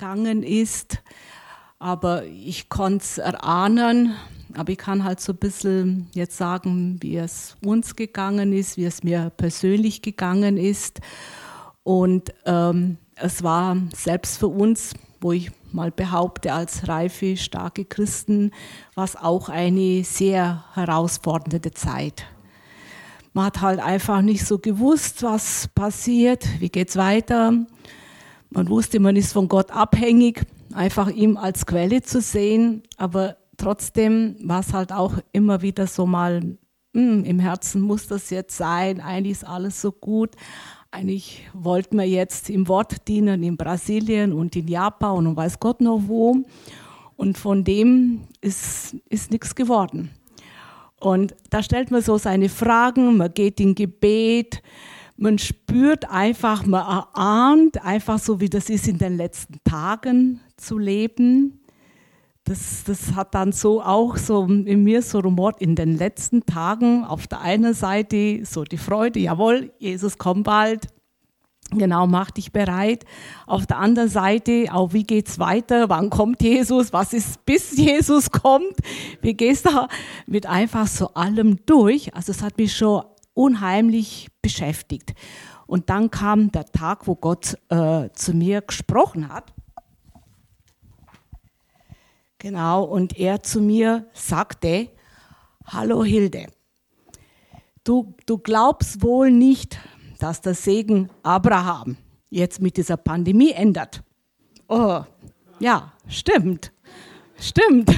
[0.00, 1.02] gegangen ist.
[1.78, 4.14] Aber ich konnte es erahnen,
[4.54, 8.86] aber ich kann halt so ein bisschen jetzt sagen, wie es uns gegangen ist, wie
[8.86, 11.00] es mir persönlich gegangen ist.
[11.82, 18.52] Und ähm, es war selbst für uns, wo ich mal behaupte, als reife, starke Christen,
[18.94, 22.24] war es auch eine sehr herausfordernde Zeit.
[23.34, 27.52] Man hat halt einfach nicht so gewusst, was passiert, wie geht's weiter.
[28.50, 34.36] Man wusste, man ist von Gott abhängig, einfach ihm als Quelle zu sehen, aber trotzdem
[34.42, 36.56] war es halt auch immer wieder so mal, mh,
[36.94, 40.34] hm, im Herzen muss das jetzt sein, eigentlich ist alles so gut.
[40.90, 45.80] Eigentlich wollten wir jetzt im Wort dienen in Brasilien und in Japan und weiß Gott
[45.80, 46.38] noch wo.
[47.14, 50.10] Und von dem ist, ist nichts geworden.
[50.98, 54.62] Und da stellt man so seine Fragen, man geht in Gebet,
[55.20, 60.78] man spürt einfach, man erahnt einfach so, wie das ist in den letzten Tagen zu
[60.78, 61.60] leben
[62.50, 67.04] das, das hat dann so auch so in mir so rumort in den letzten Tagen
[67.04, 70.88] auf der einen Seite so die Freude, jawohl, Jesus kommt bald,
[71.72, 73.04] Genau, mach dich bereit.
[73.46, 75.88] Auf der anderen Seite, auch wie geht's weiter?
[75.88, 76.92] Wann kommt Jesus?
[76.92, 78.74] Was ist, bis Jesus kommt?
[79.20, 79.86] Wie gehst du
[80.26, 82.12] mit einfach so allem durch?
[82.12, 83.04] Also es hat mich schon
[83.40, 85.14] unheimlich beschäftigt.
[85.66, 89.54] Und dann kam der Tag, wo Gott äh, zu mir gesprochen hat.
[92.38, 94.88] Genau, und er zu mir sagte,
[95.66, 96.48] hallo Hilde,
[97.84, 99.78] du, du glaubst wohl nicht,
[100.18, 101.96] dass der Segen Abraham
[102.28, 104.02] jetzt mit dieser Pandemie ändert.
[104.68, 105.02] Oh,
[105.60, 106.72] ja, stimmt,
[107.38, 107.90] stimmt.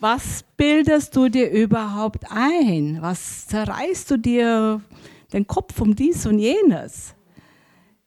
[0.00, 2.98] Was bildest du dir überhaupt ein?
[3.00, 4.80] Was zerreißt du dir
[5.32, 7.16] den Kopf um dies und jenes?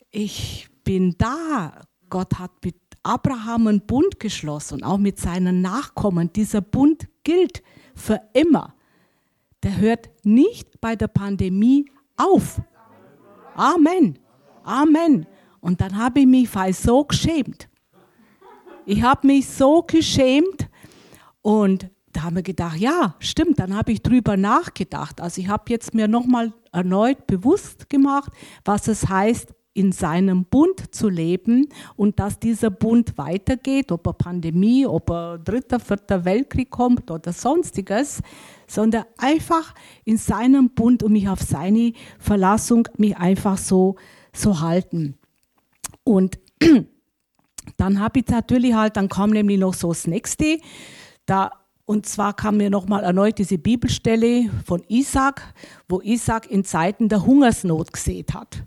[0.09, 1.81] Ich bin da.
[2.09, 6.31] Gott hat mit Abraham einen Bund geschlossen, auch mit seinen Nachkommen.
[6.31, 7.62] Dieser Bund gilt
[7.94, 8.73] für immer.
[9.62, 12.62] Der hört nicht bei der Pandemie auf.
[13.56, 14.18] Amen.
[14.63, 15.28] Amen.
[15.59, 17.68] Und dann habe ich mich so geschämt.
[18.85, 20.69] Ich habe mich so geschämt
[21.41, 25.22] und da haben wir gedacht, ja, stimmt, dann habe ich drüber nachgedacht.
[25.22, 28.31] Also ich habe jetzt mir nochmal erneut bewusst gemacht,
[28.66, 34.13] was es heißt, in seinem Bund zu leben und dass dieser Bund weitergeht, ob er
[34.13, 38.22] Pandemie, ob er dritter, vierter Weltkrieg kommt oder sonstiges,
[38.68, 39.73] sondern einfach
[40.03, 43.96] in seinem Bund und mich auf seine Verlassung mich einfach so,
[44.34, 45.18] so halten.
[46.03, 46.38] Und
[47.78, 50.59] dann habe ich natürlich halt, dann kam nämlich noch so das nächste,
[51.26, 51.52] da
[51.86, 55.54] und zwar kam mir nochmal erneut diese Bibelstelle von Isaac,
[55.90, 58.64] wo Isaac in Zeiten der Hungersnot gesehen hat.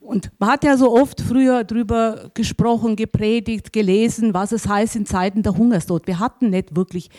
[0.00, 5.06] Und man hat ja so oft früher darüber gesprochen, gepredigt, gelesen, was es heißt in
[5.06, 6.08] Zeiten der Hungersnot.
[6.08, 7.10] Wir hatten nicht wirklich,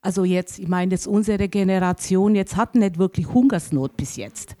[0.00, 4.56] also jetzt, ich meine jetzt unsere Generation, jetzt hatten nicht wirklich Hungersnot bis jetzt.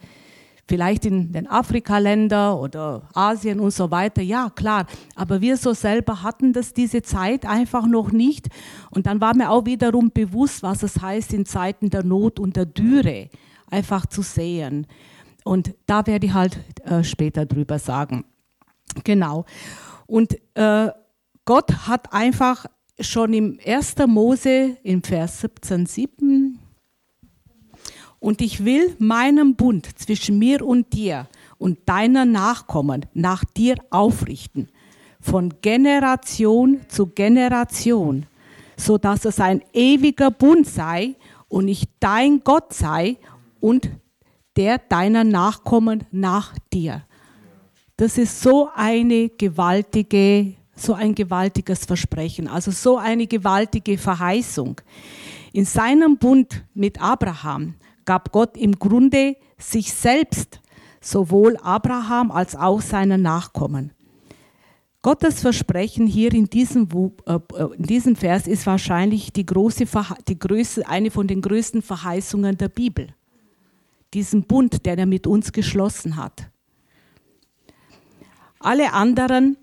[0.68, 4.86] Vielleicht in den Afrikaländern oder Asien und so weiter, ja klar.
[5.14, 8.48] Aber wir so selber hatten das diese Zeit einfach noch nicht.
[8.90, 12.56] Und dann war mir auch wiederum bewusst, was es heißt in Zeiten der Not und
[12.56, 13.30] der Dürre,
[13.70, 14.86] einfach zu sehen.
[15.42, 18.26] Und da werde ich halt äh, später drüber sagen.
[19.04, 19.46] Genau.
[20.06, 20.90] Und äh,
[21.46, 22.66] Gott hat einfach
[23.00, 23.94] schon im 1.
[24.06, 26.57] Mose im Vers 17, 7
[28.20, 34.68] und ich will meinen Bund zwischen mir und dir und deiner Nachkommen nach dir aufrichten,
[35.20, 38.26] von Generation zu Generation,
[38.76, 41.16] so dass es ein ewiger Bund sei
[41.48, 43.16] und ich dein Gott sei
[43.60, 43.90] und
[44.56, 47.04] der deiner Nachkommen nach dir.
[47.96, 54.80] Das ist so eine gewaltige, so ein gewaltiges Versprechen, also so eine gewaltige Verheißung.
[55.52, 57.74] In seinem Bund mit Abraham
[58.08, 60.62] gab Gott im Grunde sich selbst,
[60.98, 63.92] sowohl Abraham als auch seinen Nachkommen.
[65.02, 66.88] Gottes Versprechen hier in diesem,
[67.26, 69.84] äh, äh, in diesem Vers ist wahrscheinlich die große,
[70.26, 73.08] die größte, eine von den größten Verheißungen der Bibel
[74.14, 76.48] diesen Bund, den er mit uns geschlossen hat.
[78.58, 79.58] Alle anderen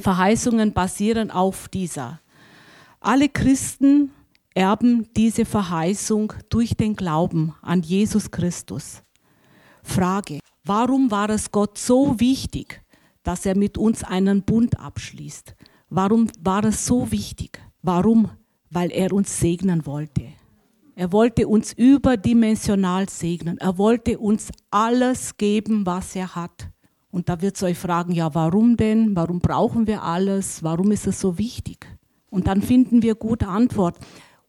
[0.00, 2.20] Verheißungen basieren auf dieser.
[3.00, 4.12] Alle Christen
[4.56, 9.02] erben diese Verheißung durch den Glauben an Jesus Christus.
[9.82, 12.82] Frage, warum war es Gott so wichtig,
[13.22, 15.54] dass er mit uns einen Bund abschließt?
[15.90, 17.60] Warum war es so wichtig?
[17.82, 18.30] Warum?
[18.70, 20.22] Weil er uns segnen wollte.
[20.94, 23.58] Er wollte uns überdimensional segnen.
[23.58, 26.70] Er wollte uns alles geben, was er hat.
[27.10, 29.14] Und da wird es euch fragen, ja, warum denn?
[29.14, 30.62] Warum brauchen wir alles?
[30.62, 31.86] Warum ist es so wichtig?
[32.30, 33.98] Und dann finden wir gute Antwort,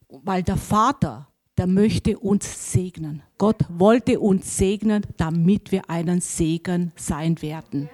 [0.09, 1.27] weil der Vater,
[1.57, 3.23] der möchte uns segnen.
[3.37, 7.89] Gott wollte uns segnen, damit wir einen Segen sein werden.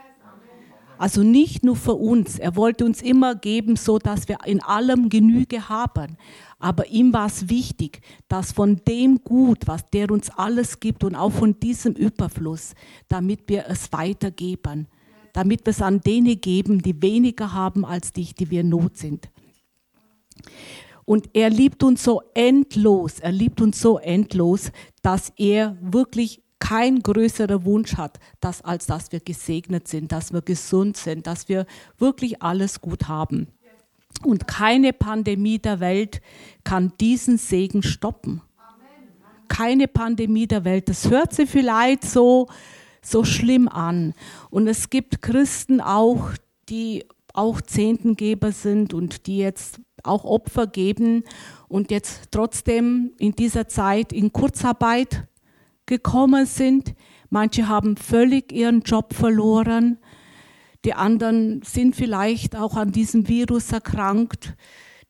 [0.97, 2.39] Also nicht nur für uns.
[2.39, 6.17] Er wollte uns immer geben, so dass wir in allem Genüge haben.
[6.59, 11.15] Aber ihm war es wichtig, dass von dem Gut, was der uns alles gibt und
[11.15, 12.73] auch von diesem Überfluss,
[13.09, 14.87] damit wir es weitergeben.
[15.33, 18.97] Damit wir es an denen geben, die weniger haben als dich, die wir in Not
[18.97, 19.29] sind.
[21.05, 24.71] Und er liebt uns so endlos, er liebt uns so endlos,
[25.01, 30.41] dass er wirklich kein größerer Wunsch hat, dass, als dass wir gesegnet sind, dass wir
[30.41, 31.65] gesund sind, dass wir
[31.97, 33.47] wirklich alles gut haben.
[34.23, 36.21] Und keine Pandemie der Welt
[36.63, 38.41] kann diesen Segen stoppen.
[39.49, 40.87] Keine Pandemie der Welt.
[40.87, 42.47] Das hört sich vielleicht so,
[43.01, 44.13] so schlimm an.
[44.49, 46.29] Und es gibt Christen auch,
[46.69, 47.03] die
[47.33, 51.23] auch Zehntengeber sind und die jetzt auch Opfer geben
[51.67, 55.27] und jetzt trotzdem in dieser Zeit in Kurzarbeit
[55.85, 56.93] gekommen sind.
[57.29, 59.97] Manche haben völlig ihren Job verloren.
[60.85, 64.55] Die anderen sind vielleicht auch an diesem Virus erkrankt.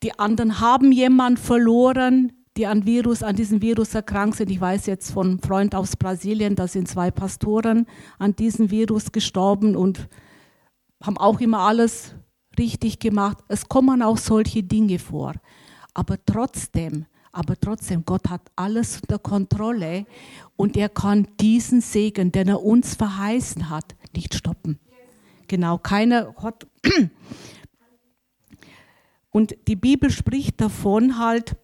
[0.03, 4.51] Die anderen haben jemanden verloren, die an, Virus, an diesem Virus erkrankt sind.
[4.51, 7.87] Ich weiß jetzt von einem Freund aus Brasilien, da sind zwei Pastoren
[8.19, 10.07] an diesem Virus gestorben und
[11.01, 12.15] haben auch immer alles
[12.57, 13.37] richtig gemacht.
[13.47, 15.33] Es kommen auch solche Dinge vor.
[15.93, 17.05] Aber trotzdem
[17.35, 20.05] aber trotzdem, Gott hat alles unter Kontrolle
[20.55, 24.79] und er kann diesen Segen, den er uns verheißen hat, nicht stoppen.
[25.47, 26.67] Genau, keiner hat.
[29.31, 31.55] Und die Bibel spricht davon halt,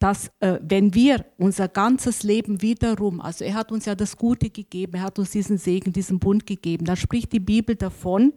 [0.00, 4.50] dass äh, wenn wir unser ganzes Leben wiederum, also er hat uns ja das Gute
[4.50, 8.34] gegeben, er hat uns diesen Segen, diesen Bund gegeben, da spricht die Bibel davon,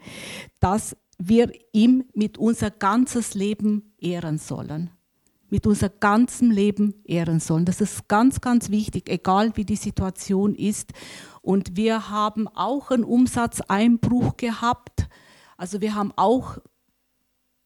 [0.62, 0.96] dass
[1.28, 4.92] wir ihm mit unser ganzes Leben ehren sollen
[5.52, 7.66] mit unserem ganzen Leben ehren sollen.
[7.66, 10.94] Das ist ganz, ganz wichtig, egal wie die Situation ist.
[11.42, 15.08] Und wir haben auch einen Umsatzeinbruch gehabt.
[15.58, 16.58] Also wir haben auch,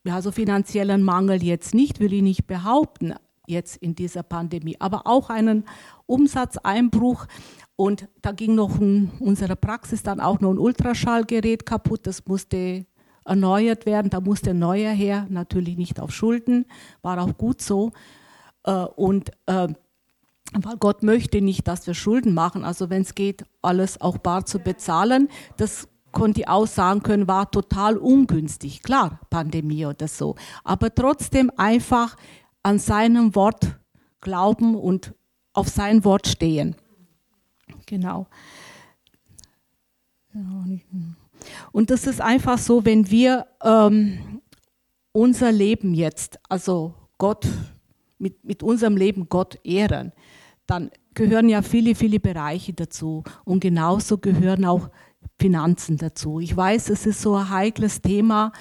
[0.03, 3.13] ja, so finanziellen Mangel jetzt nicht, will ich nicht behaupten,
[3.45, 5.63] jetzt in dieser Pandemie, aber auch einen
[6.07, 7.27] Umsatzeinbruch.
[7.75, 12.07] Und da ging noch in unserer Praxis dann auch noch ein Ultraschallgerät kaputt.
[12.07, 12.87] Das musste
[13.25, 14.09] erneuert werden.
[14.09, 16.65] Da musste ein neuer her, natürlich nicht auf Schulden,
[17.01, 17.91] war auch gut so.
[18.63, 19.67] Äh, und äh,
[20.53, 24.45] weil Gott möchte nicht, dass wir Schulden machen, also wenn es geht, alles auch bar
[24.45, 25.27] zu bezahlen.
[25.57, 28.83] Das konnte ich auch sagen können, war total ungünstig.
[28.83, 30.35] Klar, Pandemie oder so.
[30.63, 32.15] Aber trotzdem einfach
[32.63, 33.77] an seinem Wort
[34.21, 35.13] glauben und
[35.53, 36.75] auf sein Wort stehen.
[37.85, 38.27] Genau.
[40.33, 41.15] Ja, hm.
[41.71, 44.41] Und das ist einfach so, wenn wir ähm,
[45.11, 47.47] unser Leben jetzt, also Gott,
[48.17, 50.11] mit, mit unserem Leben Gott ehren,
[50.67, 53.23] dann gehören ja viele, viele Bereiche dazu.
[53.43, 54.89] Und genauso gehören auch
[55.39, 56.39] Finanzen dazu.
[56.39, 58.51] Ich weiß, es ist so ein heikles Thema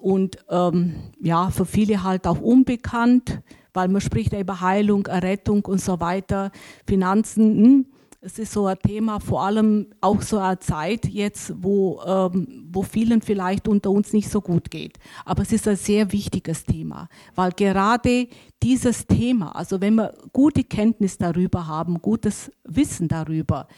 [0.00, 3.40] und ähm, ja, für viele halt auch unbekannt,
[3.72, 6.50] weil man spricht ja über Heilung, Errettung und so weiter.
[6.86, 7.86] Finanzen, hm,
[8.22, 12.82] es ist so ein Thema, vor allem auch so eine Zeit jetzt, wo, ähm, wo
[12.82, 14.98] vielen vielleicht unter uns nicht so gut geht.
[15.24, 18.28] Aber es ist ein sehr wichtiges Thema, weil gerade
[18.62, 23.68] dieses Thema, also wenn wir gute Kenntnis darüber haben, gutes Wissen darüber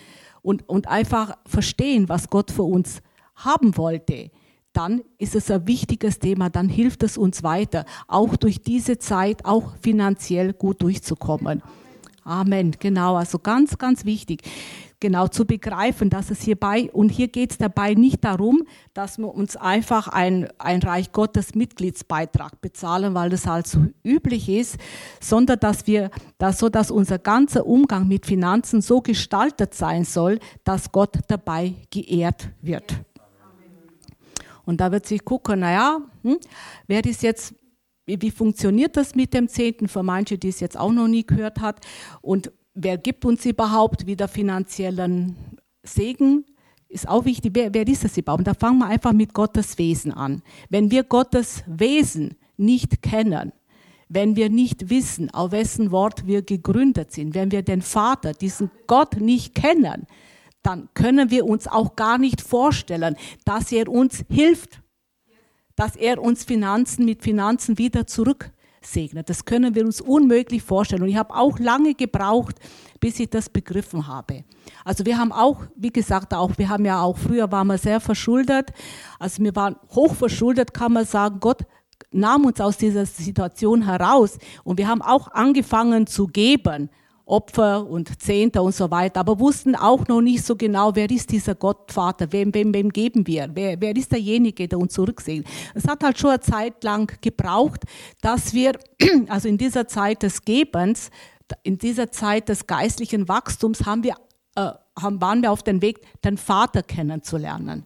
[0.43, 3.01] und, und einfach verstehen, was Gott für uns
[3.37, 4.33] haben wollte,
[4.73, 9.45] dann ist es ein wichtiges Thema, dann hilft es uns weiter, auch durch diese Zeit
[9.45, 11.63] auch finanziell gut durchzukommen.
[12.25, 14.43] Amen, genau, also ganz, ganz wichtig,
[15.01, 18.63] genau zu begreifen, dass es hierbei, und hier geht es dabei nicht darum,
[18.95, 24.49] dass wir uns einfach ein, ein Reich Gottes Mitgliedsbeitrag bezahlen, weil das halt so üblich
[24.49, 24.79] ist,
[25.21, 30.39] sondern dass wir, dass so, dass unser ganzer Umgang mit Finanzen so gestaltet sein soll,
[30.63, 32.95] dass Gott dabei geehrt wird.
[34.65, 36.39] Und da wird sich gucken, naja, hm,
[36.87, 37.55] wer ist jetzt
[38.21, 41.61] wie, funktioniert das mit dem Zehnten für manche, die es jetzt auch noch nie gehört
[41.61, 41.81] hat
[42.21, 45.37] und wer gibt uns überhaupt wieder finanziellen
[45.83, 46.45] Segen?
[46.89, 48.41] Ist auch wichtig, wer, wer ist das überhaupt?
[48.41, 50.43] Und da fangen wir einfach mit Gottes Wesen an.
[50.69, 53.53] Wenn wir Gottes Wesen nicht kennen,
[54.09, 58.71] wenn wir nicht wissen, auf wessen Wort wir gegründet sind, wenn wir den Vater, diesen
[58.87, 60.07] Gott nicht kennen,
[60.63, 64.82] dann können wir uns auch gar nicht vorstellen, dass er uns hilft
[65.83, 69.29] dass er uns Finanzen mit Finanzen wieder zurück segnet.
[69.29, 71.03] Das können wir uns unmöglich vorstellen.
[71.03, 72.55] Und ich habe auch lange gebraucht,
[73.01, 74.45] bis ich das begriffen habe.
[74.85, 77.99] Also wir haben auch, wie gesagt, auch, wir haben ja auch, früher waren wir sehr
[77.99, 78.71] verschuldet.
[79.19, 81.41] Also wir waren hoch verschuldet, kann man sagen.
[81.41, 81.63] Gott
[82.13, 84.39] nahm uns aus dieser Situation heraus.
[84.63, 86.91] Und wir haben auch angefangen zu geben.
[87.25, 91.31] Opfer und Zehnter und so weiter, aber wussten auch noch nicht so genau, wer ist
[91.31, 95.45] dieser Gottvater, wem, wem, wem geben wir, wer, wer ist derjenige, der uns zurücksehen.
[95.75, 97.85] Es hat halt schon eine Zeit lang gebraucht,
[98.21, 98.73] dass wir,
[99.29, 101.11] also in dieser Zeit des Gebens,
[101.63, 104.15] in dieser Zeit des geistlichen Wachstums haben wir,
[104.57, 107.85] äh, haben, waren wir auf dem Weg, den Vater kennenzulernen.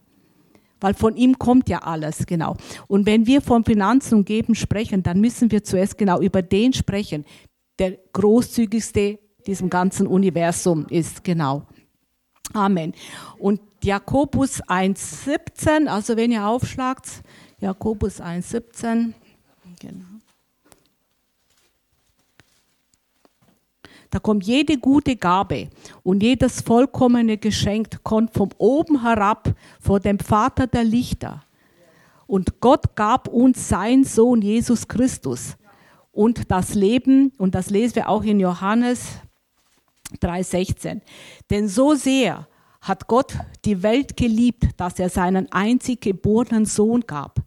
[0.80, 2.56] Weil von ihm kommt ja alles, genau.
[2.86, 6.72] Und wenn wir von Finanzen und Geben sprechen, dann müssen wir zuerst genau über den
[6.72, 7.24] sprechen,
[7.78, 11.66] der großzügigste diesem ganzen Universum ist, genau.
[12.52, 12.94] Amen.
[13.38, 17.22] Und Jakobus 1,17, also wenn ihr aufschlagt,
[17.60, 19.12] Jakobus 1,17,
[19.80, 20.04] genau.
[24.10, 25.68] Da kommt jede gute Gabe
[26.02, 31.42] und jedes vollkommene Geschenk kommt von oben herab, vor dem Vater der Lichter.
[32.26, 35.56] Und Gott gab uns seinen Sohn Jesus Christus
[36.12, 39.18] und das Leben, und das lesen wir auch in Johannes
[40.20, 41.00] 3,16.
[41.50, 42.46] Denn so sehr
[42.80, 43.34] hat Gott
[43.64, 47.40] die Welt geliebt, dass er seinen einzig geborenen Sohn gab,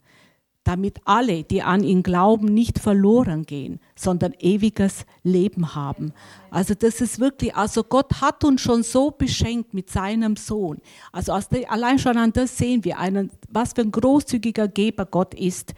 [0.65, 6.13] damit alle, die an ihn glauben, nicht verloren gehen, sondern ewiges Leben haben.
[6.51, 10.79] Also das ist wirklich, also Gott hat uns schon so beschenkt mit seinem Sohn.
[11.11, 11.31] Also
[11.69, 15.73] allein schon an das sehen wir, einen, was für ein großzügiger Geber Gott ist.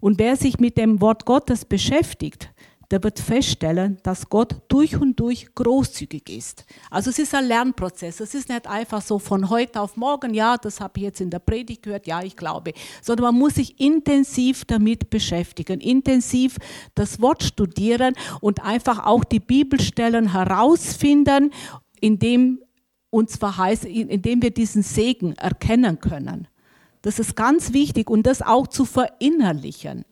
[0.00, 2.50] Und wer sich mit dem Wort Gottes beschäftigt,
[2.90, 6.64] der wird feststellen, dass Gott durch und durch großzügig ist.
[6.90, 8.18] Also es ist ein Lernprozess.
[8.18, 11.30] Es ist nicht einfach so von heute auf morgen, ja, das habe ich jetzt in
[11.30, 16.56] der Predigt gehört, ja, ich glaube, sondern man muss sich intensiv damit beschäftigen, intensiv
[16.94, 21.52] das Wort studieren und einfach auch die Bibelstellen herausfinden,
[22.00, 22.58] indem
[23.10, 26.48] uns verheißt, indem wir diesen Segen erkennen können.
[27.02, 30.04] Das ist ganz wichtig und das auch zu verinnerlichen.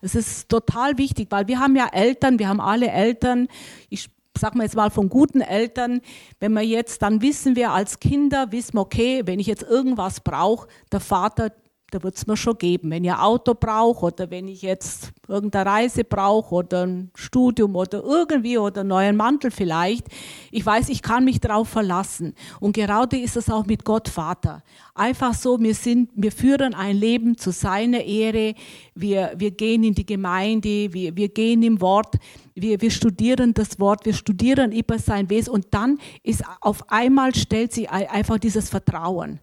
[0.00, 3.48] Es ist total wichtig, weil wir haben ja Eltern, wir haben alle Eltern.
[3.88, 6.00] Ich sag mal jetzt mal von guten Eltern,
[6.38, 10.68] wenn wir jetzt, dann wissen wir als Kinder, wissen okay, wenn ich jetzt irgendwas brauche,
[10.92, 11.52] der Vater,
[11.90, 12.90] da wird es mir schon geben.
[12.90, 18.02] Wenn ihr Auto braucht oder wenn ich jetzt irgendeine Reise brauche oder ein Studium oder
[18.02, 20.06] irgendwie oder einen neuen Mantel vielleicht,
[20.50, 22.34] ich weiß, ich kann mich darauf verlassen.
[22.60, 24.62] Und gerade ist es auch mit Gott Vater.
[24.94, 28.54] Einfach so, wir sind, wir führen ein Leben zu seiner Ehre.
[28.94, 32.16] Wir, wir gehen in die Gemeinde, wir, wir gehen im Wort,
[32.54, 37.34] wir, wir studieren das Wort, wir studieren über sein Wesen und dann ist auf einmal
[37.34, 39.40] stellt sich einfach dieses Vertrauen.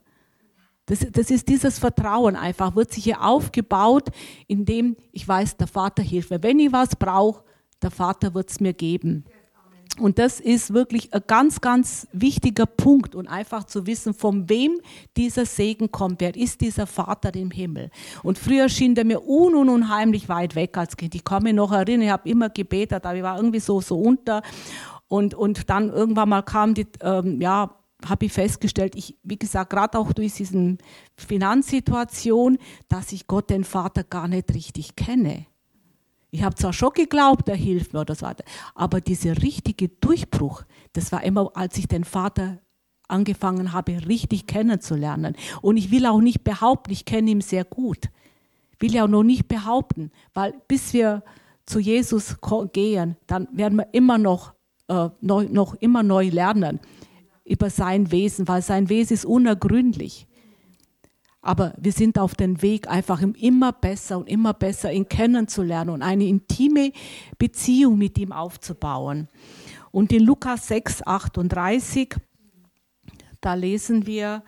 [0.87, 4.07] Das, das ist dieses Vertrauen einfach, wird sich hier aufgebaut,
[4.47, 6.41] indem ich weiß, der Vater hilft mir.
[6.41, 7.43] Wenn ich was brauche,
[7.81, 9.25] der Vater wird es mir geben.
[9.99, 14.79] Und das ist wirklich ein ganz, ganz wichtiger Punkt und einfach zu wissen, von wem
[15.17, 16.21] dieser Segen kommt.
[16.21, 17.89] Wer ist dieser Vater im Himmel?
[18.23, 21.15] Und früher schien der mir un und unheimlich weit weg als Kind.
[21.15, 23.99] Ich kann mich noch erinnern, ich habe immer gebetet, aber ich war irgendwie so, so
[23.99, 24.41] unter.
[25.07, 27.71] Und, und dann irgendwann mal kam die, ähm, ja,
[28.09, 30.77] habe ich festgestellt, ich, wie gesagt, gerade auch durch diese
[31.15, 35.45] Finanzsituation, dass ich Gott, den Vater, gar nicht richtig kenne.
[36.29, 38.43] Ich habe zwar schon geglaubt, er hilft mir oder so weiter,
[38.75, 42.59] aber dieser richtige Durchbruch, das war immer, als ich den Vater
[43.07, 45.35] angefangen habe, richtig kennenzulernen.
[45.61, 48.09] Und ich will auch nicht behaupten, ich kenne ihn sehr gut.
[48.79, 51.23] Will ja auch noch nicht behaupten, weil bis wir
[51.65, 52.37] zu Jesus
[52.73, 54.53] gehen, dann werden wir immer noch,
[54.89, 56.79] äh, neu, noch immer neu lernen
[57.47, 60.27] über sein Wesen, weil sein Wesen ist unergründlich.
[61.41, 66.01] Aber wir sind auf dem Weg, einfach immer besser und immer besser ihn kennenzulernen und
[66.01, 66.91] eine intime
[67.37, 69.29] Beziehung mit ihm aufzubauen.
[69.91, 72.15] Und in Lukas 6, 38,
[73.39, 74.43] da lesen wir,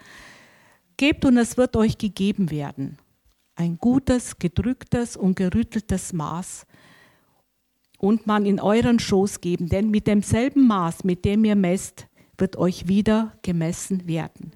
[0.99, 2.97] Gebt und es wird euch gegeben werden.
[3.55, 6.65] Ein gutes, gedrücktes und gerütteltes Maß
[7.97, 9.69] und man in euren Schoß geben.
[9.69, 12.08] Denn mit demselben Maß, mit dem ihr messt,
[12.39, 14.51] wird euch wieder gemessen werden.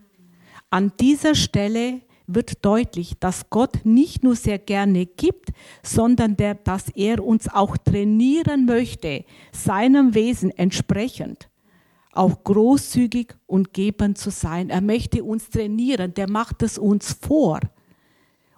[0.69, 5.49] An dieser Stelle wird deutlich, dass Gott nicht nur sehr gerne gibt,
[5.83, 11.49] sondern der, dass er uns auch trainieren möchte, seinem Wesen entsprechend,
[12.13, 14.69] auch großzügig und gebend zu sein.
[14.69, 17.59] Er möchte uns trainieren, der macht es uns vor.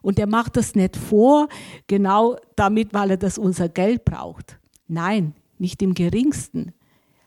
[0.01, 1.49] Und er macht es nicht vor,
[1.87, 4.59] genau damit, weil er das unser Geld braucht.
[4.87, 6.74] Nein, nicht im geringsten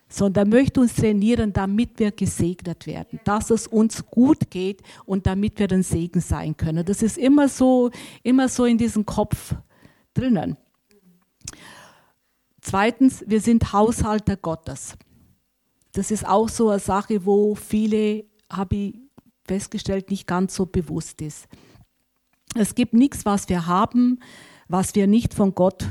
[0.09, 5.59] sondern möchte uns trainieren, damit wir gesegnet werden, dass es uns gut geht und damit
[5.59, 6.85] wir ein Segen sein können.
[6.85, 7.91] Das ist immer so,
[8.23, 9.55] immer so in diesem Kopf
[10.15, 10.57] drinnen.
[12.61, 14.97] Zweitens, wir sind Haushalter Gottes.
[15.93, 18.95] Das ist auch so eine Sache, wo viele, habe ich
[19.47, 21.49] festgestellt, nicht ganz so bewusst ist.
[22.55, 24.21] Es gibt nichts, was wir haben,
[24.69, 25.87] was wir nicht von Gott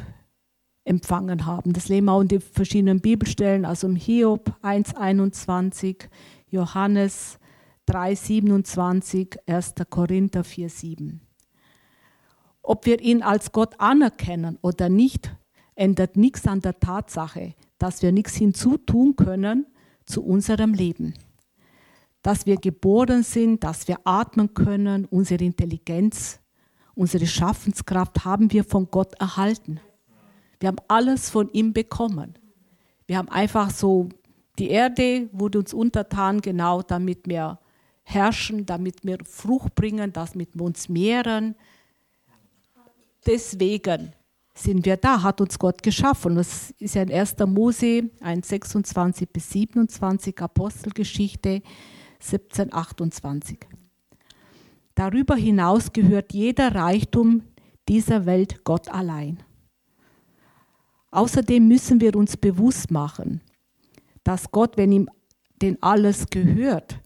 [0.88, 1.74] empfangen haben.
[1.74, 6.08] Das leben wir auch in den verschiedenen Bibelstellen, also im Hiob 1,21,
[6.50, 7.38] Johannes
[7.88, 9.74] 3,27, 1.
[9.90, 11.20] Korinther 4,7.
[12.62, 15.34] Ob wir ihn als Gott anerkennen oder nicht,
[15.76, 19.68] ändert nichts an der Tatsache, dass wir nichts hinzutun können
[20.06, 21.14] zu unserem Leben.
[22.24, 26.40] Dass wir geboren sind, dass wir atmen können, unsere Intelligenz,
[26.96, 29.80] unsere Schaffenskraft haben wir von Gott erhalten.
[30.60, 32.38] Wir haben alles von ihm bekommen.
[33.06, 34.10] Wir haben einfach so,
[34.60, 37.60] die Erde wurde uns untertan, genau damit wir
[38.04, 41.56] herrschen, damit wir Frucht bringen, damit wir uns mehren.
[43.26, 44.14] Deswegen
[44.56, 46.36] sind wir da, hat uns Gott geschaffen.
[46.36, 47.36] Das ist ja in 1.
[47.46, 51.62] Mose 1, 26 bis 27, Apostelgeschichte
[52.20, 53.60] 17, 28.
[54.96, 57.44] Darüber hinaus gehört jeder Reichtum
[57.88, 59.44] dieser Welt Gott allein.
[61.12, 63.42] Außerdem müssen wir uns bewusst machen,
[64.24, 65.10] dass Gott, wenn ihm
[65.62, 67.00] denn alles gehört,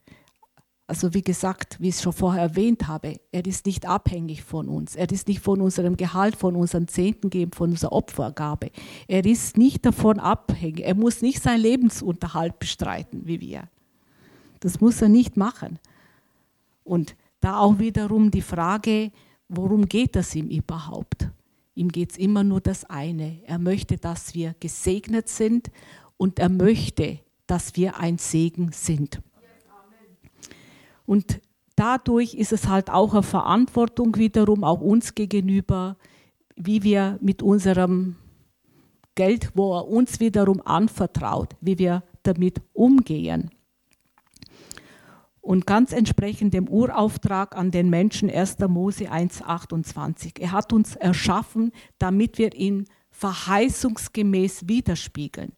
[0.91, 4.67] also wie gesagt, wie ich es schon vorher erwähnt habe, er ist nicht abhängig von
[4.67, 4.98] uns.
[4.98, 8.72] Er ist nicht von unserem Gehalt, von unserem Zehnten geben, von unserer Opfergabe.
[9.08, 10.81] Er ist nicht davon abhängig.
[10.81, 13.70] Er muss nicht seinen Lebensunterhalt bestreiten wie wir.
[14.60, 15.79] Das muss er nicht machen.
[16.84, 19.13] Und da auch wiederum die Frage,
[19.48, 21.29] worum geht es ihm überhaupt?
[21.74, 23.42] Ihm geht es immer nur das eine.
[23.46, 25.72] Er möchte, dass wir gesegnet sind
[26.18, 29.22] und er möchte, dass wir ein Segen sind.
[31.06, 31.42] Und
[31.75, 35.98] dadurch ist es halt auch eine Verantwortung wiederum, auch uns gegenüber,
[36.56, 38.16] wie wir mit unserem
[39.16, 43.50] Geld, wo er uns wiederum anvertraut, wie wir damit umgehen.
[45.42, 48.60] Und ganz entsprechend dem Urauftrag an den Menschen 1.
[48.68, 50.40] Mose 1.28.
[50.40, 55.54] Er hat uns erschaffen, damit wir ihn verheißungsgemäß widerspiegeln.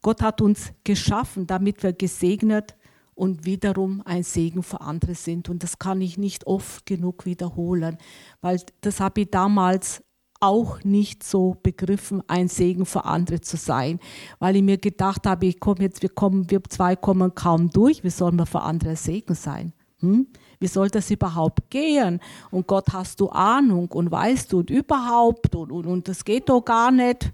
[0.00, 2.76] Gott hat uns geschaffen, damit wir gesegnet
[3.14, 5.48] und wiederum ein Segen für andere sind.
[5.48, 7.98] Und das kann ich nicht oft genug wiederholen,
[8.40, 10.02] weil das habe ich damals
[10.40, 13.98] auch nicht so begriffen, ein Segen für andere zu sein,
[14.38, 18.04] weil ich mir gedacht habe, ich komme jetzt, wir kommen, wir zwei kommen kaum durch,
[18.04, 19.72] wie sollen wir für andere Segen sein?
[20.00, 20.28] Hm?
[20.60, 22.20] Wie soll das überhaupt gehen?
[22.50, 26.48] Und Gott, hast du Ahnung und weißt du und überhaupt und, und, und das geht
[26.48, 27.32] doch gar nicht.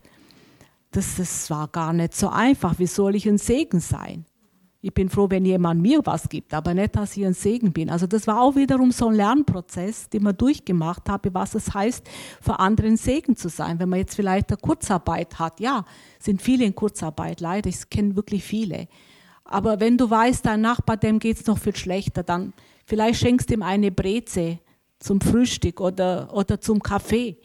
[0.91, 2.79] Das, das war gar nicht so einfach.
[2.79, 4.25] Wie soll ich ein Segen sein?
[4.87, 7.89] Ich bin froh, wenn jemand mir was gibt, aber nicht, dass ich ein Segen bin.
[7.89, 12.07] Also das war auch wiederum so ein Lernprozess, den man durchgemacht habe, was es heißt,
[12.43, 13.79] für andere ein Segen zu sein.
[13.79, 15.87] Wenn man jetzt vielleicht eine Kurzarbeit hat, ja,
[16.19, 18.89] sind viele in Kurzarbeit, leider, ich kenne wirklich viele.
[19.47, 22.53] Aber wenn du weißt, dein Nachbar, dem geht es noch viel schlechter, dann
[22.85, 24.59] vielleicht schenkst du ihm eine Breze
[24.99, 27.39] zum Frühstück oder, oder zum Kaffee.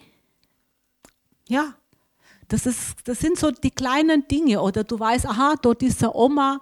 [1.48, 1.72] Ja,
[2.48, 4.60] das, ist, das sind so die kleinen Dinge.
[4.60, 6.60] Oder du weißt, aha, dort ist eine Oma,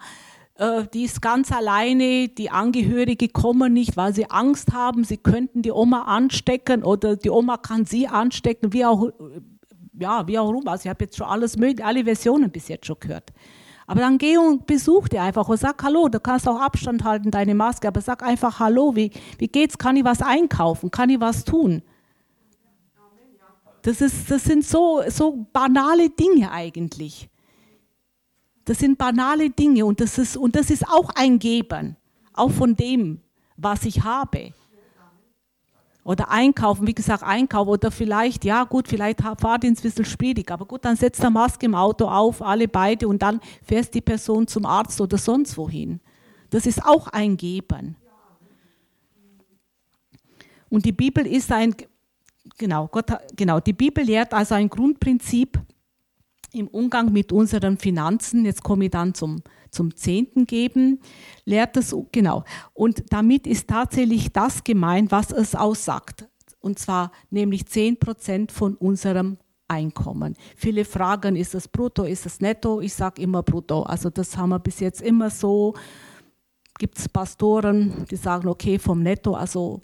[0.58, 5.62] äh, die ist ganz alleine, die Angehörige kommen nicht, weil sie Angst haben, sie könnten
[5.62, 9.10] die Oma anstecken oder die Oma kann sie anstecken, wie auch,
[9.98, 10.66] ja, wie auch rum.
[10.66, 13.32] Also ich habe jetzt schon alles mögliche, alle Versionen bis jetzt schon gehört.
[13.86, 17.30] Aber dann geh und besuch die einfach und sag Hallo, du kannst auch Abstand halten,
[17.30, 21.20] deine Maske, aber sag einfach Hallo, wie, wie geht's, kann ich was einkaufen, kann ich
[21.20, 21.82] was tun?
[23.82, 27.30] Das, ist, das sind so, so banale Dinge eigentlich.
[28.68, 31.96] Das sind banale Dinge und das ist, und das ist auch ein Geben,
[32.34, 33.18] auch von dem,
[33.56, 34.52] was ich habe.
[36.04, 40.66] Oder einkaufen, wie gesagt, einkaufen oder vielleicht, ja gut, vielleicht Fahrdienst ein bisschen schwierig, aber
[40.66, 44.46] gut, dann setzt der Maske im Auto auf, alle beide und dann fährst die Person
[44.46, 45.98] zum Arzt oder sonst wohin.
[46.50, 47.96] Das ist auch ein Geben.
[50.68, 51.74] Und die Bibel ist ein,
[52.58, 55.58] genau, Gott, genau, die Bibel lehrt also ein Grundprinzip,
[56.52, 61.00] im Umgang mit unseren Finanzen, jetzt komme ich dann zum, zum Zehnten geben,
[61.44, 62.44] lehrt das, genau.
[62.72, 66.28] Und damit ist tatsächlich das gemeint, was es aussagt.
[66.60, 70.34] Und zwar nämlich zehn Prozent von unserem Einkommen.
[70.56, 72.80] Viele fragen, ist das brutto, ist das netto?
[72.80, 73.82] Ich sage immer brutto.
[73.82, 75.74] Also das haben wir bis jetzt immer so.
[76.78, 79.80] Gibt es Pastoren, die sagen, okay, vom netto, also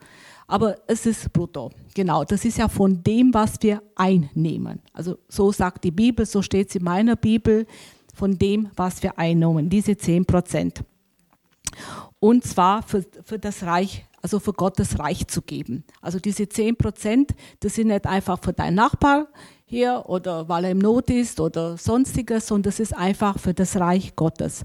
[0.47, 1.71] aber es ist brutto.
[1.95, 4.81] Genau, das ist ja von dem, was wir einnehmen.
[4.93, 7.67] Also so sagt die Bibel, so steht es in meiner Bibel,
[8.15, 10.85] von dem, was wir einnehmen, diese 10 Prozent.
[12.21, 15.85] Und zwar für, für das Reich, also für Gottes Reich zu geben.
[16.01, 19.29] Also diese 10 Prozent, das sind nicht einfach für deinen Nachbar,
[19.67, 23.77] hier oder weil er im Not ist oder sonstiges, sondern das ist einfach für das
[23.77, 24.65] Reich Gottes.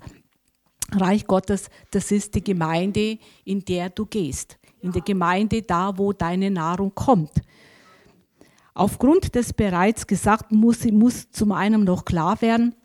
[0.91, 4.58] Reich Gottes, das ist die Gemeinde, in der du gehst.
[4.81, 7.31] In der Gemeinde, da wo deine Nahrung kommt.
[8.73, 12.75] Aufgrund des bereits Gesagten muss, muss zum einen noch klar werden,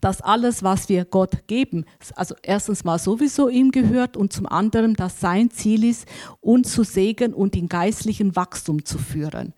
[0.00, 4.94] dass alles, was wir Gott geben, also erstens mal sowieso ihm gehört und zum anderen,
[4.94, 6.06] dass sein Ziel ist,
[6.40, 9.54] uns zu segnen und in geistlichen Wachstum zu führen.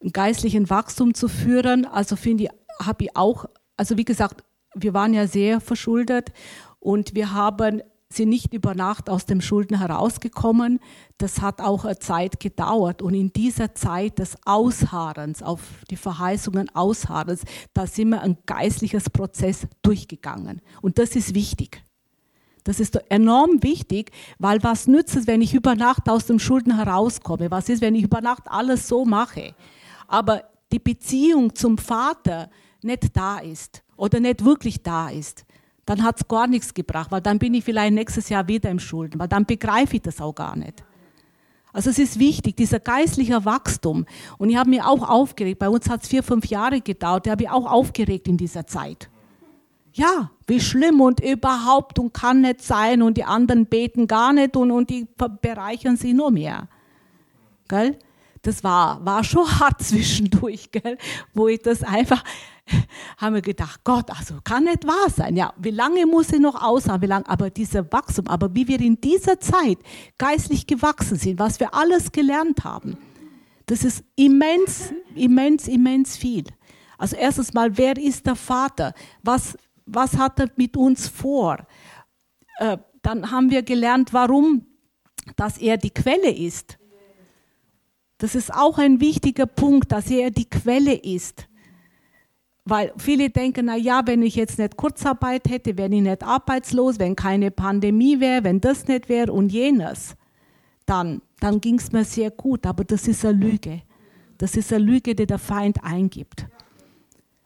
[0.00, 2.50] In geistlichen Wachstum zu führen, also finde ich,
[2.80, 3.44] habe ich auch,
[3.76, 4.42] also wie gesagt,
[4.74, 6.32] wir waren ja sehr verschuldet
[6.78, 10.80] und wir haben sind nicht über Nacht aus dem Schulden herausgekommen.
[11.18, 13.02] Das hat auch eine Zeit gedauert.
[13.02, 17.42] Und in dieser Zeit des Ausharrens, auf die Verheißungen Ausharrens,
[17.72, 20.60] da sind wir ein geistliches Prozess durchgegangen.
[20.82, 21.84] Und das ist wichtig.
[22.64, 26.76] Das ist enorm wichtig, weil was nützt es, wenn ich über Nacht aus dem Schulden
[26.76, 27.50] herauskomme?
[27.50, 29.54] Was ist, wenn ich über Nacht alles so mache?
[30.08, 32.50] Aber die Beziehung zum Vater
[32.82, 35.44] nicht da ist oder nicht wirklich da ist
[35.90, 38.78] dann hat es gar nichts gebracht, weil dann bin ich vielleicht nächstes Jahr wieder im
[38.78, 40.84] Schulden, weil dann begreife ich das auch gar nicht.
[41.72, 44.06] Also es ist wichtig, dieser geistliche Wachstum.
[44.38, 45.58] Und ich habe mich auch aufgeregt.
[45.58, 47.26] Bei uns hat es vier, fünf Jahre gedauert.
[47.26, 49.10] Da habe ich auch aufgeregt in dieser Zeit.
[49.92, 54.56] Ja, wie schlimm und überhaupt und kann nicht sein und die anderen beten gar nicht
[54.56, 55.08] und, und die
[55.42, 56.68] bereichern sich nur mehr.
[57.66, 57.98] Gell?
[58.42, 60.98] Das war, war schon hart zwischendurch, gell?
[61.34, 62.24] wo ich das einfach,
[63.18, 65.36] haben wir gedacht, Gott, also kann nicht wahr sein.
[65.36, 68.80] Ja, wie lange muss ich noch aushaben, wie lange, aber dieser Wachstum, aber wie wir
[68.80, 69.78] in dieser Zeit
[70.18, 72.96] geistlich gewachsen sind, was wir alles gelernt haben,
[73.66, 76.44] das ist immens, immens, immens viel.
[76.98, 78.94] Also erstens mal, wer ist der Vater?
[79.22, 81.58] Was, was hat er mit uns vor?
[82.58, 84.66] Äh, dann haben wir gelernt, warum,
[85.36, 86.79] dass er die Quelle ist.
[88.20, 91.48] Das ist auch ein wichtiger Punkt, dass er die Quelle ist.
[92.66, 96.98] Weil viele denken, na ja, wenn ich jetzt nicht Kurzarbeit hätte, wenn ich nicht arbeitslos,
[96.98, 100.16] wenn keine Pandemie wäre, wenn das nicht wäre und jenes,
[100.84, 102.66] dann, dann ging es mir sehr gut.
[102.66, 103.80] Aber das ist eine Lüge.
[104.36, 106.46] Das ist eine Lüge, die der Feind eingibt.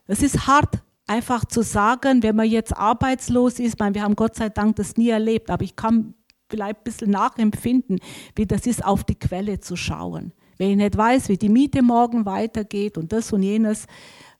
[0.09, 4.35] Es ist hart, einfach zu sagen, wenn man jetzt arbeitslos ist, meine, wir haben Gott
[4.35, 6.15] sei Dank das nie erlebt, aber ich kann
[6.51, 8.01] vielleicht ein bisschen nachempfinden,
[8.35, 10.33] wie das ist, auf die Quelle zu schauen.
[10.59, 13.87] Wenn ich nicht weiß, wie die Miete morgen weitergeht und das und jenes,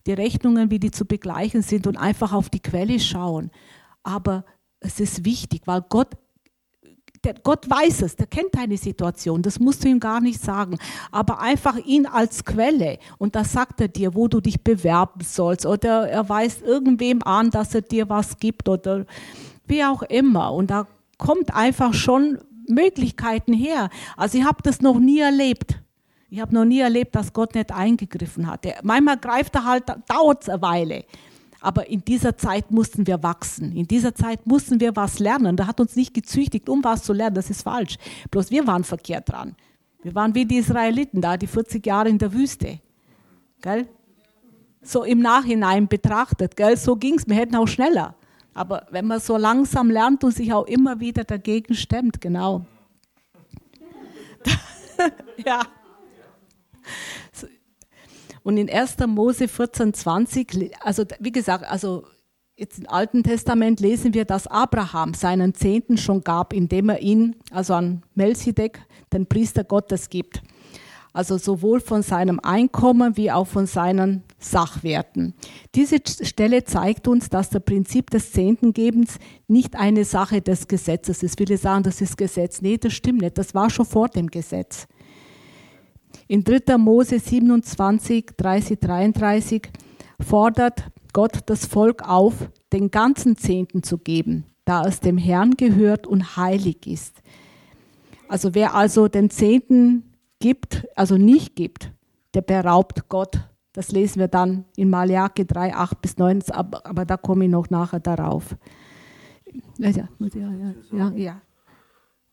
[0.07, 3.51] die Rechnungen, wie die zu begleichen sind und einfach auf die Quelle schauen.
[4.03, 4.45] Aber
[4.81, 6.09] es ist wichtig, weil Gott,
[7.25, 10.77] der, Gott weiß es, der kennt deine Situation, das musst du ihm gar nicht sagen.
[11.11, 15.65] Aber einfach ihn als Quelle und da sagt er dir, wo du dich bewerben sollst
[15.65, 19.07] oder er weist irgendwem an, dass er dir was gibt oder
[19.67, 20.53] wie auch immer.
[20.53, 23.89] Und da kommt einfach schon Möglichkeiten her.
[24.17, 25.79] Also ich habe das noch nie erlebt
[26.31, 28.67] ich habe noch nie erlebt, dass Gott nicht eingegriffen hat.
[28.83, 31.05] Manchmal greift er halt, dauert es eine Weile.
[31.61, 33.75] Aber in dieser Zeit mussten wir wachsen.
[33.75, 35.57] In dieser Zeit mussten wir was lernen.
[35.57, 37.35] Da hat uns nicht gezüchtigt, um was zu lernen.
[37.37, 37.97] Das ist falsch.
[38.31, 39.57] Bloß wir waren verkehrt dran.
[40.03, 42.81] Wir waren wie die Israeliten da, die 40 Jahre in der Wüste.
[43.63, 43.89] Gell?
[44.83, 46.55] So im Nachhinein betrachtet.
[46.55, 46.77] Gell?
[46.77, 47.27] So ging es.
[47.27, 48.15] Wir hätten auch schneller.
[48.53, 52.67] Aber wenn man so langsam lernt und sich auch immer wieder dagegen stemmt, genau.
[55.47, 55.63] ja.
[58.45, 58.99] Und in 1.
[59.09, 62.05] Mose 14, 20, also wie gesagt, also
[62.57, 67.37] jetzt im Alten Testament lesen wir, dass Abraham seinen Zehnten schon gab, indem er ihn,
[67.51, 68.81] also an Melchizedek,
[69.13, 70.43] den Priester Gottes gibt.
[71.15, 75.33] Also sowohl von seinem Einkommen wie auch von seinen Sachwerten.
[75.75, 81.39] Diese Stelle zeigt uns, dass das Prinzip des Zehntengebens nicht eine Sache des Gesetzes ist.
[81.39, 82.61] Viele sagen, das ist Gesetz.
[82.61, 83.39] Nee, das stimmt nicht.
[83.39, 84.87] Das war schon vor dem Gesetz.
[86.27, 86.79] In 3.
[86.79, 89.63] Mose 27, 30, 33
[90.21, 96.07] fordert Gott das Volk auf, den ganzen Zehnten zu geben, da es dem Herrn gehört
[96.07, 97.23] und heilig ist.
[98.27, 101.93] Also wer also den Zehnten gibt, also nicht gibt,
[102.33, 103.39] der beraubt Gott.
[103.75, 107.71] Das lesen wir dann in Malachi 3, 8 bis 9, aber, da komme ich noch
[107.71, 108.57] nachher darauf.
[109.79, 110.75] Ja, ja, ja.
[110.93, 111.41] ja, ja.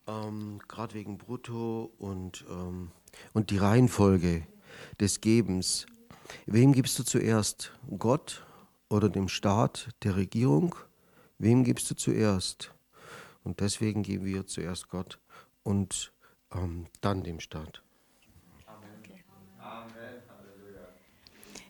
[0.06, 2.90] Ähm, Gerade wegen Brutto und ähm
[3.32, 4.46] und die Reihenfolge
[5.00, 5.86] des Gebens.
[6.46, 7.72] Wem gibst du zuerst?
[7.98, 8.44] Gott
[8.88, 10.74] oder dem Staat, der Regierung?
[11.38, 12.72] Wem gibst du zuerst?
[13.44, 15.18] Und deswegen geben wir zuerst Gott
[15.62, 16.12] und
[16.54, 17.82] ähm, dann dem Staat.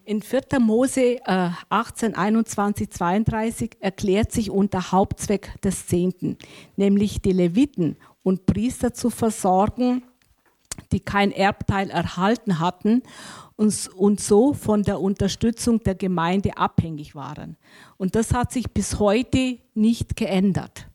[0.05, 0.59] In 4.
[0.59, 6.37] Mose äh, 18, 21, 32 erklärt sich unter Hauptzweck des Zehnten,
[6.76, 10.02] nämlich die Leviten und Priester zu versorgen
[10.92, 13.02] die kein Erbteil erhalten hatten
[13.56, 17.56] und, so von der Unterstützung der Gemeinde abhängig waren.
[17.96, 20.88] Und das hat sich bis heute nicht geändert.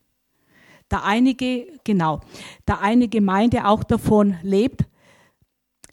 [0.90, 2.22] Da einige, genau,
[2.66, 4.86] da eine Gemeinde auch davon lebt,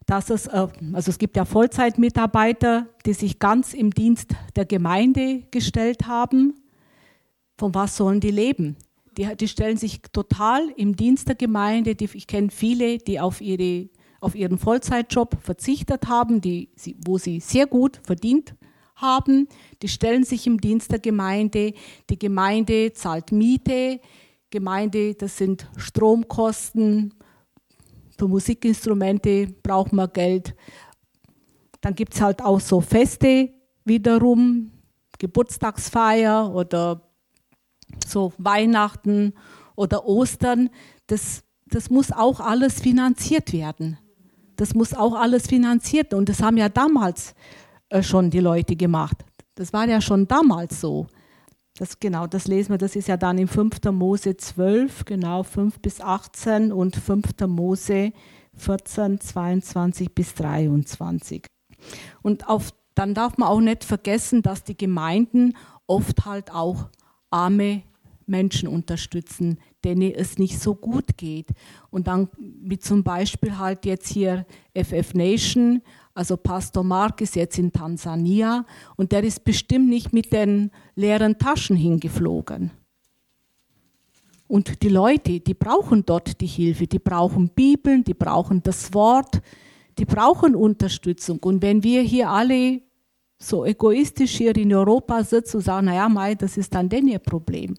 [0.07, 5.43] dass es, äh, also es gibt ja Vollzeitmitarbeiter, die sich ganz im Dienst der Gemeinde
[5.51, 6.55] gestellt haben.
[7.57, 8.77] Von was sollen die leben?
[9.17, 11.95] Die, die stellen sich total im Dienst der Gemeinde.
[11.95, 13.89] Die, ich kenne viele, die auf, ihre,
[14.21, 16.71] auf ihren Vollzeitjob verzichtet haben, die,
[17.05, 18.55] wo sie sehr gut verdient
[18.97, 19.49] haben.
[19.83, 21.75] Die stellen sich im Dienst der Gemeinde.
[22.11, 24.01] Die Gemeinde zahlt Miete.
[24.51, 27.15] Gemeinde, das sind Stromkosten.
[28.17, 30.55] Für Musikinstrumente braucht man Geld.
[31.81, 33.51] Dann gibt es halt auch so Feste
[33.85, 34.71] wiederum,
[35.19, 37.03] Geburtstagsfeier oder
[38.07, 39.35] so Weihnachten
[39.77, 40.71] oder Ostern,
[41.07, 43.99] das, das muss auch alles finanziert werden.
[44.57, 46.19] Das muss auch alles finanziert werden.
[46.21, 47.35] Und das haben ja damals
[47.89, 49.25] äh, schon die Leute gemacht.
[49.55, 51.07] Das war ja schon damals so.
[51.77, 53.83] Das, genau, das lesen wir, das ist ja dann im 5.
[53.91, 57.41] Mose 12, genau 5 bis 18 und 5.
[57.49, 58.13] Mose
[58.57, 61.45] 14, 22 bis 23.
[62.23, 65.57] Und auf, dann darf man auch nicht vergessen, dass die Gemeinden
[65.89, 66.91] oft halt auch
[67.35, 67.83] arme
[68.27, 71.49] Menschen unterstützen, denen es nicht so gut geht.
[71.91, 75.83] Und dann wie zum Beispiel halt jetzt hier FF Nation,
[76.15, 78.65] also Pastor Mark ist jetzt in Tansania
[78.97, 82.71] und der ist bestimmt nicht mit den leeren Taschen hingeflogen.
[84.47, 89.41] Und die Leute, die brauchen dort die Hilfe, die brauchen Bibeln, die brauchen das Wort,
[89.99, 91.39] die brauchen Unterstützung.
[91.41, 92.81] Und wenn wir hier alle
[93.39, 97.19] so egoistisch hier in Europa sitzen und sagen, naja, Mai, das ist dann denn ihr
[97.19, 97.75] Problem.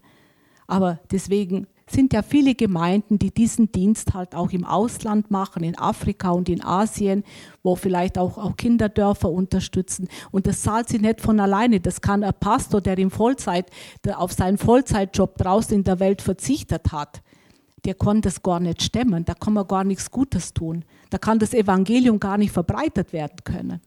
[0.67, 5.77] Aber deswegen sind ja viele Gemeinden, die diesen Dienst halt auch im Ausland machen, in
[5.77, 7.23] Afrika und in Asien,
[7.61, 10.07] wo vielleicht auch, auch Kinderdörfer unterstützen.
[10.31, 11.79] Und das zahlt sie nicht von alleine.
[11.79, 13.69] Das kann ein Pastor, der im Vollzeit,
[14.03, 17.21] der auf seinen Vollzeitjob draußen in der Welt verzichtet hat,
[17.85, 19.25] der konnte es gar nicht stemmen.
[19.25, 20.83] Da kann man gar nichts Gutes tun.
[21.11, 23.79] Da kann das Evangelium gar nicht verbreitet werden können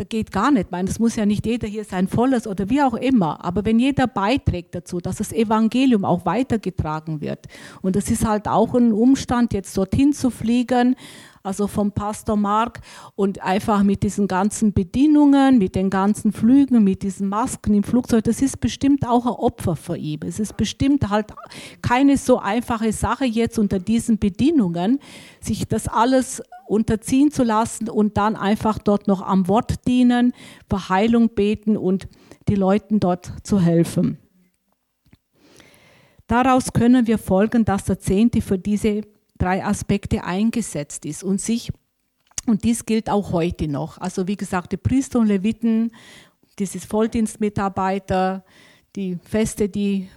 [0.00, 0.66] das geht gar nicht.
[0.66, 3.44] Ich meine, das muss ja nicht jeder hier sein volles oder wie auch immer.
[3.44, 7.46] Aber wenn jeder beiträgt dazu, dass das Evangelium auch weitergetragen wird.
[7.82, 10.96] Und das ist halt auch ein Umstand, jetzt dorthin zu fliegen,
[11.42, 12.80] also vom Pastor Mark
[13.14, 18.24] und einfach mit diesen ganzen Bedienungen, mit den ganzen Flügen, mit diesen Masken im Flugzeug,
[18.24, 20.20] das ist bestimmt auch ein Opfer für ihn.
[20.26, 21.32] Es ist bestimmt halt
[21.82, 24.98] keine so einfache Sache jetzt unter diesen Bedingungen,
[25.40, 30.32] sich das alles unterziehen zu lassen und dann einfach dort noch am Wort dienen,
[30.68, 32.06] für Heilung beten und
[32.48, 34.18] die Leuten dort zu helfen.
[36.26, 39.02] Daraus können wir folgen, dass der Zehnte für diese
[39.40, 41.72] drei Aspekte eingesetzt ist und sich,
[42.46, 43.98] und dies gilt auch heute noch.
[43.98, 45.92] Also wie gesagt, die Priester und Leviten,
[46.58, 48.44] dieses Volldienstmitarbeiter,
[48.96, 50.08] die Feste, die,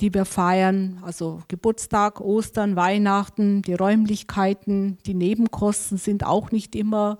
[0.00, 7.18] die wir feiern, also Geburtstag, Ostern, Weihnachten, die Räumlichkeiten, die Nebenkosten sind auch nicht immer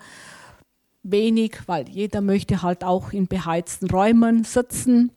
[1.03, 5.13] wenig, weil jeder möchte halt auch in beheizten Räumen sitzen.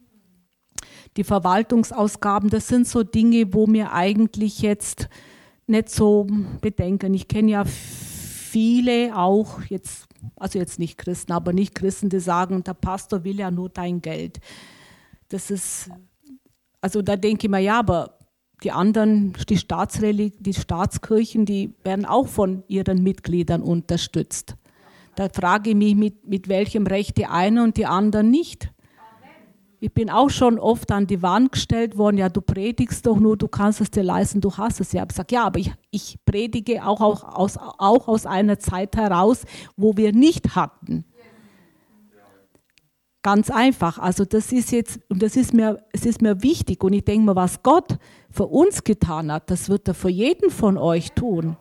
[1.15, 5.07] Die Verwaltungsausgaben, das sind so Dinge, wo mir eigentlich jetzt
[5.67, 6.27] nicht so
[6.61, 7.13] bedenken.
[7.13, 12.63] Ich kenne ja viele auch jetzt, also jetzt nicht Christen, aber nicht Christen, die sagen,
[12.63, 14.39] der Pastor will ja nur dein Geld.
[15.29, 15.89] Das ist,
[16.81, 18.17] also da denke ich mir, ja, aber
[18.63, 24.55] die anderen, die, Staatsreli die Staatskirchen, die werden auch von ihren Mitgliedern unterstützt.
[25.15, 28.69] Da frage ich mich, mit, mit welchem Recht die einen und die anderen nicht.
[29.85, 33.37] Ich bin auch schon oft an die Wand gestellt worden, ja, du predigst doch nur,
[33.37, 34.95] du kannst es dir leisten, du hast es.
[34.95, 39.43] Ich sage, ja, aber ich, ich predige auch, auch, aus, auch aus einer Zeit heraus,
[39.77, 41.05] wo wir nicht hatten.
[43.21, 43.99] Ganz einfach.
[43.99, 46.83] Also das ist jetzt, und das ist mir, es ist mir wichtig.
[46.83, 47.99] Und ich denke mir, was Gott
[48.31, 51.57] für uns getan hat, das wird er für jeden von euch tun.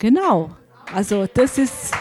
[0.00, 0.50] Genau.
[0.92, 1.94] Also das ist.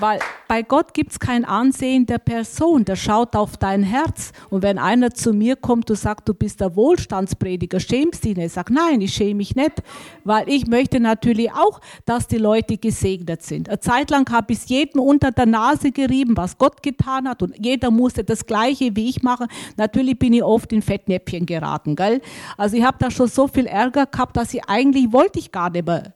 [0.00, 4.32] Weil bei Gott gibt es kein Ansehen der Person, der schaut auf dein Herz.
[4.48, 8.40] Und wenn einer zu mir kommt und sagt, du bist der Wohlstandsprediger, schämst du ihn?
[8.40, 9.82] Ich sage, nein, ich schäme mich nicht,
[10.24, 13.68] weil ich möchte natürlich auch, dass die Leute gesegnet sind.
[13.68, 17.42] Eine Zeit lang habe ich es jedem unter der Nase gerieben, was Gott getan hat
[17.42, 19.48] und jeder musste das Gleiche wie ich machen.
[19.76, 22.20] Natürlich bin ich oft in Fettnäpfchen geraten, gell?
[22.56, 25.70] Also ich habe da schon so viel Ärger gehabt, dass ich eigentlich wollte ich gar
[25.70, 26.14] nicht mehr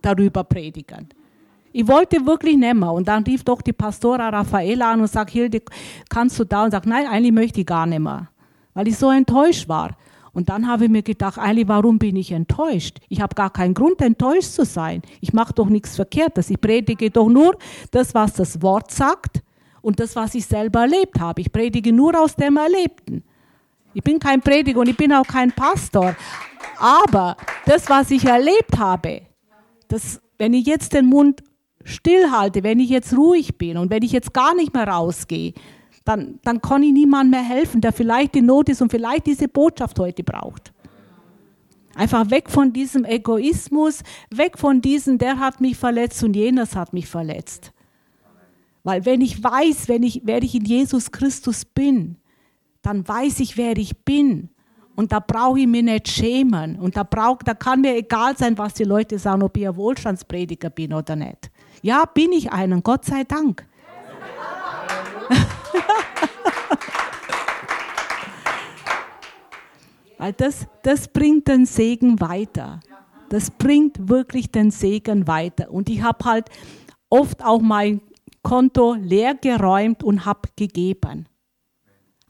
[0.00, 1.08] darüber predigen.
[1.72, 2.92] Ich wollte wirklich nicht mehr.
[2.92, 5.62] Und dann rief doch die Pastora Raffaela an und sagt, Hilde,
[6.08, 6.64] kannst du da?
[6.64, 8.28] Und sagt, nein, eigentlich möchte ich gar nicht mehr.
[8.74, 9.96] Weil ich so enttäuscht war.
[10.32, 12.98] Und dann habe ich mir gedacht, eigentlich, warum bin ich enttäuscht?
[13.08, 15.02] Ich habe gar keinen Grund, enttäuscht zu sein.
[15.20, 16.48] Ich mache doch nichts Verkehrtes.
[16.48, 17.56] Ich predige doch nur
[17.90, 19.42] das, was das Wort sagt
[19.82, 21.42] und das, was ich selber erlebt habe.
[21.42, 23.22] Ich predige nur aus dem Erlebten.
[23.94, 26.16] Ich bin kein Prediger und ich bin auch kein Pastor.
[26.78, 29.22] Aber das, was ich erlebt habe,
[29.88, 31.42] das, wenn ich jetzt den Mund
[31.84, 35.54] stillhalte, wenn ich jetzt ruhig bin und wenn ich jetzt gar nicht mehr rausgehe,
[36.04, 39.48] dann, dann kann ich niemandem mehr helfen, der vielleicht in Not ist und vielleicht diese
[39.48, 40.72] Botschaft heute braucht.
[41.94, 46.92] Einfach weg von diesem Egoismus, weg von diesem, der hat mich verletzt und jenes hat
[46.92, 47.72] mich verletzt.
[48.82, 52.16] Weil wenn ich weiß, wenn ich, wer ich in Jesus Christus bin,
[52.80, 54.48] dann weiß ich, wer ich bin.
[54.96, 56.78] Und da brauche ich mich nicht schämen.
[56.78, 59.76] Und da, brauch, da kann mir egal sein, was die Leute sagen, ob ich ein
[59.76, 61.50] Wohlstandsprediger bin oder nicht.
[61.82, 63.66] Ja, bin ich einen, Gott sei Dank.
[70.18, 72.78] Weil das, das bringt den Segen weiter.
[73.30, 75.72] Das bringt wirklich den Segen weiter.
[75.72, 76.48] Und ich habe halt
[77.10, 78.00] oft auch mein
[78.44, 81.26] Konto leer geräumt und habe gegeben.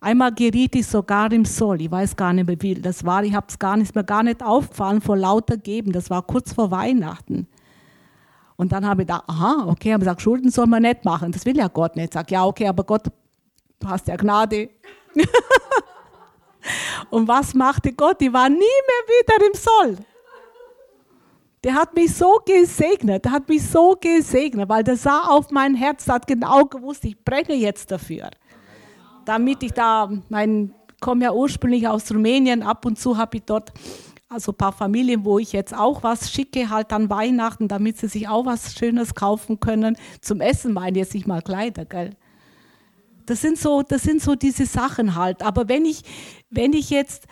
[0.01, 1.81] Einmal geriet ich sogar im Soll.
[1.81, 3.23] Ich weiß gar nicht mehr, wie das war.
[3.23, 5.91] Ich habe es gar nicht mehr gar nicht aufgefallen vor lauter Geben.
[5.91, 7.47] Das war kurz vor Weihnachten.
[8.55, 11.31] Und dann habe ich gedacht, aha, okay, habe gesagt, Schulden soll man nicht machen.
[11.31, 12.09] Das will ja Gott nicht.
[12.09, 13.03] Ich sage, ja, okay, aber Gott,
[13.79, 14.69] du hast ja Gnade.
[17.09, 18.21] und was machte Gott?
[18.21, 18.65] Ich war nie mehr
[19.07, 19.97] wieder im Soll.
[21.63, 25.75] Der hat mich so gesegnet, der hat mich so gesegnet, weil der sah auf mein
[25.75, 28.31] Herz, hat genau gewusst, ich brenne jetzt dafür.
[29.23, 33.71] Damit ich da, mein, komme ja ursprünglich aus Rumänien, ab und zu habe ich dort
[34.33, 38.07] also ein paar Familien, wo ich jetzt auch was schicke, halt an Weihnachten, damit sie
[38.07, 39.95] sich auch was Schönes kaufen können.
[40.21, 42.11] Zum Essen meine jetzt nicht mal Kleider, gell?
[43.25, 45.43] Das sind so, das sind so diese Sachen halt.
[45.43, 46.01] Aber wenn ich,
[46.49, 47.27] wenn ich jetzt,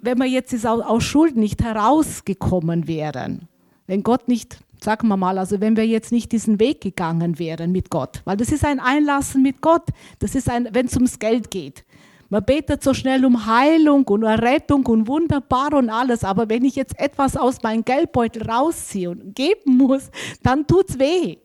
[0.00, 3.48] wenn wir jetzt aus Schulden nicht herausgekommen wären,
[3.86, 7.70] wenn Gott nicht, sagen wir mal, also wenn wir jetzt nicht diesen Weg gegangen wären
[7.70, 9.84] mit Gott, weil das ist ein Einlassen mit Gott,
[10.18, 11.84] das ist ein, wenn es ums Geld geht.
[12.32, 16.76] Man betet so schnell um Heilung und Rettung und wunderbar und alles, aber wenn ich
[16.76, 20.10] jetzt etwas aus meinem Geldbeutel rausziehe und geben muss,
[20.42, 21.36] dann tut's weh.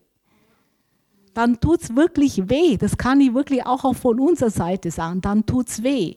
[1.34, 2.78] Dann tut's wirklich weh.
[2.78, 5.20] Das kann ich wirklich auch von unserer Seite sagen.
[5.20, 6.16] Dann tut's weh.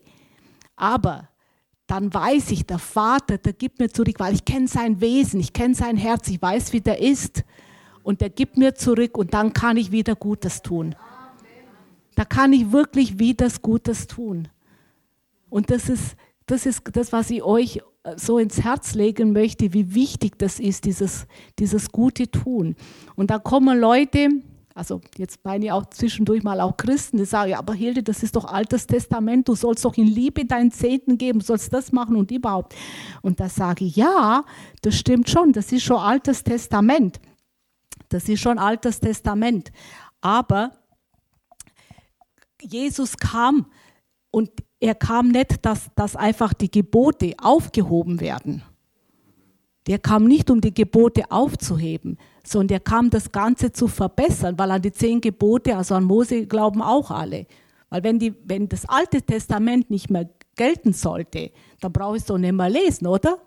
[0.78, 1.28] Aber
[1.86, 5.52] dann weiß ich, der Vater, der gibt mir zurück, weil ich kenne sein Wesen, ich
[5.52, 7.44] kenne sein Herz, ich weiß, wie der ist.
[8.04, 10.96] Und der gibt mir zurück und dann kann ich wieder Gutes tun.
[12.16, 14.48] Da kann ich wirklich wieder Gutes tun.
[15.52, 16.16] Und das ist,
[16.48, 17.82] das ist das, was ich euch
[18.16, 21.28] so ins Herz legen möchte, wie wichtig das ist, dieses,
[21.60, 22.76] dieses gute Tun.
[23.16, 24.30] Und da kommen Leute,
[24.74, 28.24] also jetzt meine ich auch zwischendurch mal auch Christen, die sagen, ja, aber Hilde, das
[28.24, 32.16] ist doch altes Testament, du sollst doch in Liebe deinen Zehnten geben, sollst das machen
[32.16, 32.74] und überhaupt.
[33.22, 34.46] Und da sage ich, ja,
[34.82, 37.20] das stimmt schon, das ist schon altes Testament.
[38.08, 39.72] Das ist schon altes Testament.
[40.22, 40.72] Aber
[42.62, 43.68] Jesus kam
[44.32, 48.64] und er kam nicht, dass, dass einfach die Gebote aufgehoben werden.
[49.88, 54.72] Der kam nicht, um die Gebote aufzuheben, sondern er kam, das Ganze zu verbessern, weil
[54.72, 57.46] an die zehn Gebote, also an Mose, glauben auch alle.
[57.90, 62.28] Weil wenn, die, wenn das Alte Testament nicht mehr gelten sollte, dann brauche ich es
[62.28, 63.38] doch nicht mehr lesen, oder?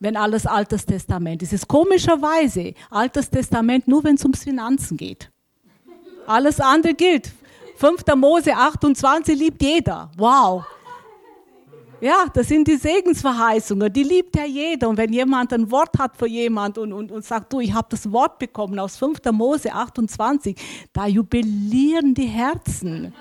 [0.00, 1.52] Wenn alles Altes Testament ist.
[1.52, 5.30] Es ist komischerweise Altes Testament nur, wenn es ums Finanzen geht.
[6.26, 7.32] Alles andere gilt.
[7.78, 8.04] 5.
[8.16, 10.10] Mose 28 liebt jeder.
[10.16, 10.64] Wow.
[12.00, 14.88] Ja, das sind die Segensverheißungen, die liebt ja jeder.
[14.88, 17.86] Und wenn jemand ein Wort hat für jemand und, und, und sagt, du, ich habe
[17.90, 19.20] das Wort bekommen aus 5.
[19.32, 20.56] Mose 28,
[20.92, 23.14] da jubilieren die Herzen.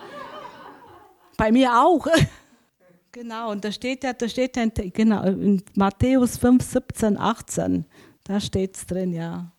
[1.37, 2.07] Bei mir auch.
[3.09, 7.85] Genau, und da steht ja, da steht ja in, genau, in Matthäus 5, 17, 18,
[8.23, 9.51] da steht es drin, ja.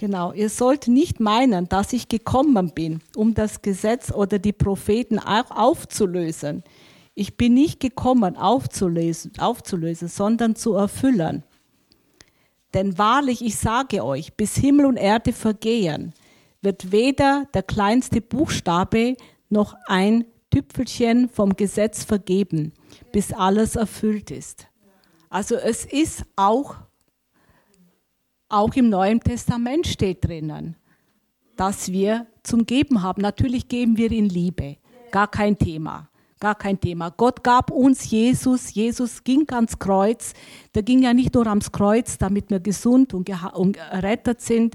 [0.00, 5.18] Genau, ihr sollt nicht meinen, dass ich gekommen bin, um das Gesetz oder die Propheten
[5.18, 6.64] aufzulösen.
[7.14, 11.44] Ich bin nicht gekommen, aufzulösen, aufzulösen, sondern zu erfüllen.
[12.72, 16.14] Denn wahrlich, ich sage euch, bis Himmel und Erde vergehen,
[16.62, 19.18] wird weder der kleinste Buchstabe
[19.50, 22.72] noch ein Tüpfelchen vom Gesetz vergeben,
[23.12, 24.66] bis alles erfüllt ist.
[25.28, 26.76] Also es ist auch,
[28.50, 30.76] auch im Neuen Testament steht drinnen,
[31.56, 33.22] dass wir zum Geben haben.
[33.22, 34.76] Natürlich geben wir in Liebe,
[35.10, 36.10] gar kein Thema.
[36.40, 37.10] Gar kein Thema.
[37.10, 38.72] Gott gab uns Jesus.
[38.72, 40.32] Jesus ging ans Kreuz.
[40.74, 44.74] Der ging ja nicht nur ans Kreuz, damit wir gesund und, und errettet sind,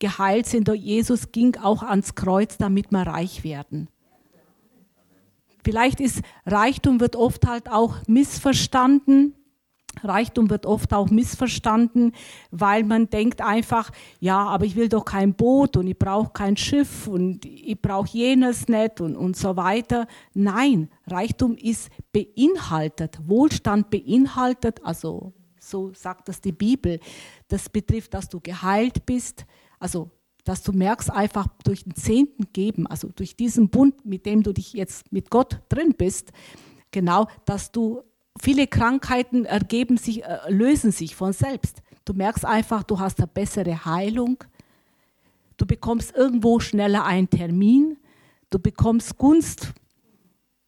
[0.00, 0.68] geheilt sind.
[0.74, 3.86] Jesus ging auch ans Kreuz, damit wir reich werden.
[5.62, 9.34] vielleicht ist Reichtum wird oft halt auch missverstanden.
[10.02, 12.12] Reichtum wird oft auch missverstanden,
[12.50, 13.90] weil man denkt einfach,
[14.20, 18.08] ja, aber ich will doch kein Boot und ich brauche kein Schiff und ich brauche
[18.16, 20.06] jenes nicht und, und so weiter.
[20.32, 27.00] Nein, Reichtum ist beinhaltet, Wohlstand beinhaltet, also so sagt das die Bibel.
[27.48, 29.46] Das betrifft, dass du geheilt bist,
[29.78, 30.10] also
[30.44, 34.52] dass du merkst einfach durch den Zehnten geben, also durch diesen Bund, mit dem du
[34.52, 36.32] dich jetzt mit Gott drin bist,
[36.90, 38.02] genau, dass du
[38.40, 41.82] viele Krankheiten ergeben sich, äh, lösen sich von selbst.
[42.04, 44.42] Du merkst einfach, du hast eine bessere Heilung.
[45.56, 47.96] Du bekommst irgendwo schneller einen Termin.
[48.50, 49.72] Du bekommst Gunst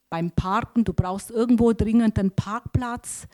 [0.08, 0.84] beim Parken.
[0.84, 3.26] Du brauchst irgendwo dringend einen Parkplatz.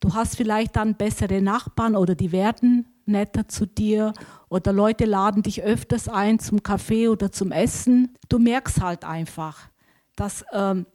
[0.00, 4.12] Du hast vielleicht dann bessere Nachbarn oder die werden netter zu dir
[4.48, 8.14] oder Leute laden dich öfters ein zum Kaffee oder zum Essen.
[8.28, 9.68] Du merkst halt einfach,
[10.16, 10.86] dass, ähm,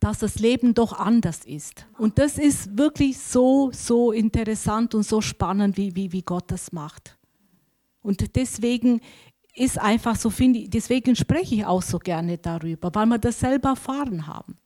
[0.00, 1.86] dass das Leben doch anders ist.
[1.98, 6.72] Und das ist wirklich so, so interessant und so spannend, wie, wie, wie Gott das
[6.72, 7.16] macht.
[8.02, 9.00] Und deswegen
[9.54, 13.40] ist einfach so, finde ich, deswegen spreche ich auch so gerne darüber, weil wir das
[13.40, 14.58] selber erfahren haben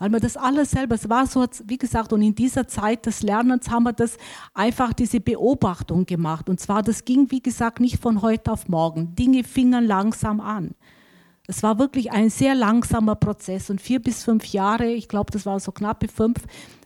[0.00, 3.22] weil wir das alles selber, es war so, wie gesagt, und in dieser Zeit des
[3.22, 4.16] Lernens haben wir das
[4.54, 6.48] einfach diese Beobachtung gemacht.
[6.48, 9.14] Und zwar, das ging, wie gesagt, nicht von heute auf morgen.
[9.14, 10.74] Dinge fingen langsam an.
[11.50, 15.46] Es war wirklich ein sehr langsamer Prozess und vier bis fünf Jahre, ich glaube, das
[15.46, 16.38] war so knappe fünf,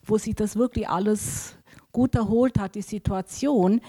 [0.07, 1.55] wo sich das wirklich alles
[1.93, 3.83] gut erholt hat, die Situation.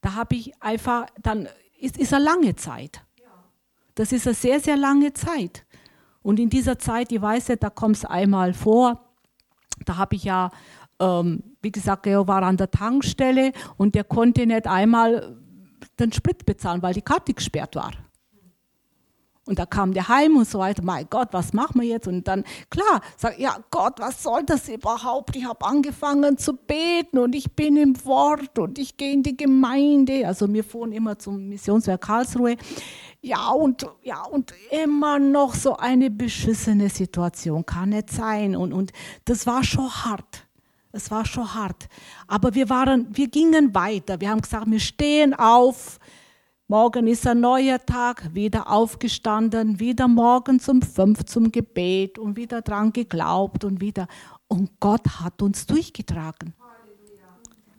[0.00, 1.46] Da habe ich einfach, dann
[1.78, 3.02] ist, ist eine lange Zeit.
[3.96, 5.66] Das ist eine sehr, sehr lange Zeit.
[6.22, 9.04] Und in dieser Zeit, ich weiß ja, da kommt es einmal vor,
[9.84, 10.50] da habe ich ja,
[11.00, 15.36] ähm, wie gesagt, er war an der Tankstelle und der konnte nicht einmal
[15.98, 17.92] den Sprit bezahlen, weil die Karte gesperrt war.
[19.46, 22.08] Und da kam der heim und so weiter, mein Gott, was machen wir jetzt?
[22.08, 25.36] Und dann, klar, sag ja Gott, was soll das überhaupt?
[25.36, 29.36] Ich habe angefangen zu beten und ich bin im Wort und ich gehe in die
[29.36, 30.26] Gemeinde.
[30.26, 32.56] Also wir fuhren immer zum Missionswerk Karlsruhe.
[33.20, 38.56] Ja, und, ja, und immer noch so eine beschissene Situation kann nicht sein.
[38.56, 38.92] Und, und
[39.26, 40.46] das war schon hart.
[40.92, 41.88] Es war schon hart.
[42.28, 44.20] Aber wir waren, wir gingen weiter.
[44.20, 45.98] Wir haben gesagt, wir stehen auf,
[46.74, 52.62] Morgen ist ein neuer Tag, wieder aufgestanden, wieder morgens um fünf zum Gebet und wieder
[52.62, 54.08] dran geglaubt und wieder.
[54.48, 56.52] Und Gott hat uns durchgetragen.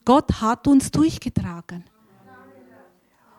[0.06, 1.84] Gott hat uns durchgetragen.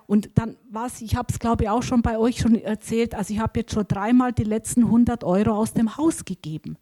[0.06, 3.32] Und dann was, ich habe es glaube ich auch schon bei euch schon erzählt, also
[3.32, 6.76] ich habe jetzt schon dreimal die letzten 100 Euro aus dem Haus gegeben.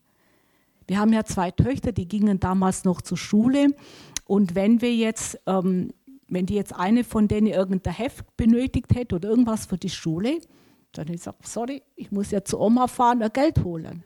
[0.89, 3.69] Wir haben ja zwei Töchter, die gingen damals noch zur Schule.
[4.27, 5.93] Und wenn wir jetzt ähm,
[6.29, 10.41] wenn die jetzt eine von denen irgendein Heft benötigt hätte oder irgendwas für die Schule,
[10.93, 14.05] dann hätte ich gesagt, sorry, ich muss ja zu Oma fahren, und Geld holen.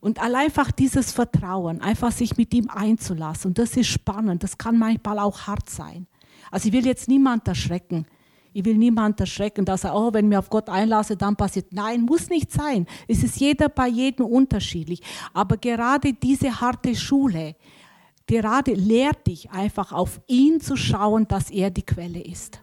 [0.00, 3.50] Und einfach dieses Vertrauen, einfach sich mit ihm einzulassen.
[3.50, 6.06] Und das ist spannend, das kann manchmal auch hart sein.
[6.50, 8.06] Also ich will jetzt niemand erschrecken.
[8.52, 11.72] Ich will niemand erschrecken, dass er, oh, wenn ich mich auf Gott einlasse, dann passiert.
[11.72, 12.86] Nein, muss nicht sein.
[13.06, 15.02] Es ist jeder bei jedem unterschiedlich.
[15.34, 17.56] Aber gerade diese harte Schule,
[18.26, 22.60] gerade lehrt dich einfach auf ihn zu schauen, dass er die Quelle ist.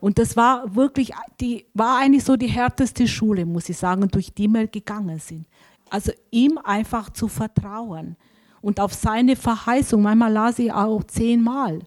[0.00, 4.34] Und das war wirklich, die war eigentlich so die härteste Schule, muss ich sagen, durch
[4.34, 5.46] die wir gegangen sind.
[5.88, 8.16] Also ihm einfach zu vertrauen
[8.60, 10.02] und auf seine Verheißung.
[10.02, 11.80] Manchmal las ich auch zehnmal.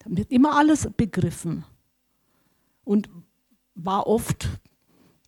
[0.00, 1.64] Da wird immer alles begriffen.
[2.84, 3.08] Und
[3.74, 4.48] war oft,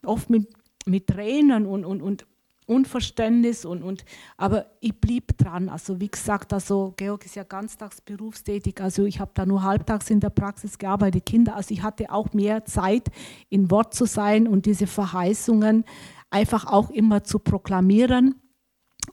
[0.05, 0.49] oft mit,
[0.87, 2.27] mit Tränen und, und, und
[2.69, 4.05] Unverständnis und, und
[4.37, 5.69] aber ich blieb dran.
[5.69, 10.11] Also wie gesagt, also Georg ist ja ganztags berufstätig, also ich habe da nur halbtags
[10.11, 13.09] in der Praxis gearbeitet, Kinder, also ich hatte auch mehr Zeit,
[13.49, 15.85] in Wort zu sein und diese Verheißungen
[16.31, 18.35] einfach auch immer zu proklamieren.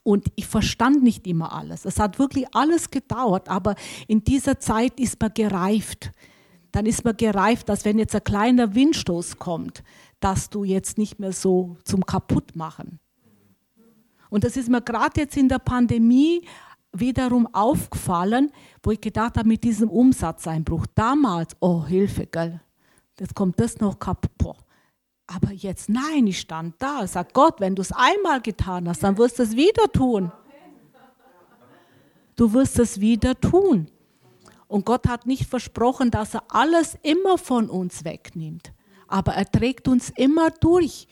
[0.03, 1.85] Und ich verstand nicht immer alles.
[1.85, 3.75] Es hat wirklich alles gedauert, aber
[4.07, 6.11] in dieser Zeit ist man gereift.
[6.73, 9.81] Dann ist man gereift, dass wenn jetzt ein kleiner Windstoß kommt,
[10.19, 12.99] dass du jetzt nicht mehr so zum Kaputtmachen
[14.35, 16.45] und das ist mir gerade jetzt in der Pandemie
[16.91, 18.51] wiederum aufgefallen,
[18.83, 20.87] wo ich gedacht habe, mit diesem Umsatzeinbruch.
[20.93, 22.59] Damals, oh Hilfe, gell,
[23.17, 24.57] jetzt kommt das noch kaputt.
[25.25, 27.07] Aber jetzt, nein, ich stand da.
[27.07, 30.29] Sag Gott, wenn du es einmal getan hast, dann wirst du es wieder tun.
[32.35, 33.87] Du wirst es wieder tun.
[34.67, 38.73] Und Gott hat nicht versprochen, dass er alles immer von uns wegnimmt.
[39.07, 41.07] Aber er trägt uns immer durch.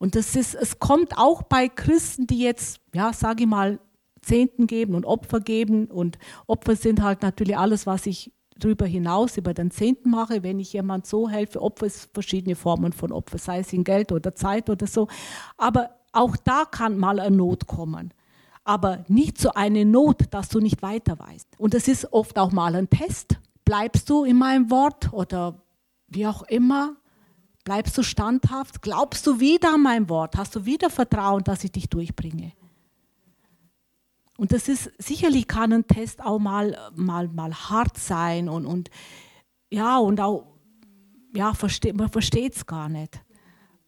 [0.00, 3.78] Und das ist, es kommt auch bei Christen, die jetzt, ja, sage ich mal,
[4.22, 5.88] Zehnten geben und Opfer geben.
[5.88, 10.42] Und Opfer sind halt natürlich alles, was ich darüber hinaus über den Zehnten mache.
[10.42, 14.10] Wenn ich jemand so helfe, Opfer ist verschiedene Formen von Opfer, sei es in Geld
[14.10, 15.06] oder Zeit oder so.
[15.58, 18.14] Aber auch da kann mal eine Not kommen.
[18.64, 21.46] Aber nicht so eine Not, dass du nicht weiter weißt.
[21.58, 23.38] Und es ist oft auch mal ein Test.
[23.66, 25.60] Bleibst du in meinem Wort oder
[26.08, 26.96] wie auch immer?
[27.64, 28.82] Bleibst du standhaft?
[28.82, 30.36] Glaubst du wieder an mein Wort?
[30.36, 32.52] Hast du wieder Vertrauen, dass ich dich durchbringe?
[34.38, 38.88] Und das ist sicherlich kann ein Test auch mal, mal, mal hart sein und, und
[39.70, 40.46] ja, und auch,
[41.34, 43.20] ja, versteht, man versteht es gar nicht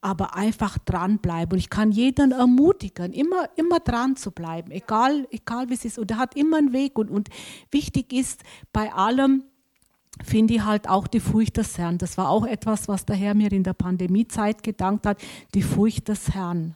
[0.02, 1.54] aber einfach dranbleiben.
[1.54, 5.98] Und ich kann jeden ermutigen, immer, immer dran zu bleiben, egal, egal wie es ist.
[5.98, 6.98] Und er hat immer einen Weg.
[6.98, 7.28] Und, und
[7.70, 8.42] wichtig ist
[8.72, 9.44] bei allem,
[10.24, 11.98] finde ich halt auch die Furcht des Herrn.
[11.98, 15.18] Das war auch etwas, was der Herr mir in der Pandemiezeit gedankt hat,
[15.54, 16.74] die Furcht des Herrn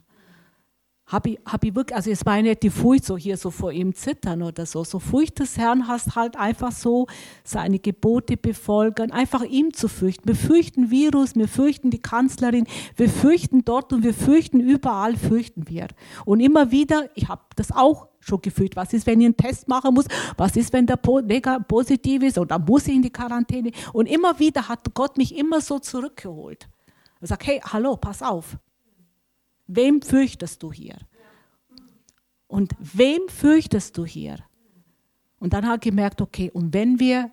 [1.06, 3.70] habe ich, hab ich wirklich, also es war nicht die Furcht so hier so vor
[3.70, 4.82] ihm zittern oder so.
[4.82, 7.06] So Furcht des Herrn hast halt einfach so
[7.44, 10.26] seine Gebote befolgen, einfach ihm zu fürchten.
[10.26, 12.66] Wir fürchten Virus, wir fürchten die Kanzlerin,
[12.96, 15.86] wir fürchten dort und wir fürchten überall, fürchten wir.
[16.24, 18.76] Und immer wieder, ich habe das auch schon gefühlt.
[18.76, 20.06] Was ist, wenn ich einen Test machen muss?
[20.36, 23.70] Was ist, wenn der mega positiv ist oder muss ich in die Quarantäne?
[23.92, 26.68] Und immer wieder hat Gott mich immer so zurückgeholt.
[27.20, 28.58] Er sagt, hey, hallo, pass auf.
[29.66, 30.96] Wem fürchtest du hier?
[32.46, 34.38] Und wem fürchtest du hier?
[35.38, 37.30] Und dann habe ich gemerkt, okay, und wenn wir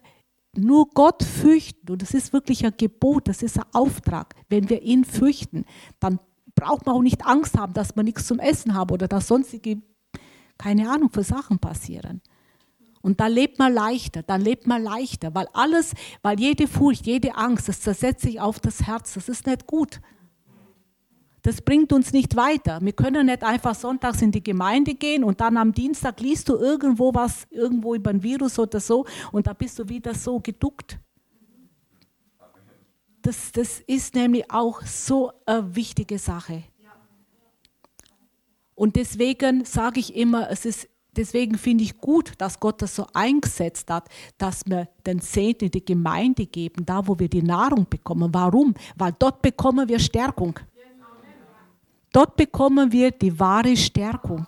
[0.56, 4.82] nur Gott fürchten, und das ist wirklich ein Gebot, das ist ein Auftrag, wenn wir
[4.82, 5.66] ihn fürchten,
[6.00, 6.20] dann
[6.56, 9.82] braucht man auch nicht Angst haben, dass man nichts zum Essen haben oder dass sonstige,
[10.58, 12.22] keine Ahnung, für Sachen passieren.
[13.02, 17.36] Und dann lebt man leichter, dann lebt man leichter, weil alles, weil jede Furcht, jede
[17.36, 20.00] Angst, das zersetzt sich auf das Herz, das ist nicht gut.
[21.42, 22.80] Das bringt uns nicht weiter.
[22.82, 26.56] Wir können nicht einfach sonntags in die Gemeinde gehen und dann am Dienstag liest du
[26.56, 30.98] irgendwo was, irgendwo über ein Virus oder so und da bist du wieder so geduckt.
[33.22, 36.64] Das, das ist nämlich auch so eine wichtige Sache.
[38.76, 43.06] Und deswegen sage ich immer, es ist deswegen finde ich gut, dass Gott das so
[43.14, 47.86] eingesetzt hat, dass wir den Zehnten in die Gemeinde geben, da wo wir die Nahrung
[47.90, 48.34] bekommen.
[48.34, 48.74] Warum?
[48.96, 50.60] Weil dort bekommen wir Stärkung.
[52.12, 54.46] Dort bekommen wir die wahre Stärkung.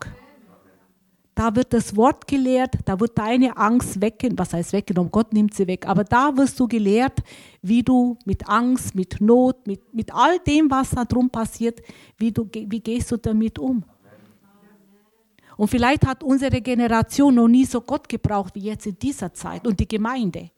[1.33, 4.39] Da wird das Wort gelehrt, da wird deine Angst weggenommen.
[4.39, 5.11] Was heißt weggenommen?
[5.11, 5.85] Gott nimmt sie weg.
[5.85, 7.19] Aber da wirst du gelehrt,
[7.61, 11.81] wie du mit Angst, mit Not, mit, mit all dem, was da drum passiert,
[12.17, 13.83] wie, du, wie gehst du damit um.
[15.57, 19.65] Und vielleicht hat unsere Generation noch nie so Gott gebraucht wie jetzt in dieser Zeit
[19.65, 20.51] und die Gemeinde.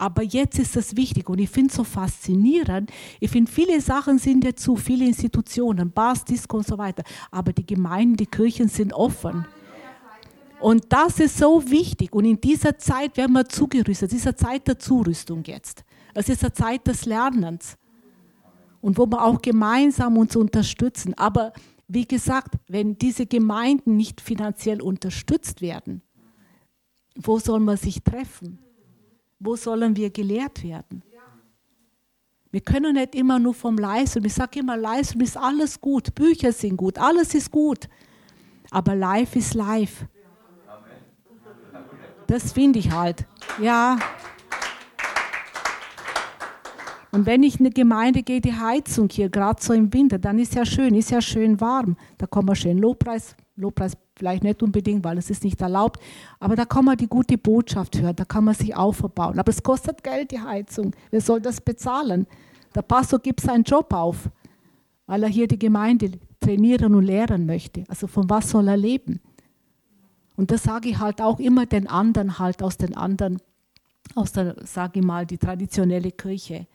[0.00, 2.90] Aber jetzt ist es wichtig und ich finde es so faszinierend.
[3.20, 7.02] Ich finde, viele Sachen sind jetzt zu, viele Institutionen, Bars, Disco und so weiter.
[7.30, 9.44] Aber die Gemeinden, die Kirchen sind offen.
[10.58, 12.14] Und das ist so wichtig.
[12.14, 15.84] Und in dieser Zeit werden wir zugerüstet, dieser Zeit der Zurüstung jetzt.
[16.14, 17.76] Es ist eine Zeit des Lernens.
[18.80, 21.12] Und wo wir auch gemeinsam uns unterstützen.
[21.18, 21.52] Aber
[21.92, 26.02] wie gesagt, wenn diese Gemeinden nicht finanziell unterstützt werden,
[27.16, 28.60] wo soll man sich treffen?
[29.40, 31.02] Wo sollen wir gelehrt werden?
[32.52, 34.24] Wir können nicht immer nur vom Leistung.
[34.24, 36.14] Ich sage immer, Leistung ist alles gut.
[36.14, 37.88] Bücher sind gut, alles ist gut.
[38.70, 40.06] Aber life ist life.
[42.28, 43.26] Das finde ich halt.
[43.60, 43.98] Ja.
[47.12, 50.38] Und wenn ich in eine Gemeinde gehe, die Heizung hier, gerade so im Winter, dann
[50.38, 51.96] ist ja schön, ist ja schön warm.
[52.18, 56.00] Da kann man schön Lobpreis, Lobpreis vielleicht nicht unbedingt, weil es ist nicht erlaubt,
[56.38, 59.38] aber da kann man die gute Botschaft hören, da kann man sich aufbauen.
[59.38, 60.94] Aber es kostet Geld, die Heizung.
[61.10, 62.26] Wer soll das bezahlen?
[62.74, 64.28] Der Pastor gibt seinen Job auf,
[65.06, 67.84] weil er hier die Gemeinde trainieren und lehren möchte.
[67.88, 69.20] Also von was soll er leben?
[70.36, 73.40] Und das sage ich halt auch immer den anderen halt aus den anderen,
[74.14, 76.66] aus der, sage ich mal, die traditionelle Kirche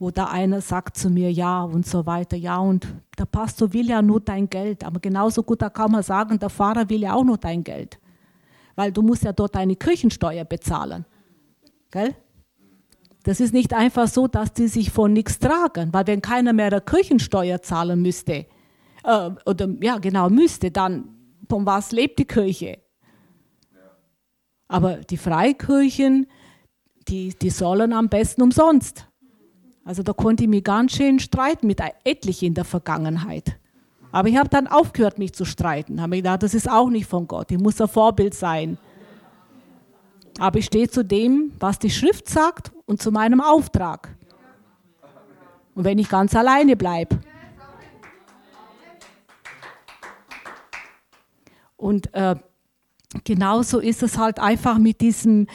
[0.00, 2.88] wo da einer sagt zu mir, ja und so weiter, ja und
[3.18, 6.48] der Pastor will ja nur dein Geld, aber genauso gut, da kann man sagen, der
[6.48, 8.00] Pfarrer will ja auch nur dein Geld,
[8.76, 11.04] weil du musst ja dort deine Kirchensteuer bezahlen,
[11.90, 12.16] gell?
[13.24, 16.70] Das ist nicht einfach so, dass die sich von nichts tragen, weil wenn keiner mehr
[16.70, 18.46] der Kirchensteuer zahlen müsste,
[19.04, 21.10] äh, oder ja genau müsste, dann
[21.46, 22.78] von was lebt die Kirche?
[24.66, 26.26] Aber die Freikirchen,
[27.06, 29.09] die, die sollen am besten umsonst
[29.84, 33.56] also da konnte ich mich ganz schön streiten mit etlichen in der Vergangenheit.
[34.12, 36.00] Aber ich habe dann aufgehört, mich zu streiten.
[36.00, 37.50] Habe mir gedacht, das ist auch nicht von Gott.
[37.50, 38.76] Ich muss ein Vorbild sein.
[40.38, 44.14] Aber ich stehe zu dem, was die Schrift sagt und zu meinem Auftrag.
[45.74, 47.20] Und wenn ich ganz alleine bleibe.
[51.76, 52.36] Und äh,
[53.24, 55.46] genauso ist es halt einfach mit diesem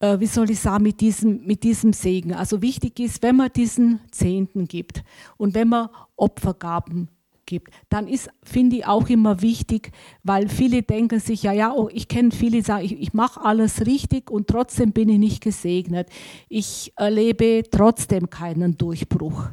[0.00, 2.34] äh, wie soll ich sagen, mit diesem, mit diesem Segen.
[2.34, 5.02] Also wichtig ist, wenn man diesen Zehnten gibt
[5.36, 7.08] und wenn man Opfergaben
[7.46, 9.90] gibt, dann ist, finde ich, auch immer wichtig,
[10.22, 13.40] weil viele denken sich, ja, ja, oh, ich kenne viele, die sagen, ich, ich mache
[13.40, 16.08] alles richtig und trotzdem bin ich nicht gesegnet.
[16.48, 19.48] Ich erlebe trotzdem keinen Durchbruch.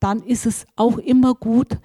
[0.00, 1.78] Dann ist es auch immer gut,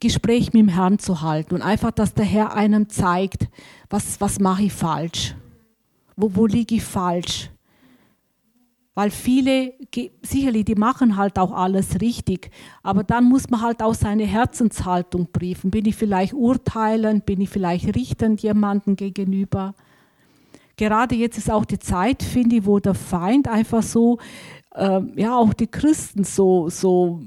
[0.00, 3.46] Gespräch mit dem Herrn zu halten und einfach, dass der Herr einem zeigt,
[3.88, 5.36] was, was mache ich falsch?
[6.16, 7.50] Wo, wo liege ich falsch?
[8.94, 9.72] Weil viele,
[10.20, 12.50] sicherlich, die machen halt auch alles richtig,
[12.82, 15.70] aber dann muss man halt auch seine Herzenshaltung briefen.
[15.70, 19.74] Bin ich vielleicht urteilend, bin ich vielleicht richtend jemandem gegenüber?
[20.76, 24.18] Gerade jetzt ist auch die Zeit, finde ich, wo der Feind einfach so,
[24.74, 27.20] äh, ja, auch die Christen so, so,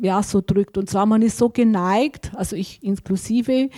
[0.00, 0.76] ja, so drückt.
[0.76, 3.70] Und zwar, man ist so geneigt, also ich inklusive,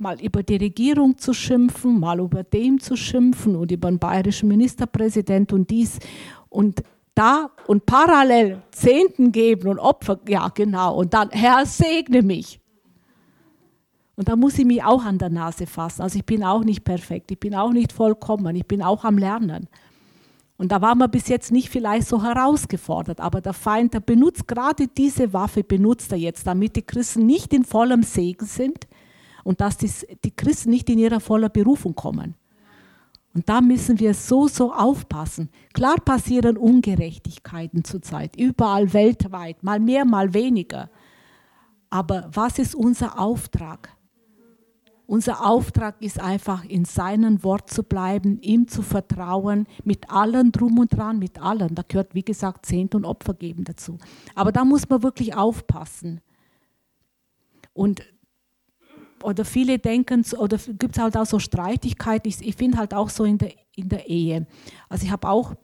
[0.00, 4.48] mal über die Regierung zu schimpfen, mal über dem zu schimpfen und über den bayerischen
[4.48, 5.98] Ministerpräsident und dies
[6.48, 6.82] und
[7.14, 12.60] da und parallel Zehnten geben und Opfer, ja genau, und dann, Herr, segne mich.
[14.16, 16.02] Und da muss ich mich auch an der Nase fassen.
[16.02, 19.18] Also ich bin auch nicht perfekt, ich bin auch nicht vollkommen, ich bin auch am
[19.18, 19.68] Lernen.
[20.56, 24.46] Und da war man bis jetzt nicht vielleicht so herausgefordert, aber der Feind, der benutzt
[24.46, 28.86] gerade diese Waffe, benutzt er jetzt, damit die Christen nicht in vollem Segen sind
[29.44, 29.90] und dass die,
[30.24, 32.34] die Christen nicht in ihrer voller Berufung kommen.
[33.32, 35.50] Und da müssen wir so, so aufpassen.
[35.72, 40.90] Klar passieren Ungerechtigkeiten zurzeit, überall weltweit, mal mehr, mal weniger.
[41.90, 43.96] Aber was ist unser Auftrag?
[45.06, 50.78] Unser Auftrag ist einfach, in seinem Wort zu bleiben, ihm zu vertrauen, mit allen drum
[50.78, 51.74] und dran, mit allen.
[51.74, 53.98] Da gehört, wie gesagt, Zehnt und Opfer geben dazu.
[54.36, 56.20] Aber da muss man wirklich aufpassen.
[57.72, 58.02] Und
[59.22, 62.28] oder viele denken, oder gibt es halt auch so Streitigkeiten.
[62.28, 64.46] Ich, ich finde halt auch so in der, in der Ehe.
[64.88, 65.54] Also ich habe auch,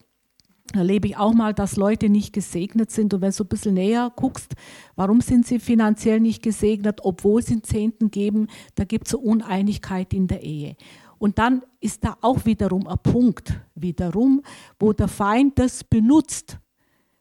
[0.74, 3.14] erlebe ich auch mal, dass Leute nicht gesegnet sind.
[3.14, 4.54] Und wenn du ein bisschen näher guckst,
[4.94, 10.12] warum sind sie finanziell nicht gesegnet, obwohl sie Zehnten geben, da gibt es so Uneinigkeit
[10.12, 10.76] in der Ehe.
[11.18, 14.42] Und dann ist da auch wiederum ein Punkt, wiederum,
[14.78, 16.58] wo der Feind das benutzt,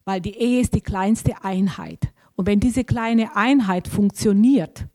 [0.04, 2.12] weil die Ehe ist die kleinste Einheit.
[2.36, 4.88] Und wenn diese kleine Einheit funktioniert,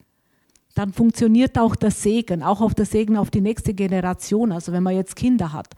[0.73, 4.83] dann funktioniert auch der Segen, auch auf der Segen auf die nächste Generation, also wenn
[4.83, 5.75] man jetzt Kinder hat.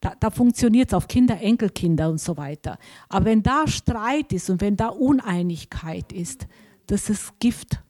[0.00, 2.78] Da, da funktioniert es auf Kinder, Enkelkinder und so weiter.
[3.08, 6.46] Aber wenn da Streit ist und wenn da Uneinigkeit ist,
[6.86, 7.80] das ist Gift.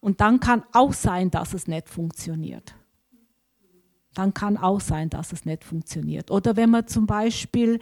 [0.00, 2.74] Und dann kann auch sein, dass es nicht funktioniert.
[4.14, 6.30] Dann kann auch sein, dass es nicht funktioniert.
[6.30, 7.78] Oder wenn man zum Beispiel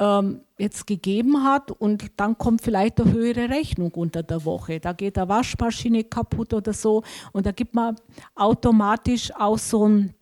[0.00, 4.80] ähm, jetzt gegeben hat und dann kommt vielleicht eine höhere Rechnung unter der Woche.
[4.80, 7.96] Da geht eine Waschmaschine kaputt oder so und da gibt man
[8.34, 10.14] automatisch auch so ein,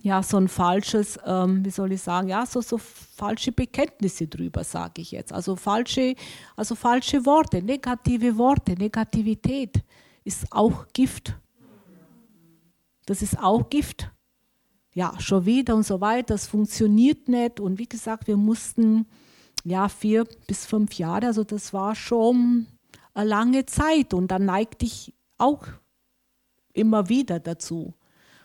[0.00, 4.64] ja, so ein falsches, ähm, wie soll ich sagen, ja, so, so falsche Bekenntnisse drüber,
[4.64, 5.32] sage ich jetzt.
[5.32, 6.14] Also falsche,
[6.56, 9.82] also falsche Worte, negative Worte, Negativität
[10.24, 11.34] ist auch Gift.
[13.04, 14.10] Das ist auch Gift
[14.98, 17.60] ja, schon wieder und so weiter, das funktioniert nicht.
[17.60, 19.06] Und wie gesagt, wir mussten
[19.62, 22.66] ja vier bis fünf Jahre, also das war schon
[23.14, 25.64] eine lange Zeit und dann neigte ich auch
[26.72, 27.94] immer wieder dazu.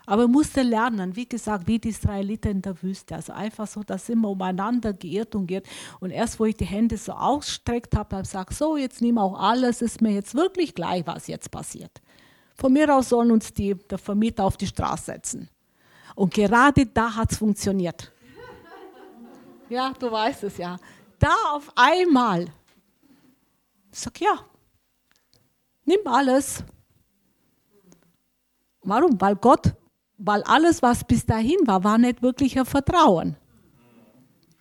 [0.05, 3.15] Aber ich musste lernen, wie gesagt, wie die Israeliten in der Wüste.
[3.15, 5.65] Also einfach so, dass immer umeinander geirrt und geht.
[6.01, 9.17] Und erst, wo ich die Hände so ausgestreckt habe, habe ich gesagt, so, jetzt nimm
[9.17, 11.99] auch alles, ist mir jetzt wirklich gleich, was jetzt passiert.
[12.53, 15.49] Von mir aus sollen uns die, der Vermieter auf die Straße setzen.
[16.15, 18.11] Und gerade da hat es funktioniert.
[19.69, 20.77] Ja, du weißt es ja.
[21.19, 22.45] Da auf einmal.
[23.91, 24.39] Ich sag ja,
[25.85, 26.63] nimm alles.
[28.81, 29.19] Warum?
[29.19, 29.73] Weil Gott,
[30.17, 33.37] weil alles, was bis dahin war, war nicht wirklich ein Vertrauen.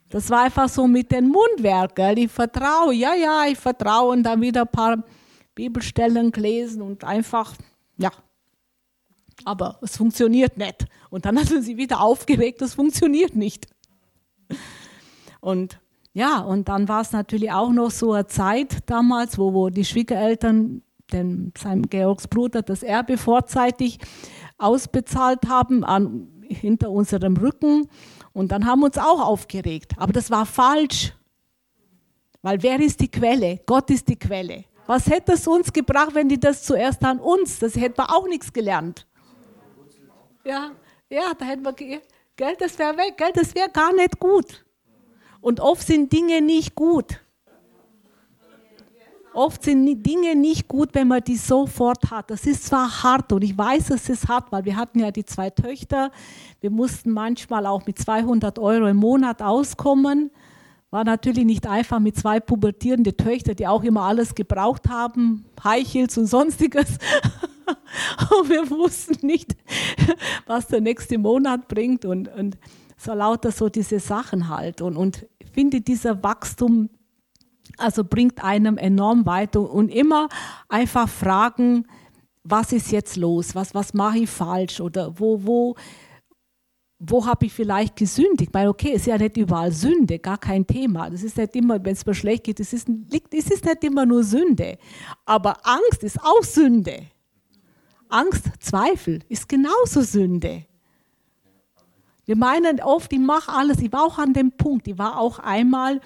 [0.08, 2.18] Das war einfach so mit den Mundwerken.
[2.18, 5.02] Ich vertraue, ja, ja, ich vertraue und dann wieder ein paar
[5.54, 7.54] Bibelstellen lesen und einfach,
[7.96, 8.10] ja,
[9.44, 10.86] aber es funktioniert nicht.
[11.10, 13.66] Und dann hat sie wieder aufgeregt, das funktioniert nicht.
[15.40, 15.80] Und
[16.14, 19.84] ja, und dann war es natürlich auch noch so eine Zeit damals, wo, wo die
[19.84, 20.82] Schwiegereltern
[21.12, 23.98] den, seinem Georgs Bruder das Erbe vorzeitig
[24.58, 27.88] ausbezahlt haben an, hinter unserem Rücken.
[28.32, 29.92] Und dann haben wir uns auch aufgeregt.
[29.96, 31.14] Aber das war falsch.
[32.42, 33.60] Weil wer ist die Quelle?
[33.66, 34.64] Gott ist die Quelle.
[34.86, 37.60] Was hätte es uns gebracht, wenn die das zuerst an uns?
[37.60, 39.06] Das hätten wir auch nichts gelernt.
[40.44, 40.72] Ja,
[41.08, 41.72] ja, da hätten wir,
[42.36, 44.64] Geld, das wäre weg, Geld, das wäre gar nicht gut.
[45.40, 47.20] Und oft sind Dinge nicht gut.
[49.34, 52.30] Oft sind Dinge nicht gut, wenn man die sofort hat.
[52.30, 55.24] Das ist zwar hart und ich weiß, es ist hart, weil wir hatten ja die
[55.24, 56.10] zwei Töchter.
[56.60, 60.30] Wir mussten manchmal auch mit 200 Euro im Monat auskommen,
[60.92, 66.18] war natürlich nicht einfach mit zwei pubertierende Töchter, die auch immer alles gebraucht haben, Heichels
[66.18, 66.86] und sonstiges.
[68.38, 69.56] und wir wussten nicht,
[70.46, 72.58] was der nächste Monat bringt und, und
[72.98, 74.82] so lauter so diese Sachen halt.
[74.82, 76.90] Und, und ich finde, dieser Wachstum,
[77.78, 80.28] also bringt einem enorm weiter und immer
[80.68, 81.86] einfach fragen,
[82.44, 83.54] was ist jetzt los?
[83.54, 84.78] Was, was mache ich falsch?
[84.80, 85.74] Oder wo, wo,
[87.04, 88.54] wo habe ich vielleicht gesündigt?
[88.54, 91.10] Weil okay, ist ja nicht überall Sünde, gar kein Thema.
[91.10, 94.06] Das ist nicht immer, wenn es mir schlecht geht, es ist, es ist nicht immer
[94.06, 94.78] nur Sünde.
[95.24, 97.06] Aber Angst ist auch Sünde.
[98.08, 100.64] Angst, Zweifel ist genauso Sünde.
[102.24, 103.80] Wir meinen oft, ich mache alles.
[103.80, 104.86] Ich war auch an dem Punkt.
[104.86, 106.00] Ich war auch einmal,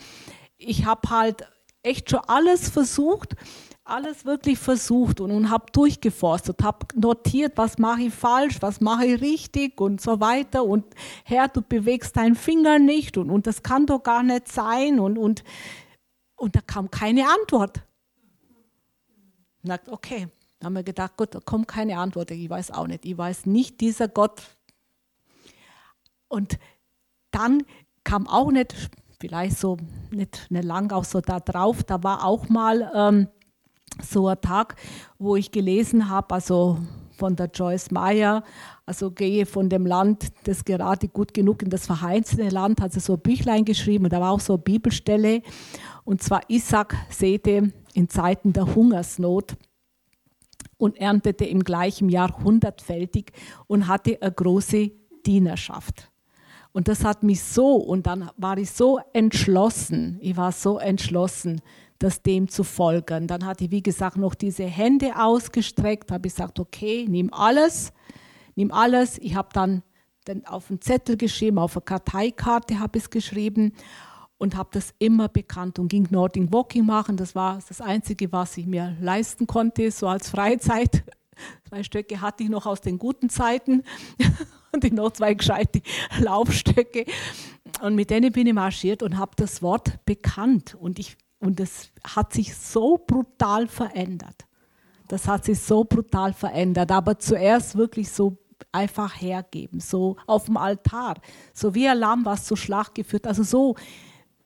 [0.57, 1.47] ich habe halt
[1.83, 3.37] echt schon alles versucht
[3.87, 9.07] alles wirklich versucht und, und habe durchgeforstet, habe notiert, was mache ich falsch, was mache
[9.07, 10.65] ich richtig und so weiter.
[10.65, 10.85] Und
[11.25, 14.99] Herr, du bewegst deinen Finger nicht und, und das kann doch gar nicht sein.
[14.99, 15.45] Und, und,
[16.37, 17.81] und da kam keine Antwort.
[19.63, 20.29] Sagt, okay,
[20.59, 22.31] dann haben wir gedacht, gut, da kommt keine Antwort.
[22.31, 23.05] Ich weiß auch nicht.
[23.05, 24.43] Ich weiß nicht, dieser Gott.
[26.29, 26.59] Und
[27.31, 27.63] dann
[28.05, 28.75] kam auch nicht,
[29.21, 29.77] vielleicht so
[30.11, 33.29] nicht, nicht lang auch so da drauf, da war auch mal ähm,
[34.03, 34.77] so ein Tag,
[35.19, 36.79] wo ich gelesen habe, also
[37.17, 38.45] von der Joyce Meyer,
[38.85, 43.01] also gehe von dem Land, das gerade gut genug in das verheißene Land, hat sie
[43.01, 45.43] so ein Büchlein geschrieben und da war auch so eine Bibelstelle
[46.05, 49.57] und zwar Isaac säte in Zeiten der Hungersnot
[50.79, 53.33] und erntete im gleichen Jahr hundertfältig
[53.67, 54.91] und hatte eine große
[55.25, 56.11] Dienerschaft.
[56.73, 61.63] Und das hat mich so, und dann war ich so entschlossen, ich war so entschlossen,
[61.99, 63.27] das dem zu folgen.
[63.27, 67.93] Dann hatte ich, wie gesagt, noch diese Hände ausgestreckt, habe ich gesagt, okay, nimm alles,
[68.55, 69.19] nimm alles.
[69.19, 69.83] Ich habe dann
[70.47, 73.73] auf einen Zettel geschrieben, auf eine Karteikarte habe ich es geschrieben
[74.39, 77.17] und habe das immer bekannt und ging Nordic Walking machen.
[77.17, 81.05] Das war das Einzige, was ich mir leisten konnte, so als Freizeit.
[81.69, 83.83] Zwei Stöcke hatte ich noch aus den guten Zeiten
[84.73, 85.83] und ich noch zwei gescheite
[86.19, 87.05] Laufstöcke.
[87.83, 90.75] Und mit denen bin ich marschiert und habe das Wort bekannt.
[90.75, 94.47] Und ich und es hat sich so brutal verändert.
[95.09, 96.91] Das hat sich so brutal verändert.
[96.91, 98.39] Aber zuerst wirklich so
[98.73, 101.15] einfach hergeben, so auf dem Altar,
[101.53, 103.27] so wie ein Lamm, was zur Schlacht geführt.
[103.27, 103.77] Also so,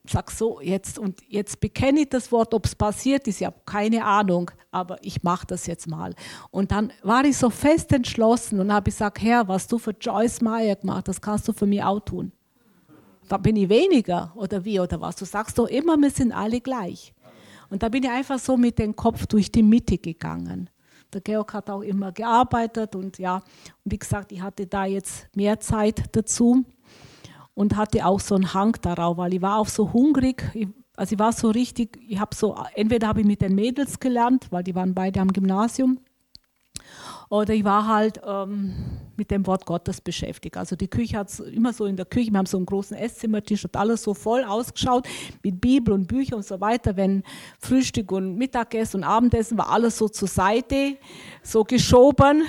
[0.05, 3.61] sag so jetzt und jetzt bekenne ich das Wort, ob es passiert ist, ich habe
[3.65, 6.15] keine Ahnung, aber ich mache das jetzt mal.
[6.51, 10.41] Und dann war ich so fest entschlossen und habe gesagt, Herr, was du für Joyce
[10.41, 12.33] Meyer gemacht hast, kannst du für mich auch tun
[13.31, 15.15] da bin ich weniger oder wie oder was.
[15.15, 17.15] Du sagst doch immer, wir sind alle gleich.
[17.71, 20.69] Und da bin ich einfach so mit dem Kopf durch die Mitte gegangen.
[21.13, 25.29] Der Georg hat auch immer gearbeitet und ja, und wie gesagt, ich hatte da jetzt
[25.37, 26.65] mehr Zeit dazu
[27.55, 30.51] und hatte auch so einen Hang darauf, weil ich war auch so hungrig.
[30.55, 30.67] Ich,
[30.97, 34.49] also ich war so richtig, ich habe so, entweder habe ich mit den Mädels gelernt,
[34.51, 36.01] weil die waren beide am Gymnasium,
[37.29, 38.75] oder ich war halt ähm,
[39.21, 40.57] mit dem Wort Gottes beschäftigt.
[40.57, 43.65] Also die Küche hat immer so in der Küche, wir haben so einen großen Esszimmertisch,
[43.65, 45.07] hat alles so voll ausgeschaut
[45.43, 46.97] mit Bibel und Bücher und so weiter.
[46.97, 47.23] Wenn
[47.59, 50.97] Frühstück und Mittagessen und Abendessen war alles so zur Seite,
[51.43, 52.45] so geschoben.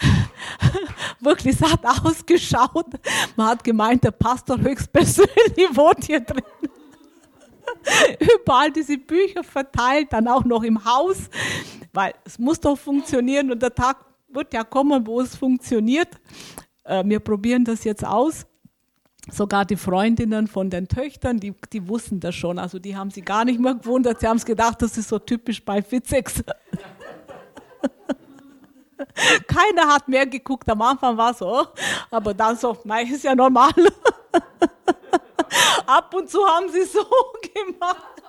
[1.20, 2.86] Wirklich, es hat ausgeschaut.
[3.36, 6.42] Man hat gemeint, der Pastor höchstpersönlich wohnt hier drin.
[8.18, 11.30] Überall diese Bücher verteilt, dann auch noch im Haus.
[11.92, 16.08] Weil es muss doch funktionieren und der Tag wird ja kommen, wo es funktioniert.
[16.84, 18.46] Äh, wir probieren das jetzt aus.
[19.30, 22.58] Sogar die Freundinnen von den Töchtern, die, die wussten das schon.
[22.58, 24.18] Also die haben sie gar nicht mehr gewundert.
[24.18, 26.42] Sie haben es gedacht, das ist so typisch bei Fitzex.
[29.46, 30.68] Keiner hat mehr geguckt.
[30.68, 31.66] Am Anfang war so,
[32.10, 33.70] aber dann so, nein, ist ja normal.
[35.86, 37.00] Ab und zu haben sie so
[37.54, 38.21] gemacht.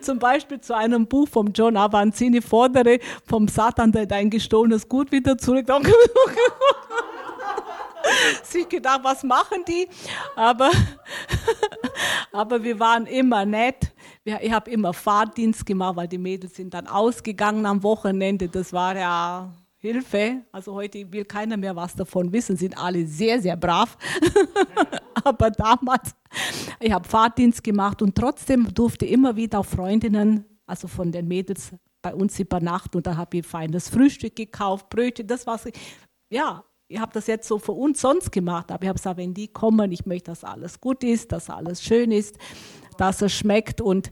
[0.00, 5.38] Zum Beispiel zu einem Buch vom John Avanzini fordere vom Satan dein gestohlenes Gut wieder
[5.38, 5.66] zurück.
[8.42, 9.88] sich gedacht, was machen die?
[10.36, 10.70] Aber,
[12.32, 13.92] aber wir waren immer nett.
[14.24, 18.48] Ich habe immer Fahrdienst gemacht, weil die Mädels sind dann ausgegangen am Wochenende.
[18.48, 19.52] Das war ja
[19.84, 20.42] Hilfe.
[20.50, 23.98] Also heute will keiner mehr was davon wissen, sind alle sehr, sehr brav.
[25.24, 26.14] Aber damals,
[26.80, 31.72] ich habe Fahrdienst gemacht und trotzdem durfte immer wieder auch Freundinnen, also von den Mädels,
[32.00, 35.74] bei uns übernachten und da habe ich feines Frühstück gekauft, Brötchen, das was ich,
[36.28, 39.32] ja, ich habe das jetzt so für uns sonst gemacht, aber ich habe gesagt, wenn
[39.32, 42.36] die kommen, ich möchte, dass alles gut ist, dass alles schön ist,
[42.98, 44.10] dass es schmeckt und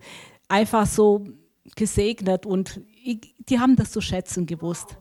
[0.48, 1.24] einfach so
[1.76, 4.96] gesegnet und ich, die haben das zu schätzen gewusst.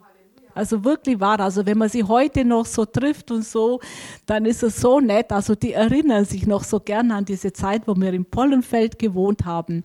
[0.55, 1.39] Also wirklich wahr.
[1.39, 3.79] Also wenn man sie heute noch so trifft und so,
[4.25, 5.31] dann ist es so nett.
[5.31, 9.45] Also die erinnern sich noch so gerne an diese Zeit, wo wir im Pollenfeld gewohnt
[9.45, 9.83] haben.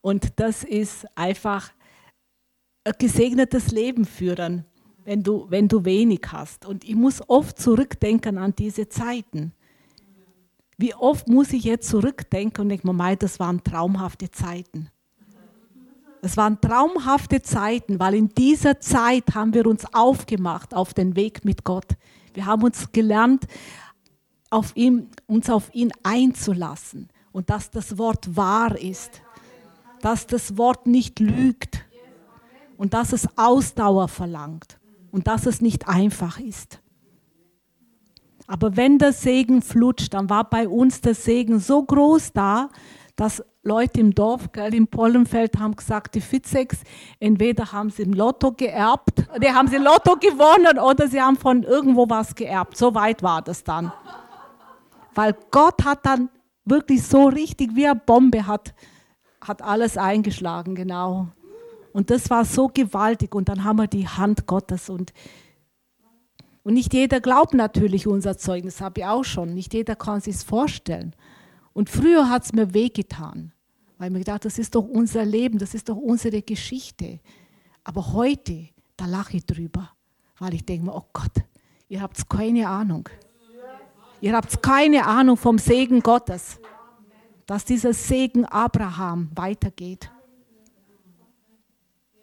[0.00, 1.70] Und das ist einfach
[2.84, 4.64] ein gesegnetes Leben führen,
[5.04, 6.66] wenn du, wenn du wenig hast.
[6.66, 9.52] Und ich muss oft zurückdenken an diese Zeiten.
[10.76, 14.90] Wie oft muss ich jetzt zurückdenken und denke mir, das waren traumhafte Zeiten.
[16.22, 21.44] Es waren traumhafte Zeiten, weil in dieser Zeit haben wir uns aufgemacht auf den Weg
[21.44, 21.96] mit Gott.
[22.34, 23.46] Wir haben uns gelernt,
[24.50, 29.22] auf ihn, uns auf ihn einzulassen und dass das Wort wahr ist,
[30.00, 31.84] dass das Wort nicht lügt
[32.76, 34.78] und dass es Ausdauer verlangt
[35.10, 36.80] und dass es nicht einfach ist.
[38.46, 42.70] Aber wenn der Segen flutscht, dann war bei uns der Segen so groß da,
[43.18, 46.78] dass Leute im Dorf, gell, im Pollenfeld, haben gesagt, die Fitzex,
[47.18, 51.64] entweder haben sie im Lotto geerbt, die haben sie Lotto gewonnen oder sie haben von
[51.64, 52.76] irgendwo was geerbt.
[52.76, 53.92] So weit war das dann.
[55.16, 56.28] Weil Gott hat dann
[56.64, 58.72] wirklich so richtig wie eine Bombe hat,
[59.40, 61.26] hat alles eingeschlagen, genau.
[61.92, 65.12] Und das war so gewaltig und dann haben wir die Hand Gottes und
[66.62, 69.54] und nicht jeder glaubt natürlich unser Zeugnis, habe ich auch schon.
[69.54, 71.14] Nicht jeder kann sich vorstellen.
[71.78, 73.52] Und früher hat es mir wehgetan,
[73.98, 77.20] weil mir gedacht, das ist doch unser Leben, das ist doch unsere Geschichte.
[77.84, 79.88] Aber heute, da lache ich drüber,
[80.40, 81.30] weil ich denke mir, oh Gott,
[81.88, 83.08] ihr habt keine Ahnung.
[84.20, 86.58] Ihr habt keine Ahnung vom Segen Gottes,
[87.46, 90.10] dass dieser Segen Abraham weitergeht.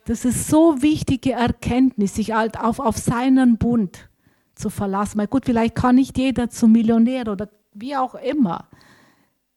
[0.03, 4.09] Das ist so wichtige Erkenntnis, sich halt auf, auf seinen Bund
[4.53, 5.17] zu verlassen.
[5.17, 8.67] Weil gut, vielleicht kann nicht jeder zum Millionär oder wie auch immer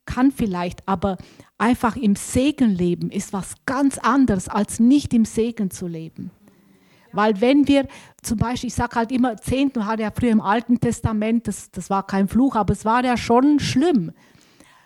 [0.09, 1.19] kann vielleicht, aber
[1.59, 6.31] einfach im Segen leben ist was ganz anderes, als nicht im Segen zu leben.
[7.13, 7.87] Weil wenn wir
[8.23, 11.91] zum Beispiel, ich sage halt immer, Zehnten hatte ja früher im Alten Testament, das, das
[11.91, 14.13] war kein Fluch, aber es war ja schon schlimm.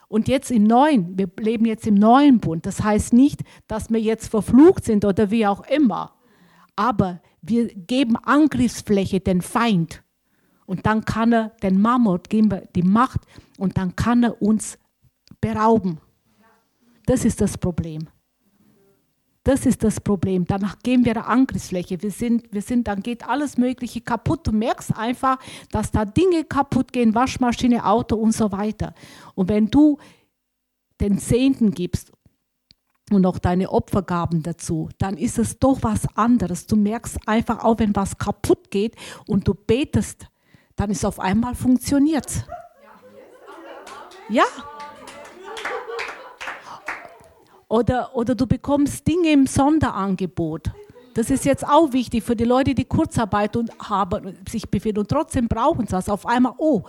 [0.09, 2.67] Und jetzt im Neuen, wir leben jetzt im neuen Bund.
[2.67, 6.13] Das heißt nicht, dass wir jetzt verflucht sind oder wie auch immer.
[6.77, 10.03] Aber wir geben Angriffsfläche den Feind.
[10.67, 13.21] Und dann kann er den Mammut, geben wir die Macht
[13.59, 14.79] und dann kann er uns
[15.43, 16.01] berauben.
[17.05, 18.09] Das ist das Problem.
[19.45, 20.45] Das ist das Problem.
[20.47, 22.01] Danach geben wir eine Angriffsfläche.
[22.01, 24.47] Wir sind, wir sind, dann geht alles Mögliche kaputt.
[24.47, 25.39] Du merkst einfach,
[25.73, 28.95] dass da Dinge kaputt gehen, Waschmaschine, Auto und so weiter.
[29.35, 29.99] Und wenn du
[31.01, 32.13] den Zehnten gibst
[33.11, 36.69] und auch deine Opfergaben dazu, dann ist es doch was anderes.
[36.69, 38.95] Du merkst einfach auch, wenn was kaputt geht
[39.27, 40.29] und du betest,
[40.77, 42.47] dann ist auf einmal funktioniert.
[44.29, 44.45] Ja.
[47.73, 50.71] Oder, oder du bekommst Dinge im Sonderangebot.
[51.15, 55.09] Das ist jetzt auch wichtig für die Leute, die Kurzarbeit und haben, sich befinden und
[55.09, 56.11] trotzdem brauchen sie was.
[56.11, 56.83] Auf einmal, oh,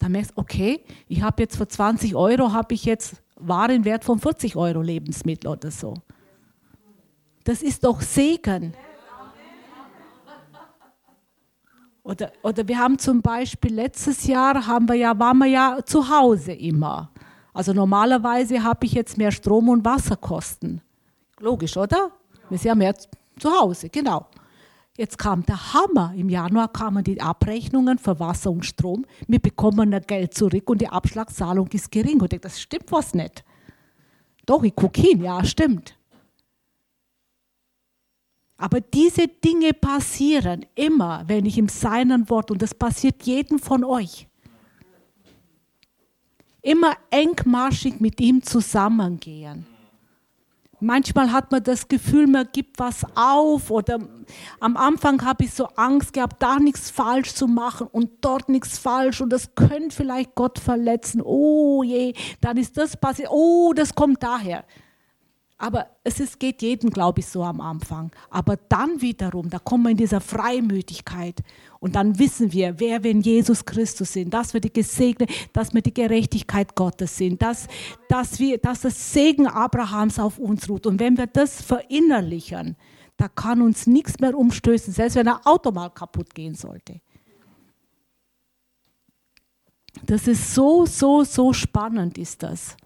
[0.00, 4.18] dann merkst du, okay, ich habe jetzt für 20 Euro, habe ich jetzt Warenwert von
[4.18, 5.94] 40 Euro Lebensmittel oder so.
[7.44, 8.74] Das ist doch Segen.
[12.02, 16.08] Oder, oder wir haben zum Beispiel letztes Jahr haben wir ja, waren wir ja zu
[16.08, 17.12] Hause immer.
[17.54, 20.80] Also normalerweise habe ich jetzt mehr Strom- und Wasserkosten.
[21.38, 22.10] Logisch, oder?
[22.50, 22.94] Wir sind ja mehr
[23.38, 24.26] zu Hause, genau.
[24.96, 26.12] Jetzt kam der Hammer.
[26.16, 29.06] Im Januar kamen die Abrechnungen für Wasser und Strom.
[29.28, 32.16] Wir bekommen das Geld zurück und die Abschlagszahlung ist gering.
[32.16, 33.44] Und ich denke, das stimmt was nicht.
[34.46, 35.96] Doch, ich gucke hin, ja, stimmt.
[38.56, 43.84] Aber diese Dinge passieren immer, wenn ich im Seinen Wort, und das passiert jedem von
[43.84, 44.28] euch
[46.64, 49.66] immer engmaschig mit ihm zusammengehen.
[50.80, 54.00] Manchmal hat man das Gefühl, man gibt was auf oder
[54.60, 58.76] am Anfang habe ich so Angst gehabt, da nichts falsch zu machen und dort nichts
[58.76, 61.22] falsch und das könnte vielleicht Gott verletzen.
[61.22, 63.30] Oh je, dann ist das passiert.
[63.30, 64.64] Oh, das kommt daher.
[65.56, 68.10] Aber es ist, geht jedem, glaube ich, so am Anfang.
[68.28, 71.40] Aber dann wiederum, da kommen wir in dieser Freimütigkeit.
[71.78, 75.72] Und dann wissen wir, wer wir in Jesus Christus sind, dass wir die Gesegnete, dass
[75.72, 77.68] wir die Gerechtigkeit Gottes sind, dass,
[78.08, 80.86] dass, wir, dass das Segen Abrahams auf uns ruht.
[80.86, 82.76] Und wenn wir das verinnerlichen,
[83.16, 87.00] da kann uns nichts mehr umstößen, selbst wenn ein Auto mal kaputt gehen sollte.
[90.04, 92.76] Das ist so, so, so spannend ist das.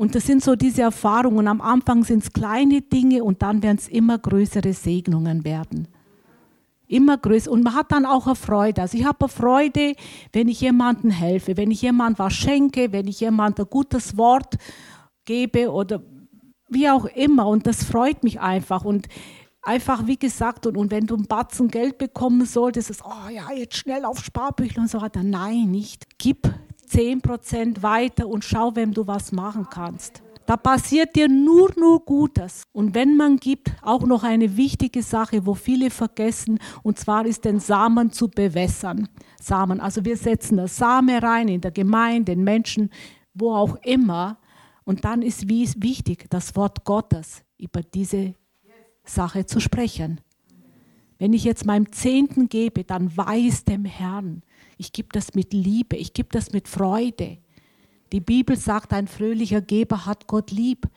[0.00, 1.46] Und das sind so diese Erfahrungen.
[1.46, 5.88] Am Anfang sind es kleine Dinge und dann werden es immer größere Segnungen werden.
[6.86, 7.50] Immer größer.
[7.50, 8.80] Und man hat dann auch eine Freude.
[8.80, 9.94] Also ich habe eine Freude,
[10.32, 14.54] wenn ich jemandem helfe, wenn ich jemandem was schenke, wenn ich jemandem ein gutes Wort
[15.26, 16.02] gebe oder
[16.70, 17.46] wie auch immer.
[17.48, 18.86] Und das freut mich einfach.
[18.86, 19.06] Und
[19.60, 23.52] einfach, wie gesagt, und, und wenn du ein Batzen Geld bekommen solltest, ist oh ja,
[23.54, 25.22] jetzt schnell auf Sparbüchel und so weiter.
[25.22, 26.06] Nein, nicht.
[26.16, 26.50] Gib
[26.90, 30.22] 10% weiter und schau, wem du was machen kannst.
[30.50, 32.64] Da passiert dir nur, nur Gutes.
[32.72, 37.44] Und wenn man gibt, auch noch eine wichtige Sache, wo viele vergessen, und zwar ist
[37.44, 39.08] den Samen zu bewässern.
[39.40, 42.90] Samen, also wir setzen das Same rein in der Gemeinde, den Menschen,
[43.32, 44.38] wo auch immer.
[44.82, 48.34] Und dann ist wichtig, das Wort Gottes über diese
[49.04, 50.20] Sache zu sprechen.
[51.20, 54.42] Wenn ich jetzt meinem Zehnten gebe, dann weiß dem Herrn,
[54.80, 57.36] ich gebe das mit Liebe, ich gebe das mit Freude.
[58.12, 60.88] Die Bibel sagt, ein fröhlicher Geber hat Gott lieb.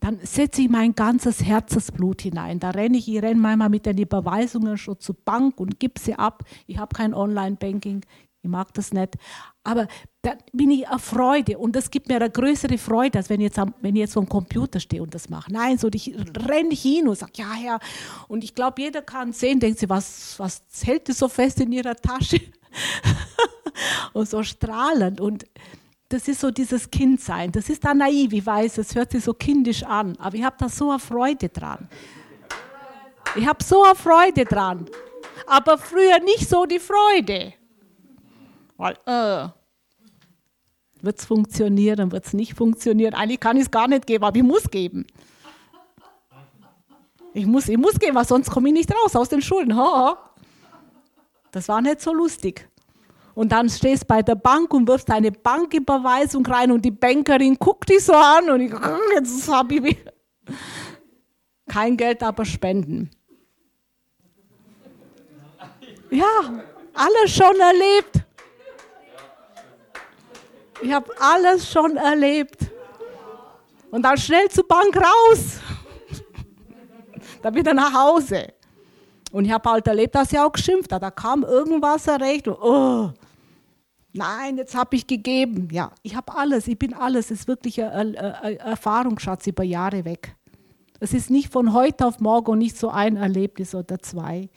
[0.00, 2.60] Dann setze ich mein ganzes Herzensblut hinein.
[2.60, 6.14] Da renne ich, ich renne manchmal mit den Überweisungen schon zur Bank und gebe sie
[6.14, 6.44] ab.
[6.66, 8.04] Ich habe kein Online-Banking,
[8.42, 9.16] ich mag das nicht.
[9.64, 9.86] Aber
[10.22, 13.44] da bin ich eine Freude und das gibt mir eine größere Freude, als wenn ich
[13.44, 15.52] jetzt, am, wenn ich jetzt vor dem Computer stehe und das mache.
[15.52, 16.12] Nein, so ich
[16.48, 17.78] renne hin und sage, ja, Herr.
[18.26, 21.70] Und ich glaube, jeder kann sehen, denkt sie, was, was hält das so fest in
[21.70, 22.40] ihrer Tasche?
[24.12, 25.20] und so strahlend.
[25.20, 25.44] Und
[26.08, 27.52] das ist so dieses Kindsein.
[27.52, 30.56] Das ist da naiv, ich weiß, es hört sich so kindisch an, aber ich habe
[30.58, 31.88] da so eine Freude dran.
[33.36, 34.86] Ich habe so eine Freude dran.
[35.46, 37.54] Aber früher nicht so die Freude.
[38.76, 39.48] Weil, äh,
[41.02, 43.14] wird es funktionieren, wird es nicht funktionieren.
[43.14, 45.06] Eigentlich kann ich es gar nicht geben, aber ich muss geben.
[47.34, 49.76] Ich muss, ich muss geben, weil sonst komme ich nicht raus aus den Schulden.
[51.50, 52.68] Das war nicht so lustig.
[53.34, 57.56] Und dann stehst du bei der Bank und wirfst eine Banküberweisung rein und die Bankerin
[57.58, 58.72] guckt dich so an und ich,
[59.14, 59.96] jetzt habe ich
[61.68, 63.10] kein Geld, aber Spenden.
[66.10, 66.62] Ja,
[66.92, 68.21] alles schon erlebt.
[70.82, 72.58] Ich habe alles schon erlebt.
[73.90, 75.60] Und dann schnell zur Bank raus.
[77.42, 78.48] dann wieder nach Hause.
[79.30, 81.02] Und ich habe halt erlebt, dass sie auch geschimpft hat.
[81.02, 82.48] Da kam irgendwas erreicht.
[82.48, 83.10] Oh,
[84.14, 85.68] Nein, jetzt habe ich gegeben.
[85.72, 87.30] Ja, ich habe alles, ich bin alles.
[87.30, 90.36] Es ist wirklich ein, Erfahrungsschatz über Jahre weg.
[91.00, 94.50] Es ist nicht von heute auf morgen und nicht so ein Erlebnis oder zwei.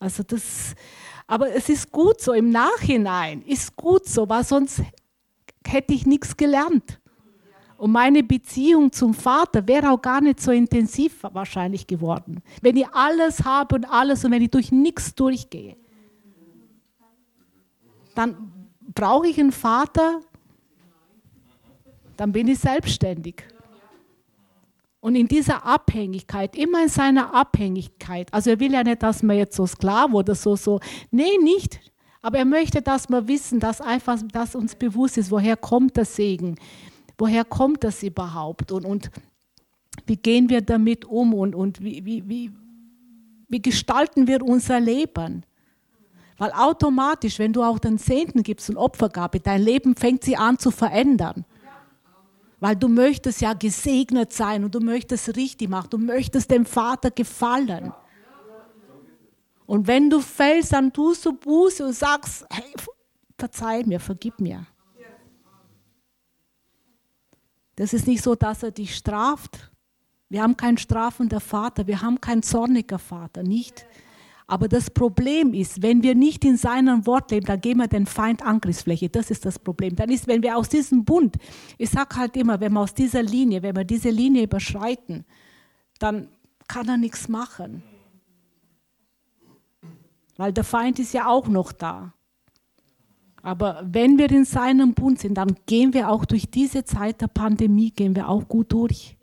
[0.00, 0.74] Also das,
[1.26, 4.82] aber es ist gut so im Nachhinein, ist gut so, weil sonst
[5.72, 7.00] hätte ich nichts gelernt.
[7.78, 12.88] Und meine Beziehung zum Vater wäre auch gar nicht so intensiv wahrscheinlich geworden, wenn ich
[12.88, 15.76] alles habe und alles und wenn ich durch nichts durchgehe.
[18.14, 20.22] Dann brauche ich einen Vater,
[22.16, 23.44] dann bin ich selbstständig.
[25.00, 29.36] Und in dieser Abhängigkeit, immer in seiner Abhängigkeit, also er will ja nicht, dass man
[29.36, 31.80] jetzt so Sklaven oder so, so, nee, nicht.
[32.26, 36.04] Aber er möchte, dass wir wissen, dass einfach, dass uns bewusst ist, woher kommt der
[36.04, 36.56] Segen,
[37.16, 39.12] woher kommt das überhaupt und, und
[40.06, 42.50] wie gehen wir damit um und, und wie, wie, wie,
[43.46, 45.44] wie gestalten wir unser Leben.
[46.36, 50.58] Weil automatisch, wenn du auch den Zehnten gibst und Opfergabe, dein Leben fängt sich an
[50.58, 51.44] zu verändern.
[52.58, 57.12] Weil du möchtest ja gesegnet sein und du möchtest richtig machen, du möchtest dem Vater
[57.12, 57.92] gefallen.
[59.66, 62.72] Und wenn du fällst, dann tust du Buße und sagst, hey,
[63.36, 64.66] verzeih mir, vergib mir.
[67.74, 69.70] Das ist nicht so, dass er dich straft.
[70.28, 73.86] Wir haben keinen strafender Vater, wir haben keinen zorniger Vater, nicht.
[74.48, 78.06] Aber das Problem ist, wenn wir nicht in seinem Wort leben, dann geben wir den
[78.06, 79.08] Feind Angriffsfläche.
[79.08, 79.96] Das ist das Problem.
[79.96, 81.36] Dann ist, wenn wir aus diesem Bund,
[81.78, 85.24] ich sage halt immer, wenn wir aus dieser Linie, wenn wir diese Linie überschreiten,
[85.98, 86.28] dann
[86.68, 87.82] kann er nichts machen.
[90.36, 92.12] Weil der Feind ist ja auch noch da.
[93.42, 97.28] Aber wenn wir in seinem Bund sind, dann gehen wir auch durch diese Zeit der
[97.28, 99.16] Pandemie, gehen wir auch gut durch.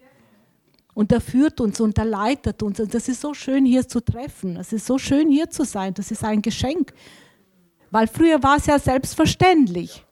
[0.94, 2.80] Und er führt uns und er leitet uns.
[2.80, 4.58] Und das ist so schön, hier zu treffen.
[4.58, 5.94] Es ist so schön, hier zu sein.
[5.94, 6.94] Das ist ein Geschenk.
[7.92, 10.06] Weil früher war es ja selbstverständlich.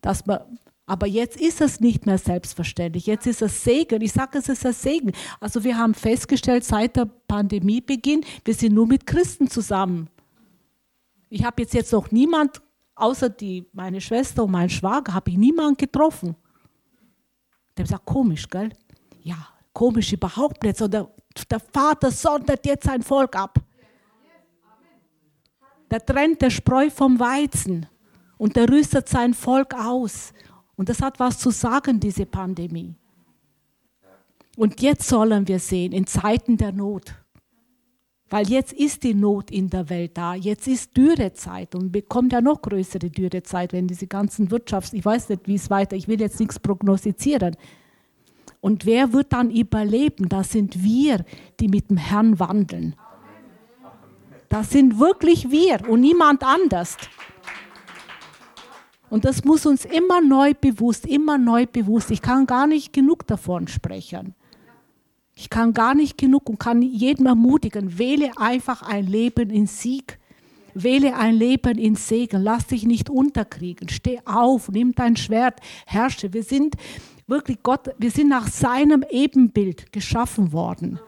[0.00, 0.40] Dass man,
[0.86, 3.06] aber jetzt ist es nicht mehr selbstverständlich.
[3.06, 4.00] Jetzt ist es Segen.
[4.02, 5.12] Ich sage, es ist ein Segen.
[5.40, 10.08] Also wir haben festgestellt, seit der Pandemiebeginn, wir sind nur mit Christen zusammen.
[11.28, 12.62] Ich habe jetzt, jetzt noch niemand,
[12.94, 16.36] außer die, meine Schwester und mein Schwager, habe ich niemanden getroffen.
[17.76, 18.70] Der sagt, komisch, gell?
[19.26, 21.08] ja, komisch überhaupt nicht, sondern
[21.50, 23.58] der Vater sondert jetzt sein Volk ab.
[25.90, 27.86] Der trennt der Spreu vom Weizen
[28.38, 30.32] und der rüstet sein Volk aus.
[30.76, 32.94] Und das hat was zu sagen, diese Pandemie.
[34.56, 37.14] Und jetzt sollen wir sehen, in Zeiten der Not,
[38.28, 42.40] weil jetzt ist die Not in der Welt da, jetzt ist Dürrezeit und bekommt ja
[42.40, 46.20] noch größere Dürrezeit, wenn diese ganzen Wirtschafts-, ich weiß nicht, wie es weiter, ich will
[46.20, 47.56] jetzt nichts prognostizieren,
[48.60, 50.28] Und wer wird dann überleben?
[50.28, 51.24] Das sind wir,
[51.60, 52.96] die mit dem Herrn wandeln.
[54.48, 56.96] Das sind wirklich wir und niemand anders.
[59.08, 62.10] Und das muss uns immer neu bewusst, immer neu bewusst.
[62.10, 64.34] Ich kann gar nicht genug davon sprechen.
[65.34, 70.18] Ich kann gar nicht genug und kann jeden ermutigen, wähle einfach ein Leben in Sieg.
[70.78, 72.42] Wähle ein Leben in Segen.
[72.42, 73.88] Lass dich nicht unterkriegen.
[73.88, 76.34] Steh auf, nimm dein Schwert, herrsche.
[76.34, 76.76] Wir sind
[77.26, 81.00] wirklich Gott, wir sind nach seinem Ebenbild geschaffen worden,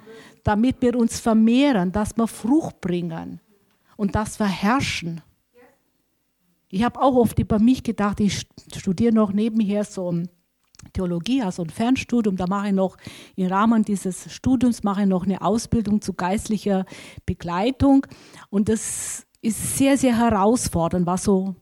[0.42, 3.40] damit wir uns vermehren, dass wir Frucht bringen
[3.96, 5.20] und dass wir herrschen.
[6.70, 8.46] Ich habe auch oft über mich gedacht, ich
[8.76, 10.22] studiere noch nebenher so
[10.92, 12.36] Theologie, also ein Fernstudium.
[12.36, 12.96] Da mache ich noch
[13.36, 16.84] im Rahmen dieses Studiums mache ich noch eine Ausbildung zu geistlicher
[17.26, 18.06] Begleitung.
[18.48, 21.56] Und das ist sehr, sehr herausfordernd, was so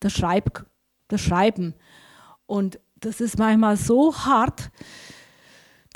[0.00, 0.66] das, Schreib,
[1.08, 1.74] das Schreiben.
[2.46, 4.70] Und das ist manchmal so hart,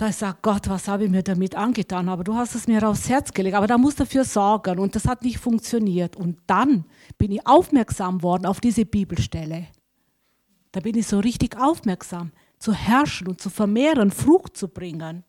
[0.00, 2.08] da sage, Gott, was habe ich mir damit angetan?
[2.08, 3.54] Aber du hast es mir aufs Herz gelegt.
[3.54, 6.16] Aber da muss dafür sorgen und das hat nicht funktioniert.
[6.16, 6.86] Und dann
[7.18, 9.66] bin ich aufmerksam worden auf diese Bibelstelle.
[10.72, 15.22] Da bin ich so richtig aufmerksam, zu herrschen und zu vermehren, Frucht zu bringen.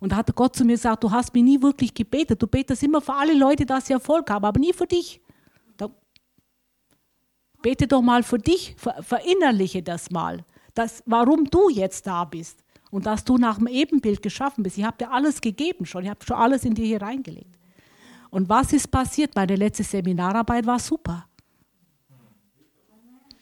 [0.00, 2.40] Und da hat Gott zu mir gesagt, du hast mich nie wirklich gebetet.
[2.40, 5.20] Du betest immer für alle Leute, dass sie Erfolg haben, aber nie für dich.
[5.76, 5.90] Da,
[7.60, 12.62] bete doch mal für dich, ver, verinnerliche das mal, dass, warum du jetzt da bist
[12.90, 14.78] und dass du nach dem Ebenbild geschaffen bist.
[14.78, 17.58] Ich habe dir alles gegeben schon, ich habe schon alles in dir hier reingelegt.
[18.30, 19.34] Und was ist passiert?
[19.34, 21.26] Meine letzte Seminararbeit war super.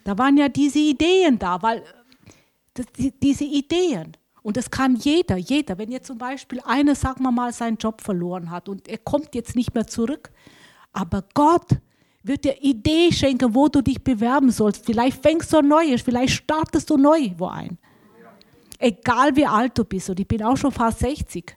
[0.05, 1.83] Da waren ja diese Ideen da, weil
[2.75, 4.17] das, die, diese Ideen.
[4.43, 5.77] Und das kann jeder, jeder.
[5.77, 9.35] Wenn jetzt zum Beispiel einer, sagen wir mal, seinen Job verloren hat und er kommt
[9.35, 10.31] jetzt nicht mehr zurück,
[10.93, 11.67] aber Gott
[12.23, 14.87] wird dir Idee schenken, wo du dich bewerben sollst.
[14.87, 17.79] Vielleicht fängst du neu, vielleicht startest du neu wo ein.
[18.79, 21.57] Egal wie alt du bist, und ich bin auch schon fast 60.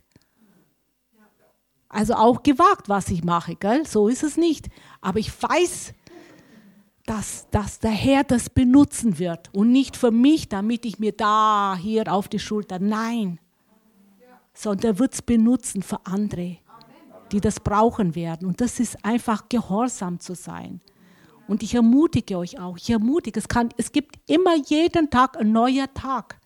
[1.88, 3.84] Also auch gewagt, was ich mache, gell?
[3.84, 4.68] so ist es nicht.
[5.00, 5.92] Aber ich weiß,
[7.04, 11.76] dass, dass der Herr das benutzen wird und nicht für mich, damit ich mir da
[11.76, 13.40] hier auf die Schulter, nein,
[14.54, 16.58] sondern er wird es benutzen für andere,
[17.32, 18.46] die das brauchen werden.
[18.46, 20.80] Und das ist einfach gehorsam zu sein.
[21.48, 25.50] Und ich ermutige euch auch, ich ermutige, es, kann, es gibt immer jeden Tag ein
[25.50, 26.39] neuer Tag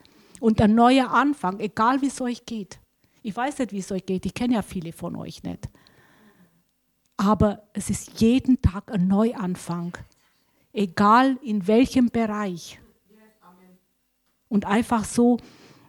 [0.44, 2.78] und ein neuer Anfang, egal wie es euch geht.
[3.22, 5.70] Ich weiß nicht, wie es euch geht, ich kenne ja viele von euch nicht.
[7.16, 9.96] Aber es ist jeden Tag ein Neuanfang
[10.74, 12.78] egal in welchem Bereich.
[14.48, 15.38] Und einfach so,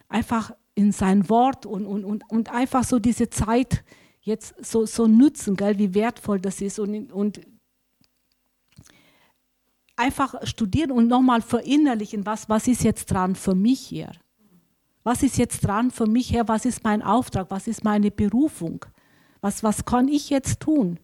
[0.07, 3.83] einfach in sein Wort und, und, und, und einfach so diese Zeit
[4.21, 7.41] jetzt so, so nützen, gell, wie wertvoll das ist und, und
[9.95, 14.11] einfach studieren und nochmal verinnerlichen, was, was ist jetzt dran für mich hier?
[15.05, 16.47] Was ist jetzt dran für mich her?
[16.47, 17.51] Was ist mein Auftrag?
[17.51, 18.83] Was ist meine Berufung?
[19.39, 20.99] Was, was kann ich jetzt tun?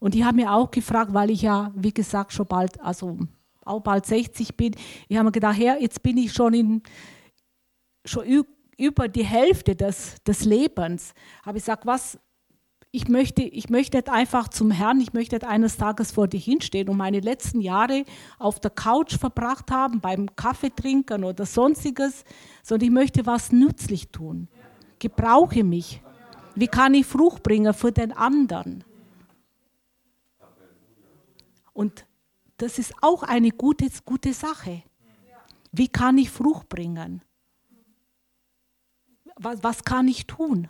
[0.00, 3.18] Und ich habe mir auch gefragt, weil ich ja, wie gesagt, schon bald, also
[3.62, 4.74] auch bald 60 bin,
[5.06, 6.82] ich habe mir gedacht, Herr, jetzt bin ich schon in,
[8.06, 8.24] schon
[8.78, 11.12] über die Hälfte des, des Lebens.
[11.44, 12.18] Habe ich gesagt, was,
[12.94, 16.96] ich möchte, ich möchte einfach zum Herrn, ich möchte eines Tages vor dir hinstehen und
[16.96, 18.04] meine letzten Jahre
[18.38, 22.24] auf der Couch verbracht haben, beim Kaffee trinken oder sonstiges,
[22.62, 24.46] sondern ich möchte was nützlich tun.
[25.00, 26.02] Gebrauche mich.
[26.54, 28.84] Wie kann ich Frucht bringen für den anderen?
[31.72, 32.06] Und
[32.58, 34.84] das ist auch eine gute, gute Sache.
[35.72, 37.22] Wie kann ich Frucht bringen?
[39.34, 40.68] Was, was kann ich tun?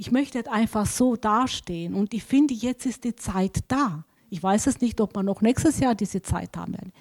[0.00, 4.04] Ich möchte einfach so dastehen und ich finde, jetzt ist die Zeit da.
[4.30, 6.92] Ich weiß es nicht, ob wir noch nächstes Jahr diese Zeit haben werden.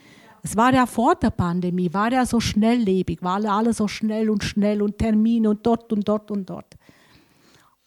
[0.44, 4.44] Es war ja vor der Pandemie, war ja so schnelllebig, war alles so schnell und
[4.44, 6.76] schnell und Termine und dort und dort und dort.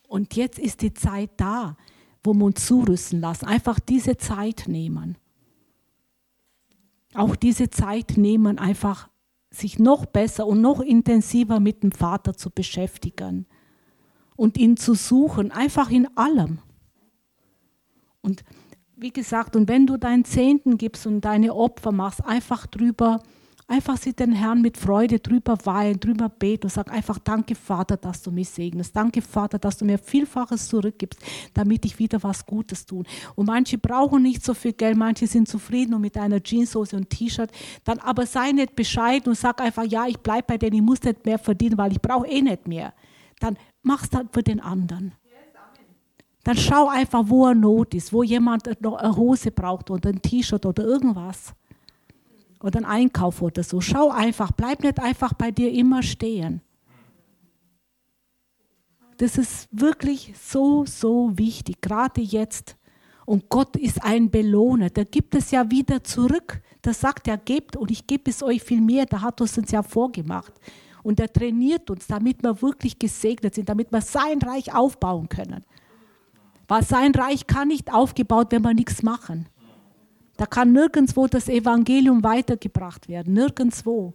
[0.09, 1.77] Und jetzt ist die Zeit da
[2.25, 3.47] wo wir uns zurüsten lassen.
[3.47, 5.17] Einfach diese Zeit nehmen.
[7.15, 9.09] Auch diese Zeit nehmen, einfach
[9.51, 13.47] sich noch besser und noch intensiver mit dem Vater zu beschäftigen
[14.43, 16.59] und ihn zu suchen, einfach in allem.
[18.23, 18.43] Und
[18.97, 23.21] wie gesagt, und wenn du deinen Zehnten gibst und deine Opfer machst, einfach drüber
[23.69, 27.97] Einfach sie den Herrn mit Freude drüber weihen, drüber beten und sag einfach Danke, Vater,
[27.97, 28.95] dass du mich segnest.
[28.95, 31.19] Danke, Vater, dass du mir Vielfaches zurückgibst,
[31.55, 33.07] damit ich wieder was Gutes tun.
[33.35, 37.09] Und manche brauchen nicht so viel Geld, manche sind zufrieden und mit einer Jeanshose und
[37.09, 37.51] T-Shirt.
[37.85, 41.03] Dann aber sei nicht bescheiden und sag einfach, ja, ich bleibe bei denen, ich muss
[41.03, 42.93] nicht mehr verdienen, weil ich brauche eh nicht mehr.
[43.43, 45.13] Dann mach's dann für den anderen.
[46.45, 50.23] Dann schau einfach, wo er Not ist, wo jemand noch eine Hose braucht oder ein
[50.23, 51.55] T-Shirt oder irgendwas
[52.61, 53.81] oder ein Einkauf oder so.
[53.81, 56.61] Schau einfach, bleib nicht einfach bei dir immer stehen.
[59.19, 62.77] Das ist wirklich so, so wichtig, gerade jetzt.
[63.25, 66.61] Und Gott ist ein Belohner, der gibt es ja wieder zurück.
[66.85, 69.07] Der sagt, er gebt und ich gebe es euch viel mehr.
[69.07, 70.53] Da hat uns uns ja vorgemacht.
[71.03, 75.65] Und er trainiert uns, damit wir wirklich gesegnet sind, damit wir sein Reich aufbauen können.
[76.69, 79.49] Weil sein Reich kann nicht aufgebaut, wenn wir nichts machen.
[80.37, 84.15] Da kann nirgendwo das Evangelium weitergebracht werden, nirgendwo.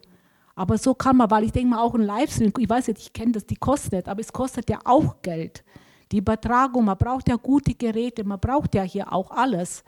[0.54, 3.12] Aber so kann man, weil ich denke mal auch ein Livestream, ich weiß nicht, ich
[3.12, 5.62] kenne das, die kostet, aber es kostet ja auch Geld.
[6.10, 9.84] Die Übertragung, man braucht ja gute Geräte, man braucht ja hier auch alles,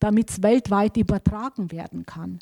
[0.00, 2.40] damit es weltweit übertragen werden kann.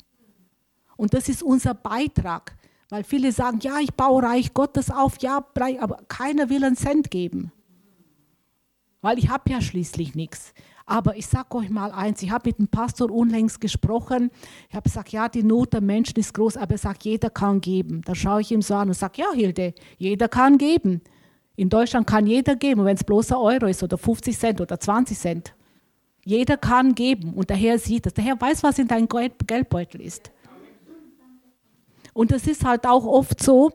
[0.97, 2.57] Und das ist unser Beitrag,
[2.89, 5.45] weil viele sagen, ja, ich baue Reich Gottes auf, ja,
[5.79, 7.51] aber keiner will einen Cent geben.
[9.01, 10.53] Weil ich habe ja schließlich nichts.
[10.85, 14.31] Aber ich sage euch mal eins, ich habe mit dem Pastor unlängst gesprochen.
[14.69, 17.61] Ich habe gesagt, ja, die Not der Menschen ist groß, aber er sagt, jeder kann
[17.61, 18.01] geben.
[18.03, 21.01] Da schaue ich ihm so an und sage, ja, Hilde, jeder kann geben.
[21.55, 24.79] In Deutschland kann jeder geben, wenn es bloß ein Euro ist oder 50 Cent oder
[24.79, 25.53] 20 Cent.
[26.25, 28.15] Jeder kann geben und der Herr sieht das.
[28.15, 30.31] Der Herr weiß, was in deinem Geldbeutel ist.
[32.19, 33.71] Und es ist halt auch oft so,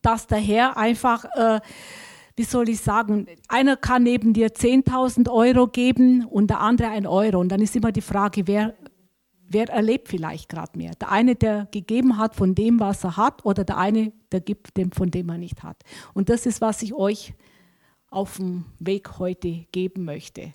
[0.00, 1.24] dass der Herr einfach...
[1.34, 1.60] Äh,
[2.38, 7.06] wie soll ich sagen, einer kann neben dir 10.000 Euro geben und der andere ein
[7.06, 7.40] Euro.
[7.40, 8.74] Und dann ist immer die Frage, wer,
[9.48, 10.92] wer erlebt vielleicht gerade mehr?
[11.00, 14.76] Der eine, der gegeben hat von dem, was er hat, oder der eine, der gibt
[14.76, 15.82] dem, von dem er nicht hat.
[16.12, 17.32] Und das ist, was ich euch
[18.10, 20.52] auf dem Weg heute geben möchte.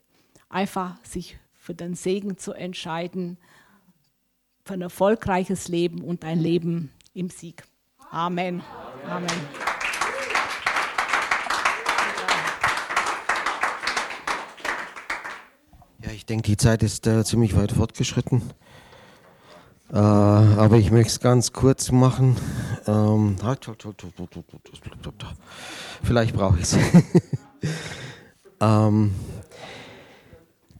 [0.49, 3.39] Einfach sich für den Segen zu entscheiden,
[4.65, 7.63] für ein erfolgreiches Leben und ein Leben im Sieg.
[8.11, 8.61] Amen.
[9.07, 9.29] Amen.
[16.03, 18.41] Ja, ich denke, die Zeit ist äh, ziemlich weit fortgeschritten.
[19.91, 22.37] Äh, aber ich möchte es ganz kurz machen.
[22.87, 23.35] Ähm,
[26.03, 26.77] vielleicht brauche ich es.
[28.61, 29.13] ähm,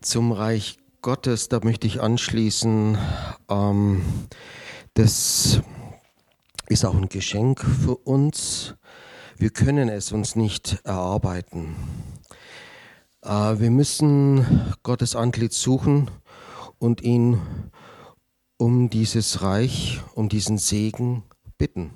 [0.02, 2.98] zum Reich Gottes, da möchte ich anschließen.
[3.50, 4.02] Ähm,
[4.94, 5.62] das
[6.72, 8.76] ist auch ein Geschenk für uns.
[9.38, 11.76] Wir können es uns nicht erarbeiten.
[13.22, 16.10] Äh, wir müssen Gottes Antlitz suchen
[16.80, 17.42] und ihn
[18.56, 21.24] um dieses Reich, um diesen Segen
[21.58, 21.92] bitten.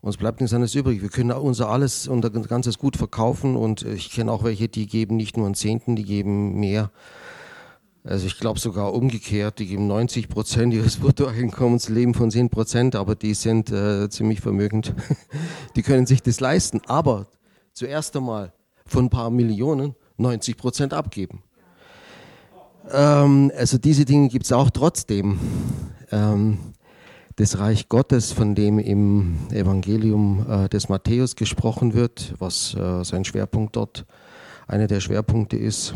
[0.00, 1.02] Uns bleibt nichts anderes übrig.
[1.02, 5.16] Wir können unser alles, unser ganzes Gut verkaufen und ich kenne auch welche, die geben
[5.16, 6.90] nicht nur einen Zehnten, die geben mehr.
[8.06, 12.96] Also ich glaube sogar umgekehrt, die geben 90 Prozent ihres Bruttoeinkommens, leben von 10 Prozent,
[12.96, 14.94] aber die sind äh, ziemlich vermögend.
[15.76, 16.82] die können sich das leisten.
[16.86, 17.28] Aber
[17.72, 18.52] zuerst einmal
[18.84, 21.42] von ein paar Millionen 90 Prozent abgeben.
[22.92, 25.40] Ähm, also diese Dinge gibt es auch trotzdem.
[26.12, 26.58] Ähm,
[27.36, 33.24] das Reich Gottes, von dem im Evangelium äh, des Matthäus gesprochen wird, was äh, sein
[33.24, 34.04] Schwerpunkt dort,
[34.68, 35.94] einer der Schwerpunkte ist.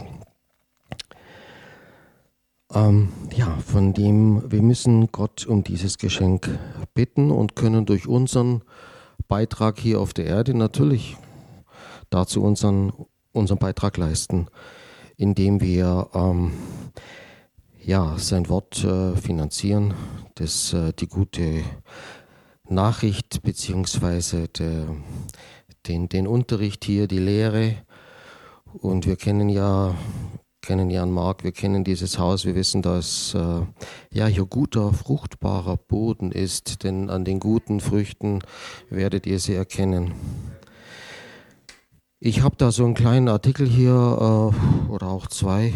[2.74, 6.58] Ähm, ja, von dem wir müssen Gott um dieses Geschenk
[6.94, 8.62] bitten und können durch unseren
[9.26, 11.16] Beitrag hier auf der Erde natürlich
[12.10, 12.92] dazu unseren
[13.32, 14.48] unseren Beitrag leisten,
[15.16, 16.52] indem wir ähm,
[17.82, 19.94] ja, sein Wort äh, finanzieren,
[20.34, 21.62] das, äh, die gute
[22.68, 24.48] Nachricht beziehungsweise
[25.86, 27.76] den, den Unterricht hier, die Lehre.
[28.74, 29.94] Und wir kennen ja,
[30.68, 33.62] kennen Jan Mark, wir kennen dieses Haus, wir wissen, dass äh,
[34.12, 38.40] ja hier guter, fruchtbarer Boden ist, denn an den guten Früchten
[38.90, 40.12] werdet ihr sie erkennen.
[42.20, 45.72] Ich habe da so einen kleinen Artikel hier äh, oder auch zwei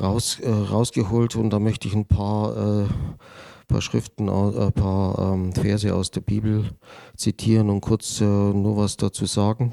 [0.00, 2.86] raus, äh, rausgeholt und da möchte ich ein paar, äh,
[3.68, 6.70] paar Schriften, ein äh, paar ähm, Verse aus der Bibel
[7.16, 9.72] zitieren und kurz äh, nur was dazu sagen.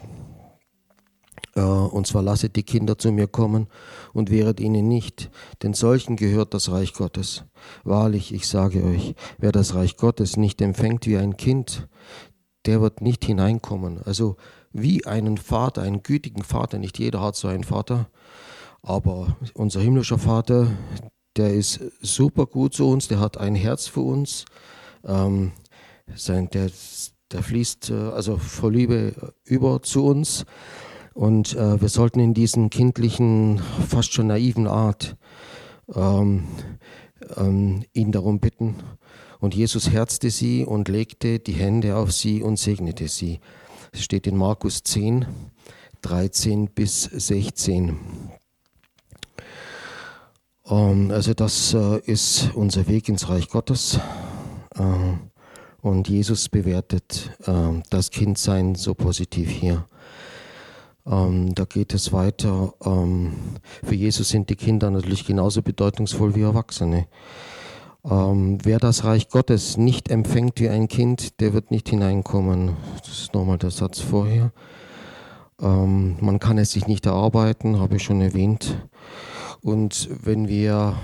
[1.65, 3.67] Und zwar lasset die Kinder zu mir kommen
[4.13, 5.29] und wehret ihnen nicht,
[5.63, 7.43] denn solchen gehört das Reich Gottes.
[7.83, 11.87] Wahrlich, ich sage euch, wer das Reich Gottes nicht empfängt wie ein Kind,
[12.65, 14.01] der wird nicht hineinkommen.
[14.03, 14.35] Also
[14.71, 16.77] wie einen Vater, einen gütigen Vater.
[16.77, 18.09] Nicht jeder hat so einen Vater,
[18.81, 20.67] aber unser himmlischer Vater,
[21.35, 24.45] der ist super gut zu uns, der hat ein Herz für uns.
[25.03, 25.51] Ähm,
[26.15, 26.69] sein, der,
[27.31, 30.45] der fließt äh, also vor Liebe über zu uns.
[31.19, 35.17] Und äh, wir sollten in diesen kindlichen, fast schon naiven Art
[35.93, 36.45] ähm,
[37.35, 38.75] ähm, ihn darum bitten.
[39.41, 43.41] Und Jesus herzte sie und legte die Hände auf sie und segnete sie.
[43.91, 45.25] Es steht in Markus 10,
[46.03, 47.97] 13 bis 16.
[50.69, 53.99] Ähm, also das äh, ist unser Weg ins Reich Gottes.
[54.73, 54.83] Äh,
[55.81, 59.85] und Jesus bewertet äh, das Kindsein so positiv hier.
[61.09, 62.73] Ähm, da geht es weiter.
[62.85, 63.33] Ähm,
[63.83, 67.07] für Jesus sind die Kinder natürlich genauso bedeutungsvoll wie Erwachsene.
[68.05, 72.77] Ähm, wer das Reich Gottes nicht empfängt wie ein Kind, der wird nicht hineinkommen.
[72.99, 74.51] Das ist nochmal der Satz vorher.
[75.59, 78.87] Ähm, man kann es sich nicht erarbeiten, habe ich schon erwähnt.
[79.61, 80.95] Und wenn wir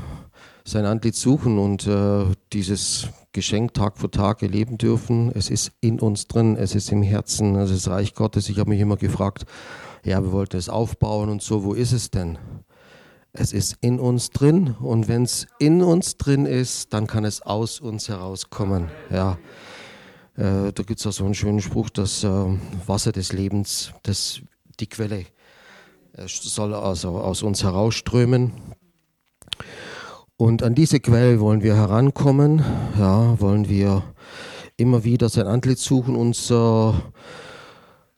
[0.64, 6.00] sein Antlitz suchen und äh, dieses Geschenk Tag für Tag erleben dürfen, es ist in
[6.00, 8.48] uns drin, es ist im Herzen, es ist Reich Gottes.
[8.48, 9.46] Ich habe mich immer gefragt,
[10.06, 12.38] ja, wir wollten es aufbauen und so, wo ist es denn?
[13.34, 17.42] Es ist in uns drin und wenn es in uns drin ist, dann kann es
[17.42, 18.90] aus uns herauskommen.
[19.10, 19.38] Ja.
[20.38, 22.28] Äh, da gibt es auch so einen schönen Spruch, das äh,
[22.86, 24.42] Wasser des Lebens, das,
[24.80, 25.26] die Quelle,
[26.14, 28.54] äh, soll also aus uns herausströmen.
[30.38, 32.64] Und an diese Quelle wollen wir herankommen,
[32.98, 34.04] ja, wollen wir
[34.78, 36.94] immer wieder sein Antlitz suchen, uns äh,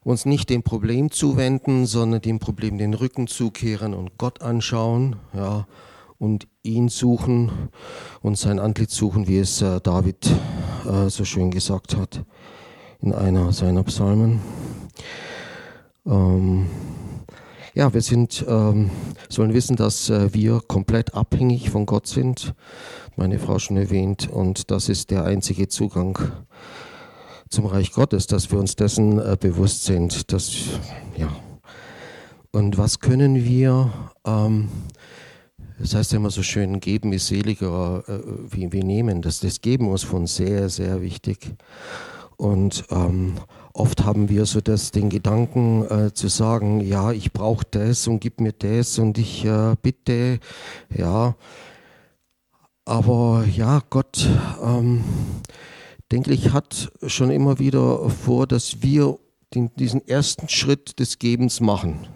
[0.08, 5.68] uns nicht dem Problem zuwenden, sondern dem Problem den Rücken zukehren und Gott anschauen, ja,
[6.18, 7.52] und ihn suchen
[8.22, 10.32] und sein Antlitz suchen, wie es äh, David
[10.90, 12.24] äh, so schön gesagt hat
[13.02, 14.40] in einer seiner Psalmen.
[16.06, 16.68] Ähm,
[17.74, 18.90] ja, wir sind, ähm,
[19.28, 22.56] sollen wissen, dass äh, wir komplett abhängig von Gott sind.
[23.18, 26.18] Meine Frau schon erwähnt, und das ist der einzige Zugang
[27.50, 30.32] zum Reich Gottes, dass wir uns dessen äh, bewusst sind.
[30.32, 30.52] Dass,
[31.18, 31.30] ja.
[32.52, 33.92] Und was können wir,
[34.26, 34.70] ähm,
[35.80, 38.20] das heißt ja immer so schön, geben ist seliger äh,
[38.50, 39.22] wie wir nehmen.
[39.22, 41.56] Das, das Geben ist von sehr, sehr wichtig.
[42.38, 43.38] Und ähm,
[43.74, 48.20] oft haben wir so das, den Gedanken äh, zu sagen, ja, ich brauche das und
[48.20, 50.40] gib mir das und ich äh, bitte,
[50.96, 51.36] ja.
[52.86, 54.30] Aber ja, Gott,
[54.64, 55.04] ähm,
[56.12, 59.18] denke ich, hat schon immer wieder vor, dass wir
[59.54, 62.08] den, diesen ersten Schritt des Gebens machen.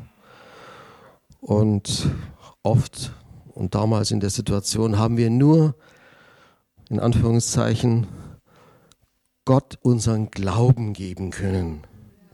[1.40, 2.10] Und
[2.64, 3.14] oft
[3.54, 5.76] und damals in der Situation haben wir nur,
[6.90, 8.08] in Anführungszeichen,
[9.46, 11.82] Gott unseren Glauben geben können.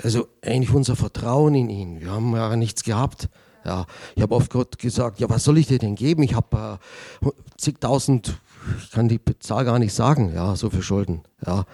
[0.03, 2.01] Also eigentlich unser Vertrauen in ihn.
[2.01, 3.29] Wir haben ja nichts gehabt.
[3.65, 3.85] Ja,
[4.15, 6.23] ich habe oft Gott gesagt, ja, was soll ich dir denn geben?
[6.23, 6.79] Ich habe
[7.21, 8.39] äh, zigtausend
[8.79, 11.65] ich kann die Zahl gar nicht sagen, ja, so viel Schulden, ja.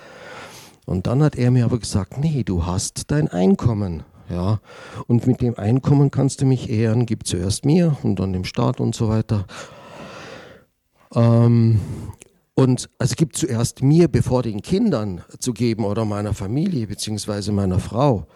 [0.85, 4.59] Und dann hat er mir aber gesagt, nee, du hast dein Einkommen, ja.
[5.07, 8.79] Und mit dem Einkommen kannst du mich ehren, gib zuerst mir und dann dem Staat
[8.79, 9.45] und so weiter.
[11.15, 11.79] Ähm,
[12.55, 17.79] und also gib zuerst mir, bevor den Kindern zu geben oder meiner Familie beziehungsweise meiner
[17.79, 18.27] Frau.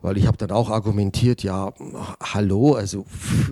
[0.00, 1.72] Weil ich habe dann auch argumentiert, ja,
[2.22, 3.06] hallo, also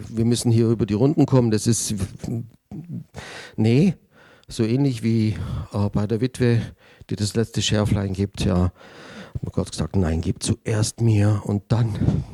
[0.09, 1.95] wir müssen hier über die Runden kommen, das ist,
[3.57, 3.95] nee,
[4.49, 5.37] so ähnlich wie
[5.73, 6.61] äh, bei der Witwe,
[7.11, 8.73] die das letzte Schärflein gibt, ja,
[9.43, 12.25] hat Gott gesagt, nein, gib zuerst mir und dann,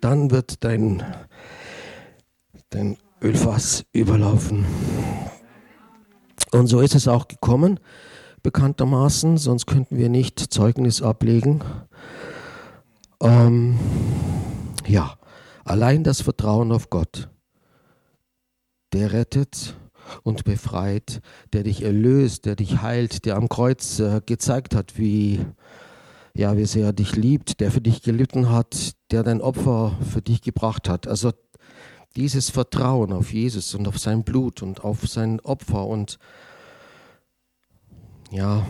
[0.00, 1.02] dann wird dein,
[2.70, 4.64] dein Ölfass überlaufen.
[6.52, 7.78] Und so ist es auch gekommen,
[8.42, 11.62] bekanntermaßen, sonst könnten wir nicht Zeugnis ablegen.
[13.20, 13.78] Ähm,
[14.86, 15.18] ja,
[15.64, 17.28] allein das Vertrauen auf Gott
[18.92, 19.76] der rettet
[20.22, 21.20] und befreit,
[21.52, 25.44] der dich erlöst, der dich heilt, der am Kreuz äh, gezeigt hat, wie,
[26.34, 30.22] ja, wie sehr er dich liebt, der für dich gelitten hat, der dein Opfer für
[30.22, 31.06] dich gebracht hat.
[31.06, 31.32] Also
[32.16, 36.18] dieses Vertrauen auf Jesus und auf sein Blut und auf sein Opfer und
[38.30, 38.66] ja,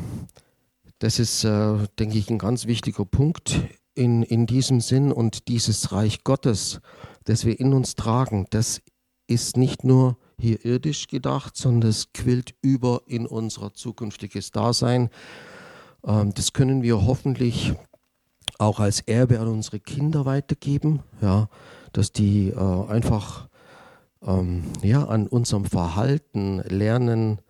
[0.99, 3.61] das ist, äh, denke ich, ein ganz wichtiger Punkt
[3.95, 6.81] in, in diesem Sinn und dieses Reich Gottes,
[7.25, 8.83] das wir in uns tragen, das
[9.29, 15.11] ist nicht nur hier irdisch gedacht, sondern es quillt über in unser zukünftiges Dasein.
[16.05, 17.75] Ähm, das können wir hoffentlich
[18.59, 21.49] auch als Erbe an unsere Kinder weitergeben, ja,
[21.93, 23.49] dass die äh, einfach
[24.23, 27.41] ähm, ja, an unserem Verhalten lernen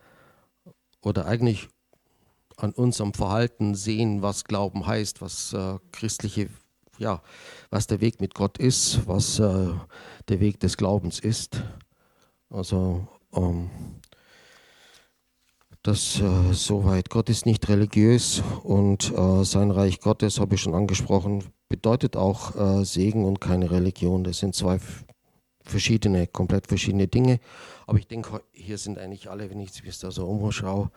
[1.03, 1.69] oder eigentlich
[2.57, 6.49] an unserem Verhalten sehen, was Glauben heißt, was äh, christliche,
[6.99, 7.23] ja,
[7.71, 9.69] was der Weg mit Gott ist, was äh,
[10.29, 11.63] der Weg des Glaubens ist.
[12.51, 13.71] Also ähm,
[15.83, 17.09] das äh, soweit.
[17.09, 22.57] Gott ist nicht religiös und äh, sein Reich Gottes, habe ich schon angesprochen, bedeutet auch
[22.57, 24.25] äh, Segen und keine Religion.
[24.25, 24.81] Das sind zwei
[25.63, 27.41] verschiedene, komplett verschiedene Dinge.
[27.87, 30.91] Aber ich denke, hier sind eigentlich alle, wenn ich mich da so umschaue,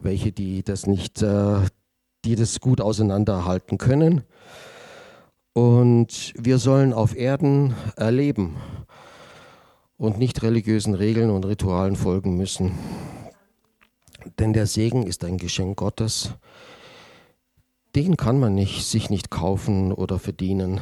[0.00, 1.60] welche, die das nicht, äh,
[2.24, 4.22] die das gut auseinanderhalten können.
[5.54, 8.56] Und wir sollen auf Erden erleben
[9.98, 12.72] und nicht religiösen Regeln und Ritualen folgen müssen.
[14.38, 16.34] Denn der Segen ist ein Geschenk Gottes.
[17.94, 20.80] den kann man nicht, sich nicht kaufen oder verdienen.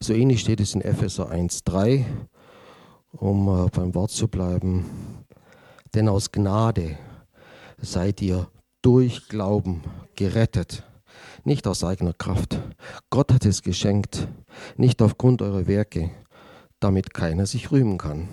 [0.00, 2.04] So ähnlich steht es in Epheser 1,3,
[3.12, 4.84] um äh, beim Wort zu bleiben.
[5.94, 6.98] Denn aus Gnade
[7.78, 8.48] seid ihr
[8.82, 9.82] durch Glauben
[10.14, 10.84] gerettet,
[11.44, 12.58] nicht aus eigener Kraft.
[13.10, 14.28] Gott hat es geschenkt,
[14.76, 16.10] nicht aufgrund eurer Werke,
[16.80, 18.28] damit keiner sich rühmen kann.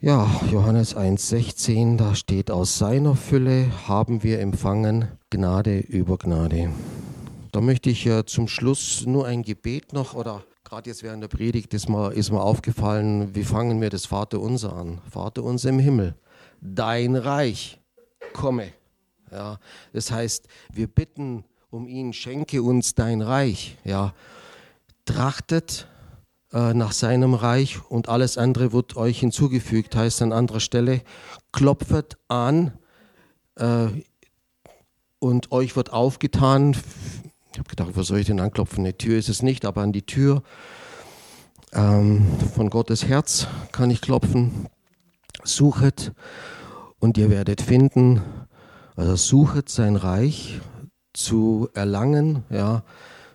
[0.00, 6.68] Ja, Johannes 1,16, da steht, aus seiner Fülle haben wir empfangen Gnade über Gnade.
[7.52, 11.28] Da möchte ich äh, zum Schluss nur ein Gebet noch oder gerade jetzt während der
[11.28, 15.00] Predigt ist mir, ist mir aufgefallen, wie fangen wir das Vater unser an?
[15.08, 16.16] Vater unser im Himmel,
[16.60, 17.80] dein Reich
[18.32, 18.72] komme.
[19.30, 19.58] Ja,
[19.92, 23.76] das heißt, wir bitten um ihn, schenke uns dein Reich.
[23.84, 24.14] Ja,
[25.04, 25.88] trachtet
[26.52, 31.02] äh, nach seinem Reich und alles andere wird euch hinzugefügt, heißt an anderer Stelle,
[31.52, 32.72] klopfet an
[33.56, 33.88] äh,
[35.18, 36.76] und euch wird aufgetan.
[37.52, 38.80] Ich habe gedacht, wo soll ich denn anklopfen?
[38.80, 40.42] Eine Tür ist es nicht, aber an die Tür
[41.72, 44.68] ähm, von Gottes Herz kann ich klopfen.
[45.42, 46.12] Suchet
[47.00, 48.22] und ihr werdet finden.
[48.96, 50.60] Also suchet sein Reich
[51.12, 52.84] zu erlangen, ja,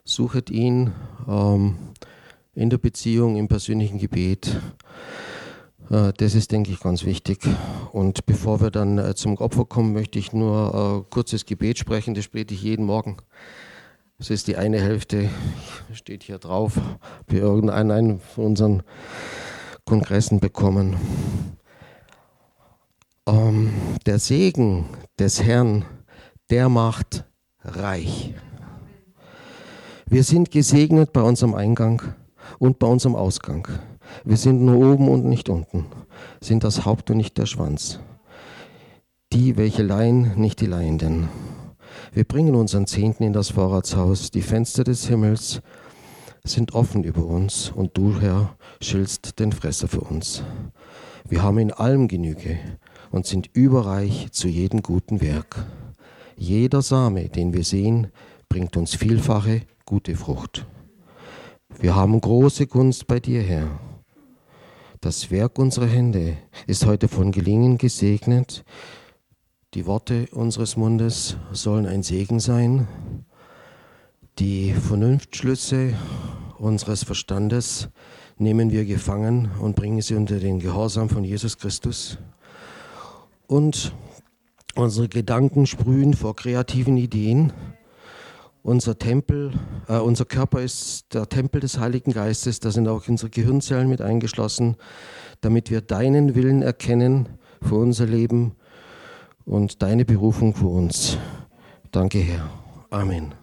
[0.03, 0.91] suchet ihn.
[1.27, 1.75] Ähm,
[2.59, 4.59] in der Beziehung, im persönlichen Gebet.
[5.89, 7.39] Äh, das ist, denke ich, ganz wichtig.
[7.93, 12.15] Und bevor wir dann äh, zum Opfer kommen, möchte ich nur äh, kurzes Gebet sprechen.
[12.15, 13.15] Das bete ich jeden Morgen.
[14.17, 15.29] Das ist die eine Hälfte,
[15.93, 16.77] steht hier drauf,
[17.27, 18.83] wir irgendeinen von unseren
[19.85, 20.97] Kongressen bekommen.
[23.29, 23.69] Ähm,
[24.07, 24.85] der Segen
[25.19, 25.85] des Herrn,
[26.49, 27.25] der macht
[27.63, 28.33] reich.
[30.07, 32.01] Wir sind gesegnet bei unserem Eingang
[32.57, 33.67] und bei unserem Ausgang.
[34.23, 35.85] Wir sind nur oben und nicht unten,
[36.41, 37.99] sind das Haupt und nicht der Schwanz.
[39.31, 41.29] Die, welche leihen, nicht die Leihenden.
[42.11, 45.61] Wir bringen unseren Zehnten in das Vorratshaus, die Fenster des Himmels
[46.43, 50.41] sind offen über uns und du, Herr, schilst den Fresser für uns.
[51.27, 52.57] Wir haben in allem Genüge
[53.11, 55.65] und sind überreich zu jedem guten Werk.
[56.35, 58.07] Jeder Same, den wir sehen,
[58.47, 60.65] bringt uns vielfache gute Frucht.
[61.79, 63.79] Wir haben große Gunst bei dir, Herr.
[65.01, 66.37] Das Werk unserer Hände
[66.67, 68.65] ist heute von Gelingen gesegnet.
[69.73, 72.87] Die Worte unseres Mundes sollen ein Segen sein.
[74.39, 75.93] Die Vernunftschlüsse
[76.57, 77.89] unseres Verstandes
[78.37, 82.17] nehmen wir gefangen und bringen sie unter den Gehorsam von Jesus Christus.
[83.49, 83.93] Und
[84.75, 87.51] unsere Gedanken sprühen vor kreativen Ideen
[88.61, 89.53] unser Tempel,
[89.87, 94.01] äh, unser Körper ist der Tempel des Heiligen Geistes, da sind auch unsere Gehirnzellen mit
[94.01, 94.75] eingeschlossen,
[95.41, 97.27] damit wir deinen Willen erkennen
[97.67, 98.51] für unser Leben
[99.45, 101.17] und deine Berufung für uns.
[101.91, 102.47] Danke, Herr.
[102.91, 103.33] Amen.